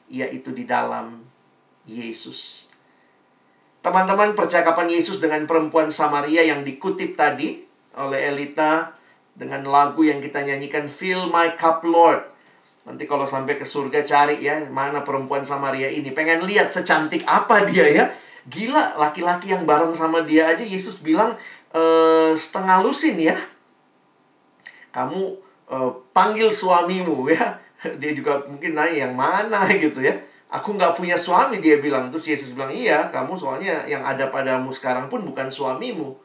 yaitu 0.09 0.51
di 0.51 0.67
dalam 0.67 1.23
Yesus. 1.87 2.67
Teman-teman, 3.79 4.35
percakapan 4.35 4.91
Yesus 4.91 5.23
dengan 5.23 5.47
perempuan 5.47 5.87
Samaria 5.93 6.43
yang 6.43 6.67
dikutip 6.67 7.15
tadi 7.15 7.63
oleh 7.95 8.19
Elita 8.33 8.99
dengan 9.31 9.63
lagu 9.63 10.03
yang 10.03 10.19
kita 10.19 10.43
nyanyikan 10.43 10.91
Fill 10.91 11.31
My 11.31 11.55
Cup 11.55 11.87
Lord 11.87 12.35
Nanti 12.87 13.03
kalau 13.03 13.27
sampai 13.27 13.59
ke 13.59 13.67
surga 13.67 14.07
cari 14.07 14.39
ya 14.39 14.71
mana 14.71 15.03
perempuan 15.03 15.43
Samaria 15.43 15.91
ini. 15.91 16.15
Pengen 16.15 16.47
lihat 16.47 16.71
secantik 16.71 17.27
apa 17.27 17.67
dia 17.67 17.83
ya. 17.91 18.05
Gila 18.47 18.95
laki-laki 18.95 19.51
yang 19.51 19.67
bareng 19.67 19.91
sama 19.91 20.23
dia 20.23 20.47
aja 20.47 20.63
Yesus 20.63 21.03
bilang 21.03 21.35
e, 21.77 21.81
setengah 22.33 22.81
lusin 22.81 23.21
ya. 23.21 23.37
Kamu 24.89 25.21
e, 25.69 25.77
panggil 26.09 26.49
suamimu 26.49 27.29
ya. 27.29 27.61
Dia 28.01 28.11
juga 28.17 28.41
mungkin 28.49 28.73
nanya 28.73 29.05
yang 29.05 29.13
mana 29.13 29.69
gitu 29.85 30.01
ya. 30.01 30.17
Aku 30.49 30.73
nggak 30.73 30.97
punya 30.97 31.19
suami 31.19 31.59
dia 31.59 31.75
bilang. 31.83 32.07
Terus 32.07 32.31
Yesus 32.31 32.55
bilang 32.55 32.71
iya 32.71 33.11
kamu 33.11 33.35
soalnya 33.35 33.83
yang 33.83 33.99
ada 34.07 34.31
padamu 34.31 34.71
sekarang 34.71 35.11
pun 35.11 35.21
bukan 35.27 35.51
suamimu. 35.51 36.15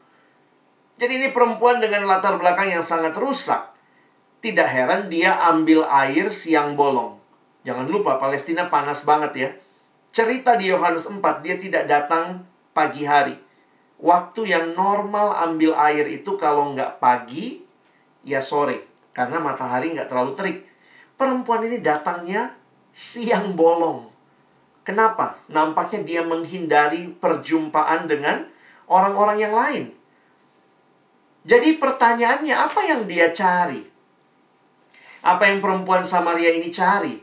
Jadi 0.95 1.19
ini 1.19 1.27
perempuan 1.35 1.83
dengan 1.83 2.07
latar 2.07 2.39
belakang 2.39 2.71
yang 2.71 2.79
sangat 2.79 3.11
rusak 3.19 3.73
tidak 4.43 4.67
heran 4.67 5.07
dia 5.07 5.39
ambil 5.47 5.87
air 5.87 6.27
siang 6.27 6.75
bolong. 6.75 7.15
Jangan 7.63 7.87
lupa 7.87 8.19
Palestina 8.19 8.67
panas 8.67 9.07
banget 9.07 9.31
ya. 9.39 9.49
Cerita 10.11 10.59
di 10.59 10.67
Yohanes 10.67 11.07
4 11.07 11.23
dia 11.39 11.55
tidak 11.55 11.87
datang 11.87 12.43
pagi 12.75 13.07
hari. 13.07 13.39
Waktu 14.03 14.51
yang 14.51 14.75
normal 14.75 15.31
ambil 15.47 15.71
air 15.79 16.03
itu 16.11 16.35
kalau 16.35 16.75
nggak 16.75 16.99
pagi, 16.99 17.63
ya 18.27 18.43
sore. 18.43 19.07
Karena 19.15 19.39
matahari 19.39 19.95
nggak 19.95 20.11
terlalu 20.11 20.31
terik. 20.35 20.57
Perempuan 21.15 21.63
ini 21.63 21.79
datangnya 21.79 22.51
siang 22.91 23.55
bolong. 23.55 24.11
Kenapa? 24.83 25.39
Nampaknya 25.47 26.03
dia 26.03 26.21
menghindari 26.27 27.15
perjumpaan 27.15 28.03
dengan 28.03 28.43
orang-orang 28.91 29.37
yang 29.39 29.55
lain. 29.55 29.95
Jadi 31.47 31.79
pertanyaannya 31.79 32.55
apa 32.55 32.81
yang 32.83 33.07
dia 33.07 33.31
cari? 33.31 33.79
Apa 35.23 35.47
yang 35.47 35.63
perempuan 35.63 36.03
Samaria 36.03 36.51
ini 36.51 36.67
cari? 36.67 37.15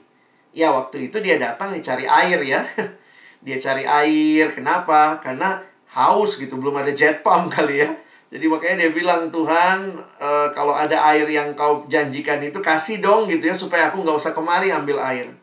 Ya 0.56 0.72
waktu 0.72 1.12
itu 1.12 1.20
dia 1.20 1.36
datang 1.36 1.76
cari 1.84 2.08
air 2.08 2.40
ya. 2.40 2.64
dia 3.44 3.56
cari 3.60 3.84
air, 3.84 4.56
kenapa? 4.56 5.20
Karena 5.20 5.60
haus 5.94 6.38
gitu, 6.38 6.58
belum 6.58 6.80
ada 6.80 6.92
jet 6.94 7.22
pump 7.22 7.50
kali 7.54 7.82
ya. 7.82 7.90
Jadi 8.30 8.46
makanya 8.46 8.86
dia 8.86 8.92
bilang, 8.94 9.26
Tuhan, 9.26 9.90
e, 9.98 10.28
kalau 10.54 10.70
ada 10.70 10.94
air 11.10 11.26
yang 11.26 11.50
kau 11.58 11.82
janjikan 11.90 12.38
itu, 12.38 12.62
kasih 12.62 13.02
dong 13.02 13.26
gitu 13.26 13.50
ya, 13.50 13.56
supaya 13.58 13.90
aku 13.90 14.06
nggak 14.06 14.14
usah 14.14 14.30
kemari 14.30 14.70
ambil 14.70 15.02
air. 15.02 15.34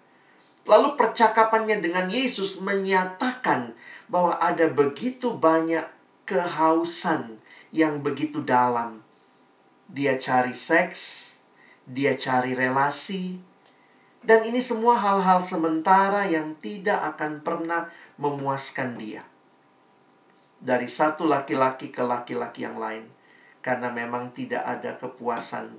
Lalu 0.63 0.95
percakapannya 0.95 1.83
dengan 1.83 2.07
Yesus 2.07 2.63
menyatakan 2.63 3.75
bahwa 4.07 4.39
ada 4.39 4.71
begitu 4.71 5.35
banyak 5.35 5.83
kehausan 6.23 7.39
yang 7.75 7.99
begitu 7.99 8.39
dalam. 8.39 9.03
Dia 9.91 10.15
cari 10.15 10.55
seks, 10.55 11.35
dia 11.83 12.15
cari 12.15 12.55
relasi, 12.55 13.39
dan 14.23 14.43
ini 14.43 14.59
semua 14.59 14.99
hal-hal 14.99 15.39
sementara 15.39 16.27
yang 16.27 16.55
tidak 16.59 17.15
akan 17.15 17.39
pernah 17.43 17.87
memuaskan 18.19 18.99
dia. 18.99 19.23
Dari 20.57 20.89
satu 20.89 21.29
laki-laki 21.29 21.93
ke 21.93 22.01
laki-laki 22.01 22.65
yang 22.65 22.81
lain, 22.81 23.05
karena 23.61 23.93
memang 23.93 24.33
tidak 24.33 24.65
ada 24.65 24.97
kepuasan 24.97 25.75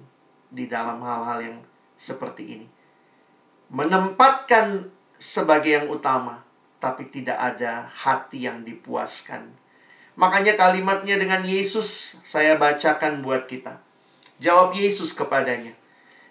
di 0.49 0.71
dalam 0.71 1.03
hal-hal 1.03 1.39
yang 1.43 1.59
seperti 1.99 2.43
ini. 2.59 2.67
Menempatkan 3.75 4.87
sebagai 5.19 5.83
yang 5.83 5.87
utama, 5.91 6.47
tapi 6.79 7.11
tidak 7.11 7.37
ada 7.37 7.91
hati 7.91 8.47
yang 8.47 8.63
dipuaskan. 8.63 9.51
Makanya 10.15 10.55
kalimatnya 10.55 11.19
dengan 11.19 11.43
Yesus 11.43 12.19
saya 12.23 12.55
bacakan 12.59 13.23
buat 13.23 13.47
kita. 13.51 13.83
Jawab 14.39 14.75
Yesus 14.75 15.11
kepadanya, 15.15 15.75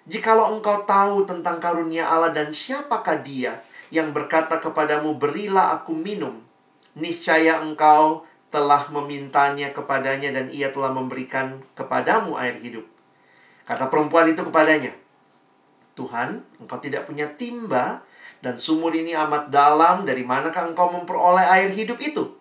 Jikalau 0.08 0.56
engkau 0.56 0.88
tahu 0.88 1.28
tentang 1.28 1.60
karunia 1.60 2.08
Allah 2.08 2.32
dan 2.32 2.56
siapakah 2.56 3.20
dia 3.20 3.60
yang 3.92 4.16
berkata 4.16 4.56
kepadamu, 4.64 5.20
berilah 5.20 5.76
aku 5.76 5.92
minum. 5.92 6.40
Niscaya 6.96 7.60
engkau 7.60 8.24
telah 8.48 8.88
memintanya 8.90 9.76
kepadanya 9.76 10.32
dan 10.32 10.48
ia 10.48 10.72
telah 10.72 10.96
memberikan 10.96 11.60
kepadamu 11.76 12.40
air 12.40 12.56
hidup. 12.60 12.88
Kata 13.68 13.92
perempuan 13.92 14.32
itu 14.32 14.48
kepadanya, 14.48 14.96
Tuhan, 16.00 16.46
engkau 16.64 16.80
tidak 16.80 17.04
punya 17.04 17.28
timba 17.36 18.06
dan 18.40 18.56
sumur 18.56 18.96
ini 18.96 19.12
amat 19.18 19.52
dalam, 19.52 20.08
dari 20.08 20.24
manakah 20.24 20.72
engkau 20.72 20.94
memperoleh 20.94 21.44
air 21.44 21.74
hidup 21.76 22.00
itu? 22.00 22.32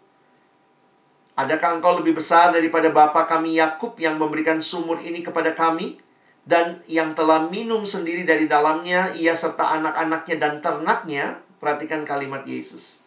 Adakah 1.36 1.82
engkau 1.82 1.98
lebih 2.00 2.16
besar 2.16 2.54
daripada 2.54 2.88
bapa 2.88 3.26
kami 3.26 3.58
Yakub 3.58 3.98
yang 3.98 4.16
memberikan 4.16 4.62
sumur 4.62 5.02
ini 5.02 5.20
kepada 5.20 5.52
kami 5.52 6.00
dan 6.46 6.78
yang 6.86 7.10
telah 7.18 7.50
minum 7.50 7.82
sendiri 7.82 8.22
dari 8.22 8.46
dalamnya, 8.46 9.10
ia 9.18 9.34
serta 9.34 9.82
anak-anaknya 9.82 10.36
dan 10.38 10.62
ternaknya. 10.62 11.42
Perhatikan 11.56 12.04
kalimat 12.06 12.44
Yesus. 12.46 13.00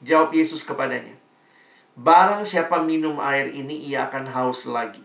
Jawab 0.00 0.32
Yesus 0.32 0.64
kepadanya. 0.64 1.17
Barang 1.98 2.46
siapa 2.46 2.78
minum 2.86 3.18
air 3.18 3.50
ini, 3.50 3.90
ia 3.90 4.06
akan 4.06 4.30
haus 4.30 4.70
lagi. 4.70 5.02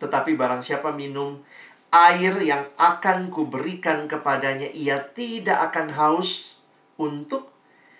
Tetapi 0.00 0.32
barang 0.32 0.64
siapa 0.64 0.88
minum 0.96 1.44
air 1.92 2.32
yang 2.40 2.64
akan 2.80 3.28
kuberikan 3.28 4.08
kepadanya, 4.08 4.72
ia 4.72 5.04
tidak 5.12 5.68
akan 5.72 5.92
haus 5.92 6.56
untuk 6.96 7.52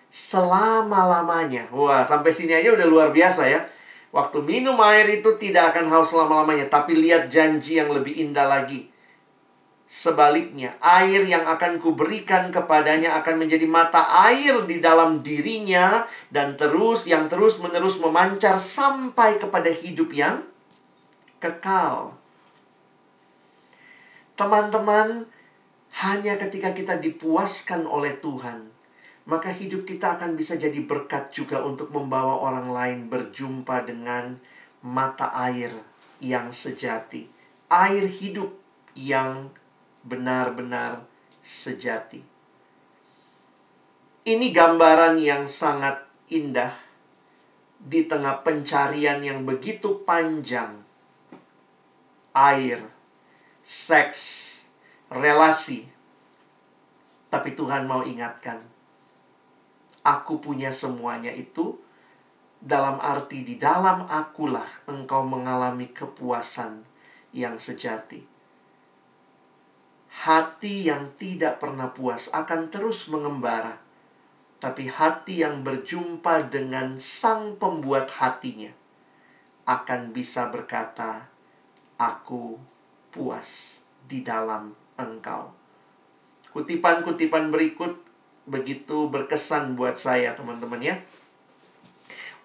selama-lamanya. 0.08 1.68
Wah, 1.68 2.00
sampai 2.00 2.32
sini 2.32 2.56
aja 2.56 2.72
udah 2.72 2.88
luar 2.88 3.12
biasa 3.12 3.44
ya. 3.44 3.60
Waktu 4.08 4.40
minum 4.40 4.80
air 4.80 5.04
itu 5.12 5.36
tidak 5.36 5.76
akan 5.76 5.92
haus 5.92 6.16
selama-lamanya, 6.16 6.72
tapi 6.72 6.96
lihat 6.96 7.28
janji 7.28 7.76
yang 7.76 7.92
lebih 7.92 8.16
indah 8.16 8.48
lagi. 8.48 8.88
Sebaliknya, 9.86 10.74
air 10.82 11.22
yang 11.22 11.46
akan 11.46 11.78
kuberikan 11.78 12.50
kepadanya 12.50 13.22
akan 13.22 13.46
menjadi 13.46 13.70
mata 13.70 14.02
air 14.26 14.66
di 14.66 14.82
dalam 14.82 15.22
dirinya 15.22 16.02
dan 16.26 16.58
terus 16.58 17.06
yang 17.06 17.30
terus-menerus 17.30 18.02
memancar 18.02 18.58
sampai 18.58 19.38
kepada 19.38 19.70
hidup 19.70 20.10
yang 20.10 20.42
kekal. 21.38 22.18
Teman-teman, 24.34 25.30
hanya 26.02 26.34
ketika 26.34 26.74
kita 26.74 26.98
dipuaskan 26.98 27.86
oleh 27.86 28.18
Tuhan, 28.18 28.68
maka 29.30 29.54
hidup 29.54 29.86
kita 29.86 30.18
akan 30.18 30.34
bisa 30.34 30.58
jadi 30.58 30.82
berkat 30.82 31.30
juga 31.30 31.62
untuk 31.62 31.94
membawa 31.94 32.42
orang 32.42 32.68
lain 32.74 32.98
berjumpa 33.06 33.86
dengan 33.86 34.34
mata 34.82 35.30
air 35.30 35.70
yang 36.18 36.50
sejati, 36.50 37.30
air 37.70 38.10
hidup 38.10 38.50
yang 38.92 39.54
benar-benar 40.06 41.02
sejati. 41.42 42.22
Ini 44.26 44.46
gambaran 44.50 45.18
yang 45.18 45.46
sangat 45.50 46.02
indah 46.30 46.74
di 47.78 48.06
tengah 48.06 48.42
pencarian 48.42 49.22
yang 49.22 49.46
begitu 49.46 50.02
panjang. 50.02 50.82
Air, 52.34 52.82
seks, 53.62 54.20
relasi. 55.10 55.86
Tapi 57.30 57.54
Tuhan 57.54 57.86
mau 57.86 58.02
ingatkan, 58.02 58.62
aku 60.02 60.38
punya 60.38 60.70
semuanya 60.70 61.30
itu 61.34 61.78
dalam 62.58 62.98
arti 62.98 63.46
di 63.46 63.54
dalam 63.58 64.06
akulah 64.10 64.66
engkau 64.90 65.22
mengalami 65.22 65.90
kepuasan 65.90 66.82
yang 67.30 67.60
sejati. 67.62 68.35
Hati 70.16 70.88
yang 70.88 71.12
tidak 71.20 71.60
pernah 71.60 71.92
puas 71.92 72.32
akan 72.32 72.72
terus 72.72 73.06
mengembara, 73.12 73.76
tapi 74.56 74.88
hati 74.88 75.44
yang 75.44 75.60
berjumpa 75.60 76.48
dengan 76.48 76.96
Sang 76.96 77.60
Pembuat 77.60 78.08
hatinya 78.16 78.72
akan 79.68 80.16
bisa 80.16 80.48
berkata, 80.48 81.28
"Aku 82.00 82.56
puas 83.12 83.80
di 84.08 84.24
dalam 84.24 84.72
engkau." 84.96 85.52
Kutipan-kutipan 86.50 87.52
berikut 87.52 88.00
begitu 88.46 89.10
berkesan 89.12 89.76
buat 89.76 89.98
saya, 89.98 90.32
teman-teman 90.32 90.80
ya. 90.80 90.96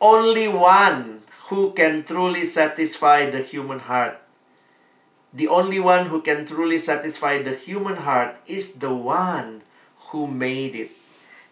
Only 0.01 0.49
one 0.49 1.21
who 1.49 1.75
can 1.75 2.07
truly 2.07 2.47
satisfy 2.47 3.29
the 3.29 3.43
human 3.43 3.77
heart. 3.77 4.20
The 5.31 5.47
only 5.47 5.79
one 5.79 6.11
who 6.11 6.19
can 6.19 6.43
truly 6.43 6.75
satisfy 6.75 7.39
the 7.39 7.55
human 7.55 8.03
heart 8.03 8.35
is 8.43 8.83
the 8.83 8.91
one 8.91 9.63
who 10.11 10.27
made 10.27 10.75
it. 10.75 10.91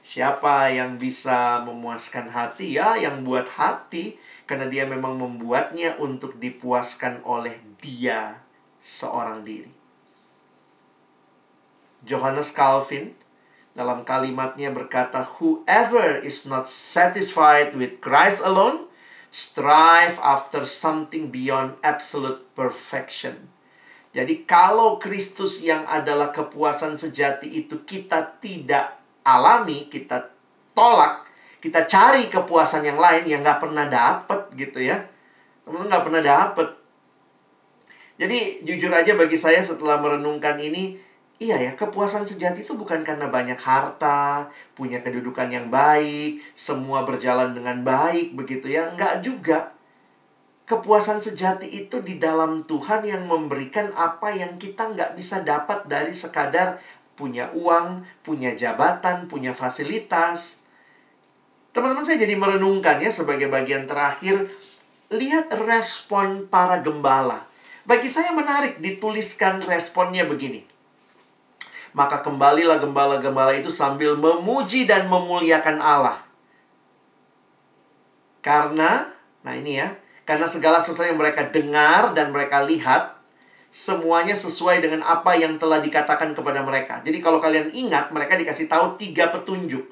Siapa 0.04 0.68
yang 0.68 1.00
bisa 1.00 1.64
memuaskan 1.64 2.28
hati? 2.28 2.76
Ya, 2.76 3.00
yang 3.00 3.24
buat 3.24 3.48
hati 3.48 4.20
karena 4.44 4.68
dia 4.68 4.84
memang 4.84 5.16
membuatnya 5.16 5.96
untuk 5.96 6.36
dipuaskan 6.44 7.24
oleh 7.24 7.56
dia 7.80 8.44
seorang 8.84 9.48
diri. 9.48 9.72
Johannes 12.04 12.52
Calvin 12.52 13.16
dalam 13.72 14.04
kalimatnya 14.04 14.76
berkata, 14.76 15.24
Whoever 15.40 16.20
is 16.20 16.44
not 16.44 16.68
satisfied 16.68 17.80
with 17.80 18.04
Christ 18.04 18.44
alone, 18.44 18.92
strive 19.32 20.20
after 20.20 20.68
something 20.68 21.32
beyond 21.32 21.80
absolute 21.80 22.44
perfection. 22.60 23.59
Jadi 24.10 24.44
kalau 24.44 24.98
Kristus 24.98 25.62
yang 25.62 25.86
adalah 25.86 26.34
kepuasan 26.34 26.98
sejati 26.98 27.46
itu 27.46 27.86
kita 27.86 28.42
tidak 28.42 28.98
alami, 29.22 29.86
kita 29.86 30.34
tolak, 30.74 31.30
kita 31.62 31.86
cari 31.86 32.26
kepuasan 32.26 32.90
yang 32.90 32.98
lain 32.98 33.30
yang 33.30 33.46
nggak 33.46 33.62
pernah 33.62 33.86
dapet 33.86 34.50
gitu 34.58 34.82
ya. 34.82 35.06
Teman-teman 35.62 35.88
nggak 35.94 36.06
pernah 36.10 36.22
dapet. 36.26 36.68
Jadi 38.20 38.66
jujur 38.66 38.92
aja 38.92 39.14
bagi 39.16 39.38
saya 39.38 39.62
setelah 39.62 40.02
merenungkan 40.02 40.58
ini, 40.60 40.98
Iya 41.40 41.56
ya, 41.56 41.72
kepuasan 41.72 42.28
sejati 42.28 42.68
itu 42.68 42.76
bukan 42.76 43.00
karena 43.08 43.32
banyak 43.32 43.56
harta, 43.64 44.52
punya 44.76 45.00
kedudukan 45.00 45.48
yang 45.48 45.72
baik, 45.72 46.44
semua 46.52 47.08
berjalan 47.08 47.56
dengan 47.56 47.80
baik 47.80 48.36
begitu 48.36 48.68
ya. 48.68 48.92
Enggak 48.92 49.24
juga. 49.24 49.72
Kepuasan 50.70 51.18
sejati 51.18 51.66
itu 51.66 52.06
di 52.06 52.22
dalam 52.22 52.62
Tuhan 52.62 53.02
yang 53.02 53.26
memberikan 53.26 53.90
apa 53.98 54.30
yang 54.30 54.62
kita 54.62 54.94
nggak 54.94 55.18
bisa 55.18 55.42
dapat 55.42 55.90
dari 55.90 56.14
sekadar 56.14 56.78
punya 57.18 57.50
uang, 57.58 58.06
punya 58.22 58.54
jabatan, 58.54 59.26
punya 59.26 59.58
fasilitas. 59.58 60.62
Teman-teman 61.74 62.06
saya 62.06 62.22
jadi 62.22 62.38
merenungkan 62.38 63.02
ya 63.02 63.10
sebagai 63.10 63.50
bagian 63.50 63.90
terakhir, 63.90 64.46
lihat 65.10 65.50
respon 65.66 66.46
para 66.46 66.86
gembala. 66.86 67.50
Bagi 67.90 68.06
saya 68.06 68.30
menarik 68.30 68.78
dituliskan 68.78 69.66
responnya 69.66 70.30
begini. 70.30 70.62
Maka 71.98 72.22
kembalilah 72.22 72.78
gembala-gembala 72.78 73.58
itu 73.58 73.74
sambil 73.74 74.14
memuji 74.14 74.86
dan 74.86 75.10
memuliakan 75.10 75.82
Allah. 75.82 76.22
Karena, 78.46 79.10
nah 79.42 79.58
ini 79.58 79.82
ya, 79.82 79.98
karena 80.30 80.46
segala 80.46 80.78
sesuatu 80.78 81.10
yang 81.10 81.18
mereka 81.18 81.50
dengar 81.50 82.14
dan 82.14 82.30
mereka 82.30 82.62
lihat, 82.62 83.18
semuanya 83.74 84.38
sesuai 84.38 84.78
dengan 84.78 85.02
apa 85.02 85.34
yang 85.34 85.58
telah 85.58 85.82
dikatakan 85.82 86.38
kepada 86.38 86.62
mereka. 86.62 87.02
Jadi 87.02 87.18
kalau 87.18 87.42
kalian 87.42 87.74
ingat, 87.74 88.14
mereka 88.14 88.38
dikasih 88.38 88.70
tahu 88.70 88.94
tiga 89.02 89.34
petunjuk. 89.34 89.90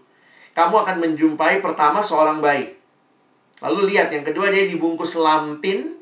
Kamu 0.54 0.78
akan 0.78 1.02
menjumpai 1.02 1.58
pertama 1.58 2.06
seorang 2.06 2.38
bayi. 2.38 2.70
Lalu 3.66 3.90
lihat, 3.90 4.14
yang 4.14 4.22
kedua 4.22 4.54
dia 4.54 4.70
dibungkus 4.70 5.18
lampin, 5.18 5.98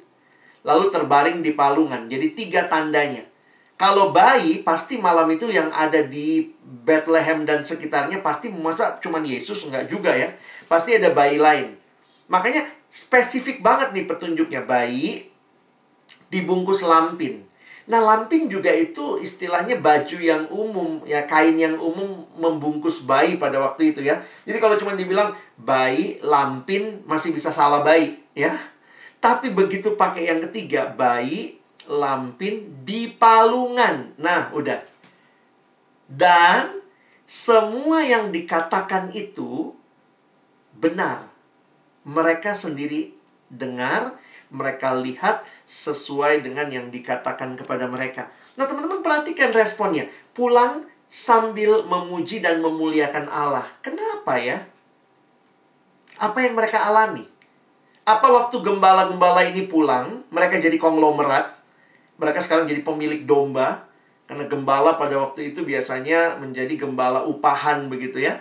lalu 0.67 0.91
terbaring 0.91 1.39
di 1.39 1.55
palungan. 1.55 2.11
Jadi 2.11 2.35
tiga 2.35 2.67
tandanya. 2.67 3.23
Kalau 3.79 4.11
bayi, 4.11 4.67
pasti 4.67 4.99
malam 4.99 5.31
itu 5.31 5.47
yang 5.47 5.71
ada 5.71 6.03
di 6.03 6.51
Bethlehem 6.83 7.47
dan 7.47 7.63
sekitarnya 7.63 8.19
pasti 8.19 8.51
masa 8.51 8.99
cuman 8.99 9.23
Yesus 9.23 9.63
enggak 9.63 9.87
juga 9.87 10.11
ya. 10.11 10.27
Pasti 10.67 10.99
ada 10.99 11.15
bayi 11.15 11.39
lain. 11.39 11.84
Makanya 12.25 12.65
spesifik 12.89 13.61
banget 13.61 13.93
nih 13.93 14.05
petunjuknya 14.07 14.65
bayi 14.65 15.29
dibungkus 16.31 16.81
lampin. 16.81 17.45
Nah, 17.85 18.01
lampin 18.01 18.49
juga 18.49 18.73
itu 18.73 19.21
istilahnya 19.21 19.77
baju 19.77 20.17
yang 20.17 20.49
umum, 20.49 21.05
ya 21.05 21.29
kain 21.29 21.53
yang 21.53 21.77
umum 21.77 22.25
membungkus 22.33 23.05
bayi 23.05 23.37
pada 23.37 23.61
waktu 23.61 23.93
itu 23.93 24.01
ya. 24.01 24.25
Jadi 24.41 24.57
kalau 24.57 24.73
cuma 24.73 24.97
dibilang 24.97 25.37
bayi, 25.53 26.17
lampin 26.25 27.05
masih 27.05 27.29
bisa 27.29 27.53
salah 27.53 27.85
bayi, 27.85 28.17
ya. 28.33 28.57
Tapi 29.21 29.53
begitu 29.53 29.93
pakai 29.93 30.33
yang 30.33 30.41
ketiga, 30.49 30.89
bayi, 30.97 31.61
lampin 31.85 32.73
di 32.81 33.05
palungan. 33.13 34.17
Nah, 34.17 34.49
udah. 34.57 34.81
Dan 36.09 36.81
semua 37.29 38.01
yang 38.01 38.33
dikatakan 38.33 39.13
itu 39.13 39.77
benar. 40.73 41.34
Mereka 42.05 42.53
sendiri 42.53 43.17
dengar, 43.49 44.15
mereka 44.53 44.93
lihat 44.93 45.43
sesuai 45.65 46.45
dengan 46.45 46.69
yang 46.69 46.93
dikatakan 46.93 47.57
kepada 47.57 47.89
mereka. 47.89 48.29
Nah, 48.55 48.69
teman-teman 48.69 49.01
perhatikan 49.01 49.51
responnya. 49.51 50.07
Pulang 50.31 50.85
sambil 51.09 51.85
memuji 51.85 52.39
dan 52.39 52.61
memuliakan 52.61 53.27
Allah. 53.29 53.65
Kenapa 53.81 54.37
ya? 54.37 54.63
Apa 56.21 56.45
yang 56.45 56.55
mereka 56.55 56.85
alami? 56.87 57.27
Apa 58.05 58.29
waktu 58.29 58.61
gembala-gembala 58.61 59.41
ini 59.49 59.65
pulang, 59.65 60.23
mereka 60.29 60.61
jadi 60.61 60.77
konglomerat, 60.77 61.57
mereka 62.21 62.39
sekarang 62.39 62.69
jadi 62.69 62.85
pemilik 62.85 63.25
domba 63.25 63.89
karena 64.29 64.45
gembala 64.45 64.97
pada 64.97 65.17
waktu 65.21 65.53
itu 65.53 65.65
biasanya 65.65 66.37
menjadi 66.37 66.73
gembala 66.77 67.25
upahan 67.25 67.89
begitu 67.89 68.21
ya. 68.21 68.39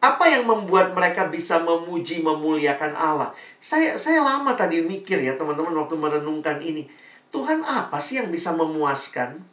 Apa 0.00 0.32
yang 0.32 0.48
membuat 0.48 0.96
mereka 0.96 1.28
bisa 1.28 1.60
memuji 1.60 2.24
memuliakan 2.24 2.96
Allah? 2.96 3.36
Saya 3.60 4.00
saya 4.00 4.24
lama 4.24 4.56
tadi 4.56 4.80
mikir 4.80 5.20
ya 5.20 5.36
teman-teman 5.36 5.76
waktu 5.76 6.00
merenungkan 6.00 6.56
ini. 6.64 6.88
Tuhan 7.28 7.60
apa 7.62 8.00
sih 8.00 8.16
yang 8.16 8.32
bisa 8.32 8.56
memuaskan? 8.56 9.44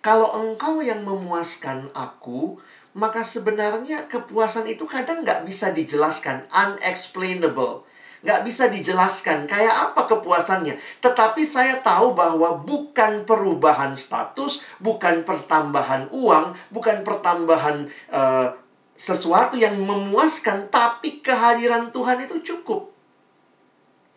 Kalau 0.00 0.32
engkau 0.32 0.80
yang 0.80 1.04
memuaskan 1.04 1.92
aku, 1.92 2.56
maka 2.96 3.20
sebenarnya 3.20 4.08
kepuasan 4.08 4.64
itu 4.64 4.88
kadang 4.88 5.20
nggak 5.20 5.44
bisa 5.44 5.76
dijelaskan, 5.76 6.48
unexplainable 6.48 7.84
nggak 8.18 8.42
bisa 8.42 8.66
dijelaskan 8.66 9.46
kayak 9.46 9.92
apa 9.92 10.10
kepuasannya. 10.10 10.74
Tetapi 10.98 11.42
saya 11.46 11.78
tahu 11.78 12.18
bahwa 12.18 12.58
bukan 12.58 13.22
perubahan 13.22 13.94
status, 13.94 14.62
bukan 14.82 15.22
pertambahan 15.22 16.10
uang, 16.10 16.58
bukan 16.74 17.06
pertambahan 17.06 17.86
uh, 18.10 18.50
sesuatu 18.98 19.54
yang 19.54 19.78
memuaskan, 19.78 20.66
tapi 20.68 21.22
kehadiran 21.22 21.94
Tuhan 21.94 22.26
itu 22.26 22.42
cukup. 22.42 22.90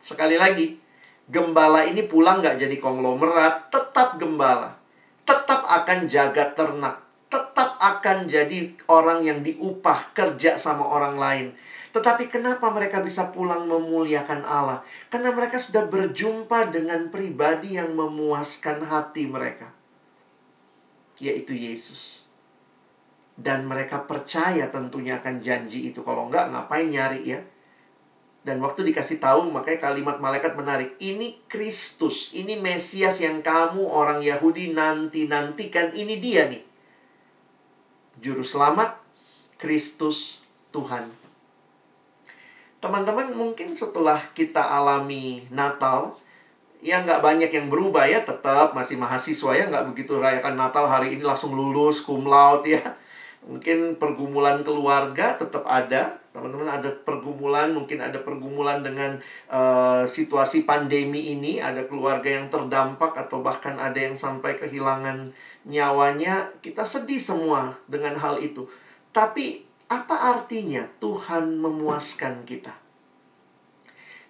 Sekali 0.01 0.41
lagi, 0.41 0.81
gembala 1.29 1.85
ini 1.85 2.01
pulang 2.01 2.41
nggak 2.41 2.57
jadi 2.57 2.75
konglomerat, 2.81 3.69
tetap 3.69 4.17
gembala. 4.17 4.75
Tetap 5.21 5.69
akan 5.69 6.09
jaga 6.09 6.57
ternak. 6.57 6.97
Tetap 7.29 7.77
akan 7.77 8.25
jadi 8.25 8.73
orang 8.89 9.21
yang 9.21 9.39
diupah 9.45 10.11
kerja 10.17 10.57
sama 10.57 10.83
orang 10.83 11.15
lain 11.15 11.47
tetapi 11.91 12.31
kenapa 12.31 12.71
mereka 12.71 13.03
bisa 13.03 13.35
pulang 13.35 13.67
memuliakan 13.67 14.47
Allah? 14.47 14.79
Karena 15.11 15.35
mereka 15.35 15.59
sudah 15.59 15.91
berjumpa 15.91 16.71
dengan 16.71 17.11
pribadi 17.11 17.75
yang 17.75 17.91
memuaskan 17.91 18.79
hati 18.87 19.27
mereka. 19.27 19.75
Yaitu 21.19 21.51
Yesus. 21.51 22.20
Dan 23.41 23.65
mereka 23.65 24.05
percaya 24.05 24.69
tentunya 24.69 25.17
akan 25.17 25.41
janji 25.41 25.89
itu. 25.89 26.05
Kalau 26.05 26.29
enggak, 26.29 26.53
ngapain 26.53 26.85
nyari 26.85 27.25
ya? 27.25 27.41
Dan 28.41 28.61
waktu 28.61 28.85
dikasih 28.85 29.17
tahu, 29.17 29.49
makanya 29.49 29.89
kalimat 29.89 30.17
malaikat 30.21 30.53
menarik. 30.53 30.97
Ini 31.01 31.45
Kristus, 31.49 32.33
ini 32.37 32.57
Mesias 32.57 33.21
yang 33.21 33.41
kamu 33.41 33.81
orang 33.81 34.21
Yahudi 34.21 34.77
nanti-nantikan. 34.77 35.93
Ini 35.93 36.15
dia 36.21 36.45
nih. 36.45 36.63
Juru 38.21 38.45
selamat, 38.45 39.01
Kristus 39.57 40.41
Tuhan 40.69 41.21
teman-teman 42.81 43.29
mungkin 43.37 43.77
setelah 43.77 44.17
kita 44.33 44.57
alami 44.57 45.45
Natal 45.53 46.17
ya 46.81 47.05
nggak 47.05 47.21
banyak 47.21 47.53
yang 47.53 47.69
berubah 47.69 48.09
ya 48.09 48.25
tetap 48.25 48.73
masih 48.73 48.97
mahasiswa 48.97 49.53
ya 49.53 49.69
nggak 49.69 49.93
begitu 49.93 50.17
rayakan 50.17 50.57
Natal 50.57 50.89
hari 50.89 51.13
ini 51.13 51.21
langsung 51.21 51.53
lulus 51.53 52.01
cum 52.01 52.25
laude 52.25 52.73
ya 52.73 52.81
mungkin 53.45 53.97
pergumulan 53.97 54.61
keluarga 54.61 55.37
tetap 55.37 55.65
ada. 55.65 56.19
Teman-teman 56.31 56.69
ada 56.79 56.87
pergumulan 57.03 57.75
mungkin 57.75 57.99
ada 57.99 58.23
pergumulan 58.23 58.79
dengan 58.79 59.19
uh, 59.51 60.07
situasi 60.07 60.63
pandemi 60.63 61.35
ini. 61.35 61.59
Ada 61.59 61.85
keluarga 61.89 62.29
yang 62.31 62.47
terdampak 62.47 63.17
atau 63.17 63.43
bahkan 63.43 63.75
ada 63.77 63.97
yang 63.99 64.15
sampai 64.15 64.55
kehilangan 64.55 65.33
nyawanya. 65.67 66.49
Kita 66.63 66.87
sedih 66.87 67.19
semua 67.19 67.75
dengan 67.89 68.15
hal 68.15 68.39
itu. 68.39 68.69
Tapi 69.11 69.67
apa 69.91 70.37
artinya 70.39 70.87
Tuhan 71.03 71.59
memuaskan 71.59 72.47
kita? 72.47 72.71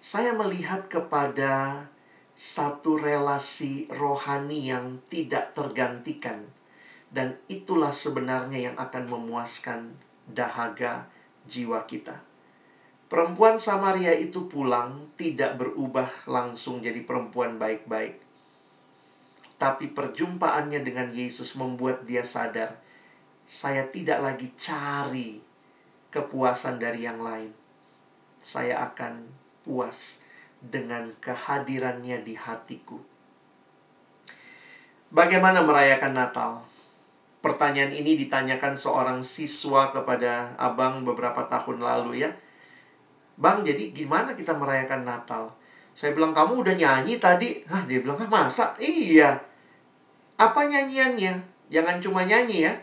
Saya 0.02 0.34
melihat 0.34 0.90
kepada 0.90 1.86
satu 2.34 2.98
relasi 2.98 3.86
rohani 3.86 4.74
yang 4.74 4.98
tidak 5.06 5.54
tergantikan 5.54 6.51
Dan 7.12 7.36
itulah 7.46 7.92
sebenarnya 7.92 8.72
yang 8.72 8.76
akan 8.80 9.04
memuaskan 9.04 9.92
dahaga 10.24 11.12
jiwa 11.44 11.84
kita. 11.84 12.24
Perempuan 13.12 13.60
Samaria 13.60 14.16
itu 14.16 14.48
pulang 14.48 15.12
tidak 15.20 15.60
berubah 15.60 16.08
langsung 16.24 16.80
jadi 16.80 17.04
perempuan 17.04 17.60
baik-baik. 17.60 18.16
Tapi 19.60 19.92
perjumpaannya 19.92 20.80
dengan 20.80 21.12
Yesus 21.12 21.52
membuat 21.60 22.08
dia 22.08 22.24
sadar, 22.24 22.80
saya 23.44 23.84
tidak 23.92 24.24
lagi 24.24 24.48
cari 24.56 25.44
kepuasan 26.08 26.80
dari 26.80 27.04
yang 27.04 27.20
lain. 27.20 27.52
Saya 28.40 28.80
akan 28.88 29.28
puas 29.60 30.24
dengan 30.58 31.12
kehadirannya 31.20 32.24
di 32.24 32.32
hatiku. 32.32 32.96
Bagaimana 35.12 35.60
merayakan 35.60 36.16
Natal? 36.16 36.71
Pertanyaan 37.42 37.90
ini 37.90 38.14
ditanyakan 38.14 38.78
seorang 38.78 39.18
siswa 39.26 39.90
kepada 39.90 40.54
abang 40.54 41.02
beberapa 41.02 41.42
tahun 41.50 41.82
lalu 41.82 42.22
ya. 42.22 42.30
Bang, 43.34 43.66
jadi 43.66 43.90
gimana 43.90 44.38
kita 44.38 44.54
merayakan 44.54 45.02
Natal? 45.02 45.50
Saya 45.90 46.14
bilang, 46.14 46.30
kamu 46.30 46.62
udah 46.62 46.74
nyanyi 46.78 47.18
tadi. 47.18 47.66
Hah, 47.66 47.82
dia 47.90 47.98
bilang, 47.98 48.14
ah, 48.22 48.30
masa? 48.30 48.78
Iya. 48.78 49.42
Apa 50.38 50.70
nyanyiannya? 50.70 51.42
Jangan 51.66 51.98
cuma 51.98 52.22
nyanyi 52.22 52.70
ya. 52.70 52.74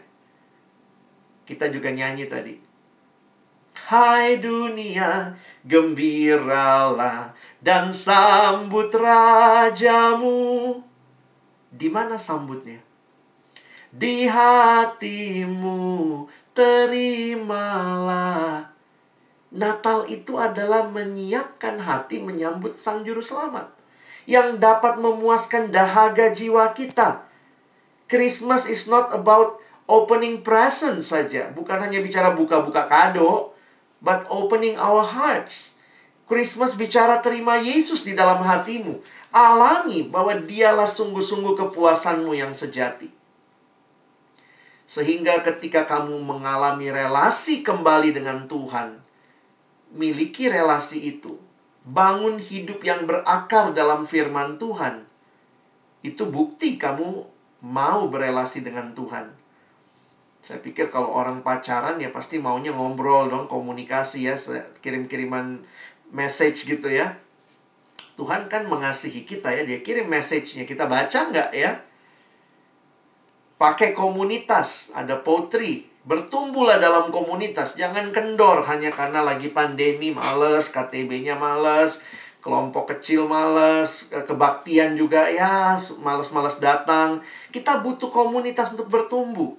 Kita 1.48 1.72
juga 1.72 1.96
nyanyi 1.96 2.28
tadi. 2.28 2.60
Hai 3.90 4.38
dunia, 4.44 5.34
gembiralah 5.64 7.32
dan 7.64 7.96
sambut 7.96 8.92
rajamu. 8.92 10.78
Di 11.72 11.88
mana 11.88 12.20
sambutnya? 12.20 12.89
Di 13.90 14.30
hatimu 14.30 15.82
terimalah. 16.54 17.50
Natal 19.50 20.06
itu 20.06 20.38
adalah 20.38 20.86
menyiapkan 20.94 21.82
hati 21.82 22.22
menyambut 22.22 22.78
Sang 22.78 23.02
Juru 23.02 23.26
Selamat 23.26 23.74
yang 24.30 24.62
dapat 24.62 25.02
memuaskan 25.02 25.74
dahaga 25.74 26.30
jiwa 26.30 26.70
kita. 26.78 27.26
Christmas 28.06 28.70
is 28.70 28.86
not 28.86 29.10
about 29.10 29.58
opening 29.90 30.46
present 30.46 31.02
saja, 31.02 31.50
bukan 31.50 31.82
hanya 31.82 31.98
bicara 31.98 32.38
buka-buka 32.38 32.86
kado, 32.86 33.58
but 34.06 34.22
opening 34.30 34.78
our 34.78 35.02
hearts. 35.02 35.74
Christmas 36.30 36.78
bicara 36.78 37.26
terima 37.26 37.58
Yesus 37.58 38.06
di 38.06 38.14
dalam 38.14 38.38
hatimu. 38.38 39.02
Alami 39.34 40.06
bahwa 40.06 40.38
dialah 40.38 40.86
sungguh-sungguh 40.86 41.58
kepuasanmu 41.58 42.38
yang 42.38 42.54
sejati. 42.54 43.19
Sehingga 44.90 45.46
ketika 45.46 45.86
kamu 45.86 46.18
mengalami 46.26 46.90
relasi 46.90 47.62
kembali 47.62 48.10
dengan 48.10 48.50
Tuhan, 48.50 48.98
miliki 49.94 50.50
relasi 50.50 51.14
itu. 51.14 51.38
Bangun 51.86 52.42
hidup 52.42 52.82
yang 52.82 53.06
berakar 53.06 53.70
dalam 53.78 54.10
firman 54.10 54.58
Tuhan. 54.58 55.06
Itu 56.02 56.34
bukti 56.34 56.82
kamu 56.82 57.22
mau 57.70 58.10
berelasi 58.10 58.66
dengan 58.66 58.98
Tuhan. 58.98 59.30
Saya 60.42 60.58
pikir 60.58 60.90
kalau 60.90 61.14
orang 61.14 61.46
pacaran 61.46 62.02
ya 62.02 62.10
pasti 62.10 62.42
maunya 62.42 62.74
ngobrol 62.74 63.30
dong, 63.30 63.46
komunikasi 63.46 64.26
ya, 64.26 64.34
kirim-kiriman 64.82 65.62
message 66.10 66.66
gitu 66.66 66.90
ya. 66.90 67.14
Tuhan 68.18 68.50
kan 68.50 68.66
mengasihi 68.66 69.22
kita 69.22 69.54
ya, 69.54 69.64
dia 69.64 69.86
kirim 69.86 70.10
message-nya. 70.10 70.66
Kita 70.66 70.90
baca 70.90 71.30
nggak 71.30 71.50
ya? 71.54 71.78
Pakai 73.60 73.92
komunitas, 73.92 74.96
ada 74.96 75.20
potri. 75.20 75.84
Bertumbuhlah 76.08 76.80
dalam 76.80 77.12
komunitas. 77.12 77.76
Jangan 77.76 78.16
kendor 78.16 78.64
hanya 78.64 78.88
karena 78.88 79.20
lagi 79.20 79.52
pandemi, 79.52 80.16
males, 80.16 80.72
KTB-nya 80.72 81.36
males, 81.36 82.00
kelompok 82.40 82.96
kecil 82.96 83.28
males, 83.28 84.08
kebaktian 84.16 84.96
juga 84.96 85.28
ya 85.28 85.76
males-males 86.00 86.64
datang. 86.64 87.20
Kita 87.52 87.84
butuh 87.84 88.08
komunitas 88.16 88.72
untuk 88.72 88.88
bertumbuh. 88.88 89.52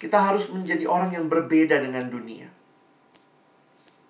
Kita 0.00 0.16
harus 0.16 0.48
menjadi 0.48 0.88
orang 0.88 1.12
yang 1.12 1.28
berbeda 1.28 1.76
dengan 1.76 2.08
dunia. 2.08 2.48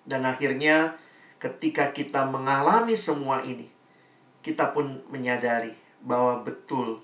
Dan 0.07 0.23
akhirnya 0.23 0.95
ketika 1.35 1.91
kita 1.91 2.31
mengalami 2.31 2.95
semua 2.95 3.43
ini, 3.43 3.67
kita 4.39 4.71
pun 4.71 5.03
menyadari 5.11 5.75
bahwa 5.99 6.47
betul 6.47 7.03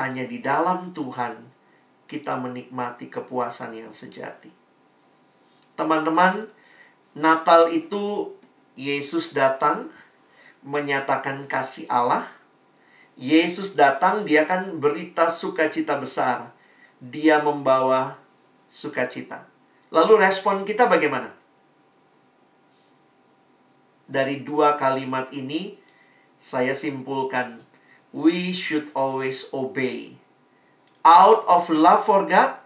hanya 0.00 0.24
di 0.24 0.40
dalam 0.40 0.96
Tuhan 0.96 1.36
kita 2.08 2.36
menikmati 2.40 3.08
kepuasan 3.08 3.72
yang 3.76 3.92
sejati. 3.92 4.52
Teman-teman, 5.76 6.48
Natal 7.16 7.72
itu 7.72 8.32
Yesus 8.76 9.36
datang 9.36 9.92
menyatakan 10.64 11.44
kasih 11.44 11.88
Allah. 11.88 12.28
Yesus 13.20 13.76
datang, 13.76 14.24
dia 14.24 14.48
kan 14.48 14.80
berita 14.80 15.28
sukacita 15.28 16.00
besar. 16.00 16.52
Dia 17.00 17.44
membawa 17.44 18.16
sukacita. 18.72 19.44
Lalu 19.92 20.24
respon 20.24 20.64
kita 20.64 20.88
bagaimana? 20.88 21.28
Dari 24.08 24.40
dua 24.40 24.80
kalimat 24.80 25.28
ini, 25.36 25.76
saya 26.40 26.72
simpulkan, 26.72 27.60
we 28.12 28.52
should 28.52 28.92
always 28.92 29.48
obey. 29.50 30.20
Out 31.02 31.42
of 31.48 31.66
love 31.72 32.06
for 32.06 32.28
God, 32.28 32.60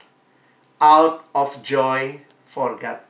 out 0.82 1.24
of 1.32 1.62
joy 1.64 2.20
for 2.44 2.76
God. 2.76 3.01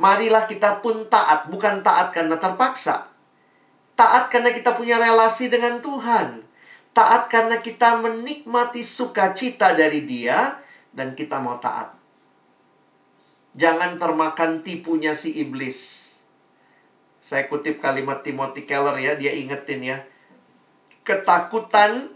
Marilah 0.00 0.48
kita 0.48 0.80
pun 0.80 1.06
taat, 1.06 1.52
bukan 1.52 1.84
taat 1.84 2.10
karena 2.10 2.40
terpaksa. 2.40 3.12
Taat 3.94 4.32
karena 4.32 4.50
kita 4.56 4.72
punya 4.74 4.96
relasi 4.96 5.52
dengan 5.52 5.78
Tuhan. 5.84 6.40
Taat 6.96 7.28
karena 7.28 7.60
kita 7.60 8.00
menikmati 8.00 8.80
sukacita 8.80 9.76
dari 9.76 10.08
Dia 10.08 10.56
dan 10.90 11.12
kita 11.12 11.38
mau 11.38 11.60
taat. 11.60 11.94
Jangan 13.54 14.00
termakan 14.00 14.64
tipunya 14.64 15.12
si 15.12 15.36
iblis. 15.36 16.10
Saya 17.20 17.44
kutip 17.46 17.78
kalimat 17.84 18.24
Timothy 18.24 18.64
Keller 18.64 18.96
ya, 18.96 19.12
dia 19.20 19.36
ingetin 19.36 19.84
ya. 19.84 19.98
Ketakutan 21.10 22.06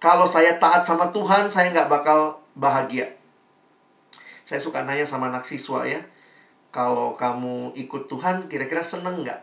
kalau 0.00 0.24
saya 0.24 0.56
taat 0.56 0.80
sama 0.80 1.12
Tuhan, 1.12 1.52
saya 1.52 1.68
nggak 1.76 1.92
bakal 1.92 2.40
bahagia. 2.56 3.12
Saya 4.48 4.58
suka 4.58 4.80
nanya 4.82 5.04
sama 5.04 5.28
anak 5.28 5.44
siswa 5.44 5.84
ya. 5.84 6.00
Kalau 6.72 7.12
kamu 7.20 7.76
ikut 7.76 8.08
Tuhan, 8.08 8.48
kira-kira 8.48 8.80
seneng 8.80 9.20
nggak? 9.20 9.40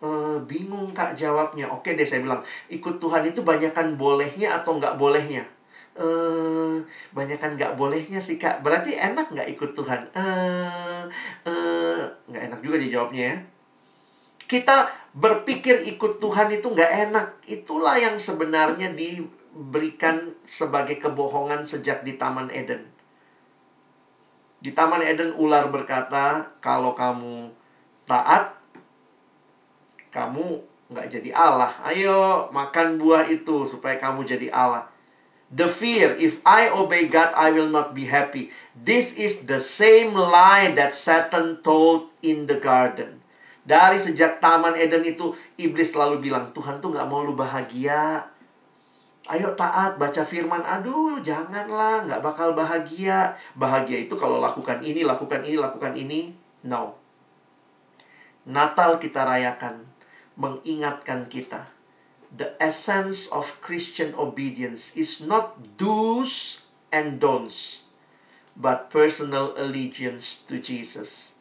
E, 0.00 0.08
bingung 0.48 0.90
kak 0.96 1.12
jawabnya. 1.14 1.68
Oke 1.68 1.92
deh 1.92 2.08
saya 2.08 2.24
bilang, 2.24 2.40
ikut 2.72 2.96
Tuhan 2.96 3.28
itu 3.28 3.44
banyakkan 3.44 4.00
bolehnya 4.00 4.56
atau 4.56 4.80
nggak 4.80 4.96
bolehnya? 4.96 5.44
eh 5.92 6.80
banyak 7.12 7.36
kan 7.36 7.52
nggak 7.52 7.76
bolehnya 7.76 8.16
sih 8.16 8.40
kak 8.40 8.64
berarti 8.64 8.96
enak 8.96 9.28
nggak 9.28 9.48
ikut 9.52 9.76
Tuhan 9.76 10.00
eh 10.16 11.04
eh 11.44 12.00
nggak 12.32 12.42
enak 12.48 12.60
juga 12.64 12.80
dijawabnya 12.80 13.24
ya 13.28 13.36
kita 14.48 14.88
berpikir 15.12 15.84
ikut 15.92 16.24
Tuhan 16.24 16.48
itu 16.56 16.72
nggak 16.72 16.92
enak 17.10 17.26
itulah 17.44 18.00
yang 18.00 18.16
sebenarnya 18.16 18.96
diberikan 18.96 20.32
sebagai 20.40 20.96
kebohongan 20.96 21.68
sejak 21.68 22.00
di 22.00 22.16
Taman 22.16 22.48
Eden 22.48 22.88
di 24.64 24.72
Taman 24.72 25.04
Eden 25.04 25.36
ular 25.36 25.68
berkata 25.68 26.56
kalau 26.64 26.96
kamu 26.96 27.52
taat 28.08 28.56
kamu 30.08 30.64
nggak 30.88 31.08
jadi 31.12 31.30
Allah 31.36 31.76
ayo 31.92 32.48
makan 32.48 32.96
buah 32.96 33.28
itu 33.28 33.68
supaya 33.68 34.00
kamu 34.00 34.24
jadi 34.24 34.48
Allah 34.48 34.92
The 35.52 35.68
fear, 35.68 36.16
if 36.16 36.40
I 36.48 36.72
obey 36.72 37.12
God, 37.12 37.28
I 37.36 37.52
will 37.52 37.68
not 37.68 37.92
be 37.92 38.08
happy. 38.08 38.48
This 38.72 39.12
is 39.20 39.44
the 39.44 39.60
same 39.60 40.16
lie 40.16 40.72
that 40.72 40.96
Satan 40.96 41.60
told 41.60 42.08
in 42.24 42.48
the 42.48 42.56
garden. 42.56 43.21
Dari 43.62 43.98
sejak 43.98 44.42
Taman 44.42 44.74
Eden 44.74 45.06
itu, 45.06 45.30
iblis 45.54 45.94
selalu 45.94 46.18
bilang, 46.18 46.50
Tuhan 46.50 46.82
tuh 46.82 46.94
gak 46.94 47.06
mau 47.06 47.22
lu 47.22 47.38
bahagia. 47.38 48.26
Ayo 49.30 49.54
taat, 49.54 50.02
baca 50.02 50.22
firman. 50.26 50.66
Aduh, 50.66 51.22
janganlah, 51.22 52.04
gak 52.10 52.22
bakal 52.26 52.58
bahagia. 52.58 53.38
Bahagia 53.54 54.02
itu 54.02 54.18
kalau 54.18 54.42
lakukan 54.42 54.82
ini, 54.82 55.06
lakukan 55.06 55.46
ini, 55.46 55.56
lakukan 55.56 55.94
ini. 55.94 56.34
No. 56.66 56.98
Natal 58.42 58.98
kita 58.98 59.22
rayakan, 59.22 59.86
mengingatkan 60.34 61.30
kita 61.30 61.70
the 62.32 62.56
essence 62.56 63.28
of 63.28 63.60
Christian 63.60 64.16
obedience 64.16 64.96
is 64.96 65.20
not 65.20 65.76
do's 65.76 66.64
and 66.88 67.20
don'ts, 67.20 67.84
but 68.56 68.88
personal 68.88 69.52
allegiance 69.56 70.40
to 70.48 70.56
Jesus. 70.56 71.31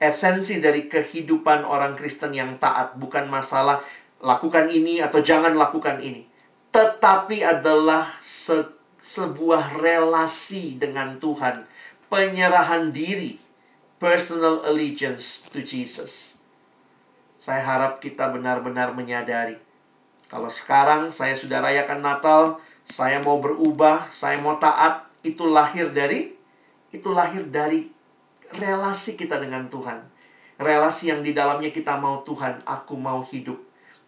Esensi 0.00 0.64
dari 0.64 0.88
kehidupan 0.88 1.60
orang 1.60 1.92
Kristen 1.92 2.32
yang 2.32 2.56
taat 2.56 2.96
bukan 2.96 3.28
masalah 3.28 3.84
lakukan 4.24 4.72
ini 4.72 5.04
atau 5.04 5.20
jangan 5.20 5.52
lakukan 5.52 6.00
ini, 6.00 6.24
tetapi 6.72 7.44
adalah 7.44 8.08
sebuah 9.00 9.76
relasi 9.76 10.80
dengan 10.80 11.20
Tuhan, 11.20 11.68
penyerahan 12.08 12.88
diri, 12.88 13.36
personal 14.00 14.64
allegiance 14.64 15.44
to 15.52 15.60
Jesus. 15.60 16.40
Saya 17.36 17.60
harap 17.60 18.00
kita 18.00 18.32
benar-benar 18.32 18.96
menyadari 18.96 19.60
kalau 20.30 20.46
sekarang 20.46 21.10
saya 21.10 21.34
sudah 21.34 21.58
rayakan 21.58 22.06
Natal, 22.06 22.62
saya 22.86 23.18
mau 23.18 23.42
berubah, 23.42 24.06
saya 24.14 24.38
mau 24.38 24.62
taat, 24.62 25.10
itu 25.26 25.42
lahir 25.42 25.90
dari 25.90 26.38
itu 26.94 27.10
lahir 27.10 27.50
dari 27.50 27.90
relasi 28.54 29.14
kita 29.14 29.38
dengan 29.38 29.70
Tuhan. 29.70 30.02
Relasi 30.60 31.08
yang 31.08 31.24
di 31.24 31.32
dalamnya 31.32 31.72
kita 31.72 31.96
mau 31.96 32.20
Tuhan, 32.26 32.60
aku 32.68 32.98
mau 32.98 33.24
hidup 33.24 33.56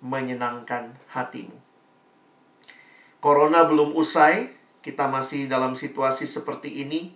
menyenangkan 0.04 0.92
hatimu. 1.14 1.56
Corona 3.22 3.64
belum 3.64 3.94
usai, 3.94 4.50
kita 4.82 5.06
masih 5.06 5.46
dalam 5.46 5.78
situasi 5.78 6.26
seperti 6.26 6.82
ini. 6.82 7.14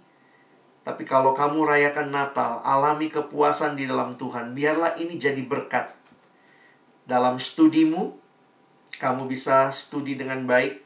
Tapi 0.87 1.03
kalau 1.03 1.35
kamu 1.35 1.67
rayakan 1.67 2.15
Natal, 2.15 2.63
alami 2.63 3.11
kepuasan 3.11 3.75
di 3.75 3.91
dalam 3.91 4.15
Tuhan, 4.15 4.55
biarlah 4.55 4.95
ini 5.03 5.19
jadi 5.19 5.43
berkat. 5.43 5.91
Dalam 7.05 7.43
studimu, 7.43 8.15
kamu 9.03 9.27
bisa 9.27 9.75
studi 9.75 10.15
dengan 10.15 10.47
baik, 10.47 10.81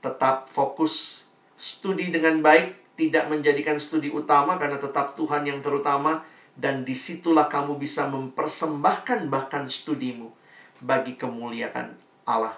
tetap 0.00 0.48
fokus 0.48 1.28
studi 1.60 2.08
dengan 2.08 2.40
baik, 2.40 2.81
tidak 3.02 3.26
menjadikan 3.26 3.82
studi 3.82 4.14
utama 4.14 4.54
karena 4.62 4.78
tetap 4.78 5.18
Tuhan 5.18 5.42
yang 5.42 5.58
terutama 5.58 6.22
dan 6.54 6.86
di 6.86 6.94
situlah 6.94 7.50
kamu 7.50 7.80
bisa 7.80 8.06
mempersembahkan 8.06 9.26
bahkan 9.26 9.66
studimu 9.66 10.30
bagi 10.78 11.18
kemuliaan 11.18 11.98
Allah. 12.22 12.54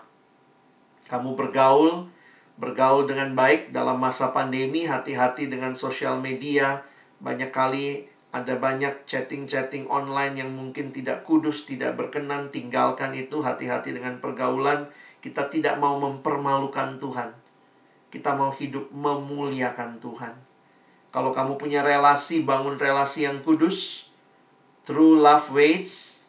Kamu 1.09 1.33
bergaul 1.33 2.13
bergaul 2.55 3.11
dengan 3.11 3.35
baik 3.35 3.75
dalam 3.75 3.99
masa 3.99 4.31
pandemi, 4.31 4.87
hati-hati 4.87 5.51
dengan 5.51 5.75
sosial 5.75 6.23
media. 6.23 6.87
Banyak 7.19 7.51
kali 7.51 8.07
ada 8.35 8.59
banyak 8.59 9.07
chatting-chatting 9.07 9.87
online 9.91 10.39
yang 10.39 10.51
mungkin 10.55 10.91
tidak 10.91 11.23
kudus, 11.27 11.67
tidak 11.67 11.95
berkenan, 11.99 12.51
tinggalkan 12.51 13.15
itu, 13.15 13.43
hati-hati 13.43 13.95
dengan 13.95 14.19
pergaulan. 14.19 14.91
Kita 15.23 15.47
tidak 15.51 15.79
mau 15.81 15.99
mempermalukan 15.99 16.99
Tuhan. 17.01 17.44
Kita 18.15 18.39
mau 18.39 18.55
hidup 18.55 18.95
memuliakan 18.95 19.99
Tuhan. 19.99 20.39
Kalau 21.11 21.35
kamu 21.35 21.59
punya 21.59 21.83
relasi, 21.83 22.47
bangun 22.47 22.79
relasi 22.79 23.27
yang 23.27 23.43
kudus. 23.43 24.07
True 24.87 25.19
love 25.19 25.51
waits. 25.51 26.23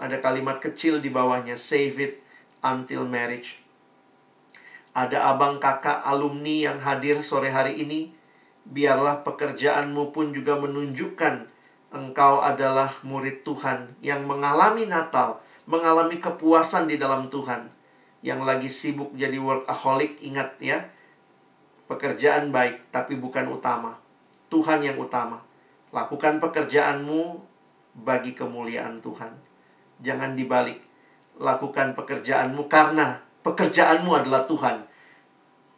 Ada 0.00 0.24
kalimat 0.24 0.56
kecil 0.56 1.04
di 1.04 1.12
bawahnya, 1.12 1.60
save 1.60 1.96
it 2.00 2.14
until 2.64 3.04
marriage. 3.04 3.60
Ada 4.96 5.36
abang 5.36 5.60
kakak 5.60 6.00
alumni 6.00 6.72
yang 6.72 6.80
hadir 6.80 7.20
sore 7.20 7.52
hari 7.52 7.76
ini. 7.84 8.16
Biarlah 8.64 9.20
pekerjaanmu 9.20 10.16
pun 10.16 10.32
juga 10.32 10.56
menunjukkan 10.56 11.44
engkau 11.92 12.40
adalah 12.40 12.88
murid 13.04 13.44
Tuhan 13.44 14.00
yang 14.00 14.24
mengalami 14.24 14.88
Natal, 14.88 15.44
mengalami 15.68 16.16
kepuasan 16.20 16.88
di 16.88 16.96
dalam 16.96 17.28
Tuhan. 17.28 17.68
Yang 18.24 18.40
lagi 18.48 18.68
sibuk 18.72 19.12
jadi 19.12 19.36
workaholic, 19.36 20.24
ingat 20.24 20.56
ya. 20.64 20.88
Pekerjaan 21.88 22.52
baik, 22.52 22.92
tapi 22.92 23.16
bukan 23.16 23.48
utama. 23.48 23.96
Tuhan 24.52 24.84
yang 24.84 25.00
utama. 25.00 25.40
Lakukan 25.88 26.36
pekerjaanmu 26.36 27.40
bagi 28.04 28.36
kemuliaan 28.36 29.00
Tuhan. 29.00 29.32
Jangan 30.04 30.36
dibalik. 30.36 30.84
Lakukan 31.40 31.96
pekerjaanmu 31.96 32.68
karena 32.68 33.24
pekerjaanmu 33.40 34.10
adalah 34.12 34.44
Tuhan. 34.44 34.84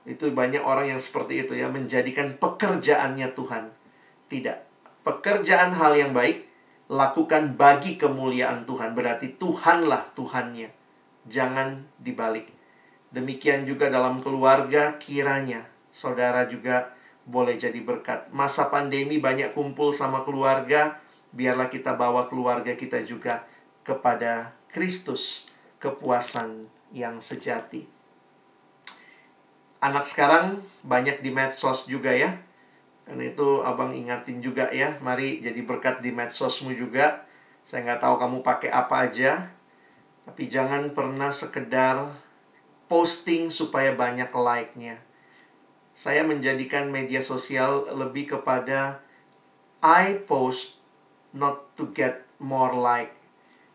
Itu 0.02 0.34
banyak 0.34 0.66
orang 0.66 0.98
yang 0.98 1.00
seperti 1.00 1.46
itu 1.46 1.54
ya, 1.54 1.70
menjadikan 1.70 2.34
pekerjaannya 2.42 3.30
Tuhan. 3.30 3.70
Tidak. 4.26 4.58
Pekerjaan 5.06 5.78
hal 5.78 5.94
yang 5.94 6.10
baik, 6.10 6.42
lakukan 6.90 7.54
bagi 7.54 7.94
kemuliaan 7.94 8.66
Tuhan. 8.66 8.98
Berarti 8.98 9.38
Tuhanlah 9.38 10.10
Tuhannya. 10.18 10.74
Jangan 11.30 11.86
dibalik. 12.02 12.50
Demikian 13.14 13.62
juga 13.62 13.86
dalam 13.86 14.18
keluarga, 14.18 14.98
kiranya 14.98 15.70
saudara 15.90 16.46
juga 16.46 16.94
boleh 17.26 17.54
jadi 17.54 17.78
berkat. 17.82 18.30
Masa 18.34 18.72
pandemi 18.72 19.22
banyak 19.22 19.54
kumpul 19.54 19.94
sama 19.94 20.26
keluarga, 20.26 20.98
biarlah 21.30 21.70
kita 21.70 21.94
bawa 21.94 22.26
keluarga 22.26 22.74
kita 22.74 23.02
juga 23.06 23.46
kepada 23.86 24.54
Kristus, 24.70 25.46
kepuasan 25.78 26.66
yang 26.90 27.22
sejati. 27.22 27.86
Anak 29.80 30.04
sekarang 30.04 30.60
banyak 30.84 31.24
di 31.24 31.32
medsos 31.32 31.88
juga 31.88 32.12
ya. 32.12 32.36
Karena 33.08 33.32
itu 33.32 33.64
abang 33.64 33.90
ingatin 33.96 34.44
juga 34.44 34.68
ya. 34.70 35.00
Mari 35.00 35.40
jadi 35.40 35.58
berkat 35.64 36.04
di 36.04 36.12
medsosmu 36.12 36.76
juga. 36.76 37.24
Saya 37.64 37.88
nggak 37.88 38.02
tahu 38.04 38.14
kamu 38.20 38.38
pakai 38.44 38.70
apa 38.70 39.08
aja. 39.08 39.48
Tapi 40.20 40.52
jangan 40.52 40.92
pernah 40.92 41.32
sekedar 41.32 42.12
posting 42.92 43.48
supaya 43.48 43.96
banyak 43.96 44.28
like-nya. 44.28 45.00
Saya 46.00 46.24
menjadikan 46.24 46.88
media 46.88 47.20
sosial 47.20 47.84
lebih 47.92 48.32
kepada 48.32 49.04
I 49.84 50.24
post 50.24 50.80
not 51.36 51.76
to 51.76 51.92
get 51.92 52.24
more 52.40 52.72
like. 52.72 53.12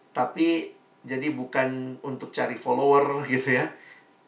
Tapi 0.10 0.74
jadi 1.06 1.30
bukan 1.30 2.02
untuk 2.02 2.34
cari 2.34 2.58
follower 2.58 3.22
gitu 3.30 3.62
ya. 3.62 3.70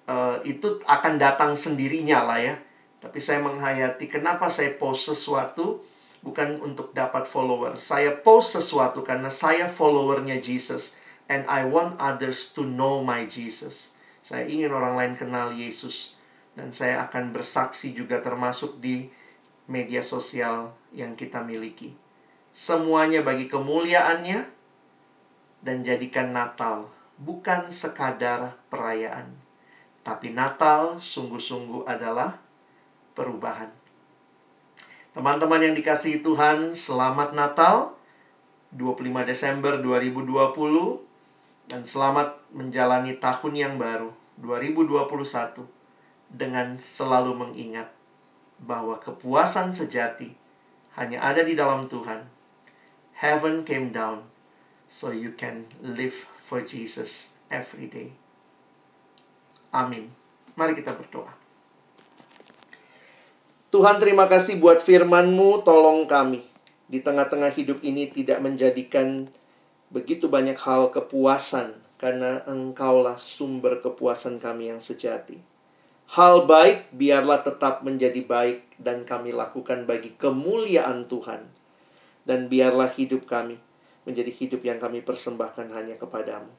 Uh, 0.05 0.37
itu 0.45 0.77
akan 0.85 1.17
datang 1.17 1.57
sendirinya 1.57 2.21
lah 2.21 2.37
ya. 2.37 2.55
Tapi 3.01 3.17
saya 3.17 3.41
menghayati 3.41 4.05
kenapa 4.13 4.45
saya 4.45 4.77
post 4.77 5.09
sesuatu 5.09 5.81
bukan 6.21 6.61
untuk 6.61 6.93
dapat 6.93 7.25
follower. 7.25 7.81
Saya 7.81 8.13
post 8.13 8.61
sesuatu 8.61 9.01
karena 9.01 9.33
saya 9.33 9.65
followernya 9.65 10.37
Jesus 10.37 10.93
and 11.25 11.49
I 11.49 11.65
want 11.65 11.97
others 11.97 12.53
to 12.53 12.61
know 12.61 13.01
my 13.01 13.25
Jesus. 13.25 13.89
Saya 14.21 14.45
ingin 14.45 14.69
orang 14.69 14.93
lain 14.93 15.13
kenal 15.17 15.49
Yesus 15.49 16.16
dan 16.58 16.74
saya 16.74 17.05
akan 17.05 17.30
bersaksi 17.30 17.93
juga 17.93 18.18
termasuk 18.18 18.82
di 18.82 19.14
media 19.70 20.01
sosial 20.01 20.74
yang 20.89 21.14
kita 21.14 21.45
miliki. 21.45 21.93
Semuanya 22.49 23.22
bagi 23.22 23.45
kemuliaannya 23.45 24.49
dan 25.62 25.86
jadikan 25.86 26.34
Natal 26.34 26.89
bukan 27.22 27.70
sekadar 27.70 28.58
perayaan, 28.74 29.38
tapi 30.01 30.34
Natal 30.34 30.97
sungguh-sungguh 30.97 31.86
adalah 31.86 32.41
perubahan. 33.14 33.70
Teman-teman 35.14 35.62
yang 35.62 35.78
dikasihi 35.78 36.26
Tuhan, 36.26 36.74
selamat 36.74 37.38
Natal 37.38 37.93
25 38.74 39.30
Desember 39.30 39.78
2020 39.78 41.05
dan 41.70 41.82
selamat 41.86 42.41
menjalani 42.49 43.14
tahun 43.22 43.53
yang 43.53 43.74
baru 43.78 44.10
2021 44.41 45.76
dengan 46.28 46.75
selalu 46.75 47.34
mengingat 47.47 47.91
bahwa 48.59 48.97
kepuasan 48.97 49.71
sejati 49.71 50.34
hanya 50.97 51.21
ada 51.21 51.45
di 51.45 51.53
dalam 51.53 51.86
Tuhan. 51.86 52.25
Heaven 53.17 53.65
came 53.65 53.89
down 53.93 54.25
so 54.89 55.09
you 55.13 55.34
can 55.34 55.65
live 55.82 56.13
for 56.13 56.61
Jesus 56.61 57.34
every 57.49 57.89
day. 57.89 58.13
Amin. 59.73 60.09
Mari 60.57 60.73
kita 60.73 60.95
berdoa. 60.95 61.30
Tuhan 63.67 63.99
terima 63.99 64.25
kasih 64.32 64.57
buat 64.63 64.80
firman-Mu, 64.80 65.61
tolong 65.61 66.07
kami. 66.07 66.47
Di 66.88 67.03
tengah-tengah 67.03 67.51
hidup 67.51 67.84
ini 67.84 68.07
tidak 68.07 68.39
menjadikan 68.39 69.28
begitu 69.91 70.32
banyak 70.32 70.55
hal 70.55 70.89
kepuasan 70.89 71.75
karena 71.99 72.47
Engkaulah 72.47 73.19
sumber 73.19 73.84
kepuasan 73.84 74.39
kami 74.39 74.71
yang 74.71 74.80
sejati. 74.80 75.57
Hal 76.08 76.47
baik 76.47 76.95
biarlah 76.95 77.43
tetap 77.43 77.84
menjadi 77.84 78.24
baik 78.24 78.80
dan 78.80 79.03
kami 79.03 79.36
lakukan 79.36 79.84
bagi 79.84 80.16
kemuliaan 80.16 81.03
Tuhan. 81.12 81.51
Dan 82.24 82.47
biarlah 82.47 82.91
hidup 82.95 83.28
kami 83.28 83.60
menjadi 84.08 84.32
hidup 84.32 84.64
yang 84.64 84.80
kami 84.80 85.03
persembahkan 85.03 85.68
hanya 85.76 85.99
kepadamu. 85.99 86.51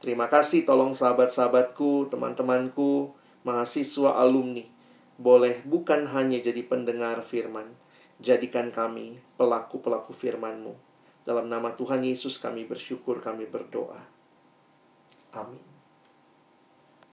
Terima 0.00 0.32
kasih 0.32 0.64
tolong 0.64 0.96
sahabat-sahabatku, 0.96 2.08
teman-temanku, 2.08 3.12
mahasiswa 3.44 4.16
alumni. 4.16 4.64
Boleh 5.20 5.60
bukan 5.68 6.08
hanya 6.14 6.40
jadi 6.40 6.64
pendengar 6.64 7.20
firman, 7.20 7.68
jadikan 8.22 8.72
kami 8.72 9.20
pelaku-pelaku 9.36 10.16
firman-Mu. 10.16 10.72
Dalam 11.28 11.50
nama 11.52 11.76
Tuhan 11.76 12.06
Yesus 12.06 12.40
kami 12.40 12.64
bersyukur, 12.64 13.20
kami 13.20 13.44
berdoa. 13.44 14.00
Amin. 15.36 15.67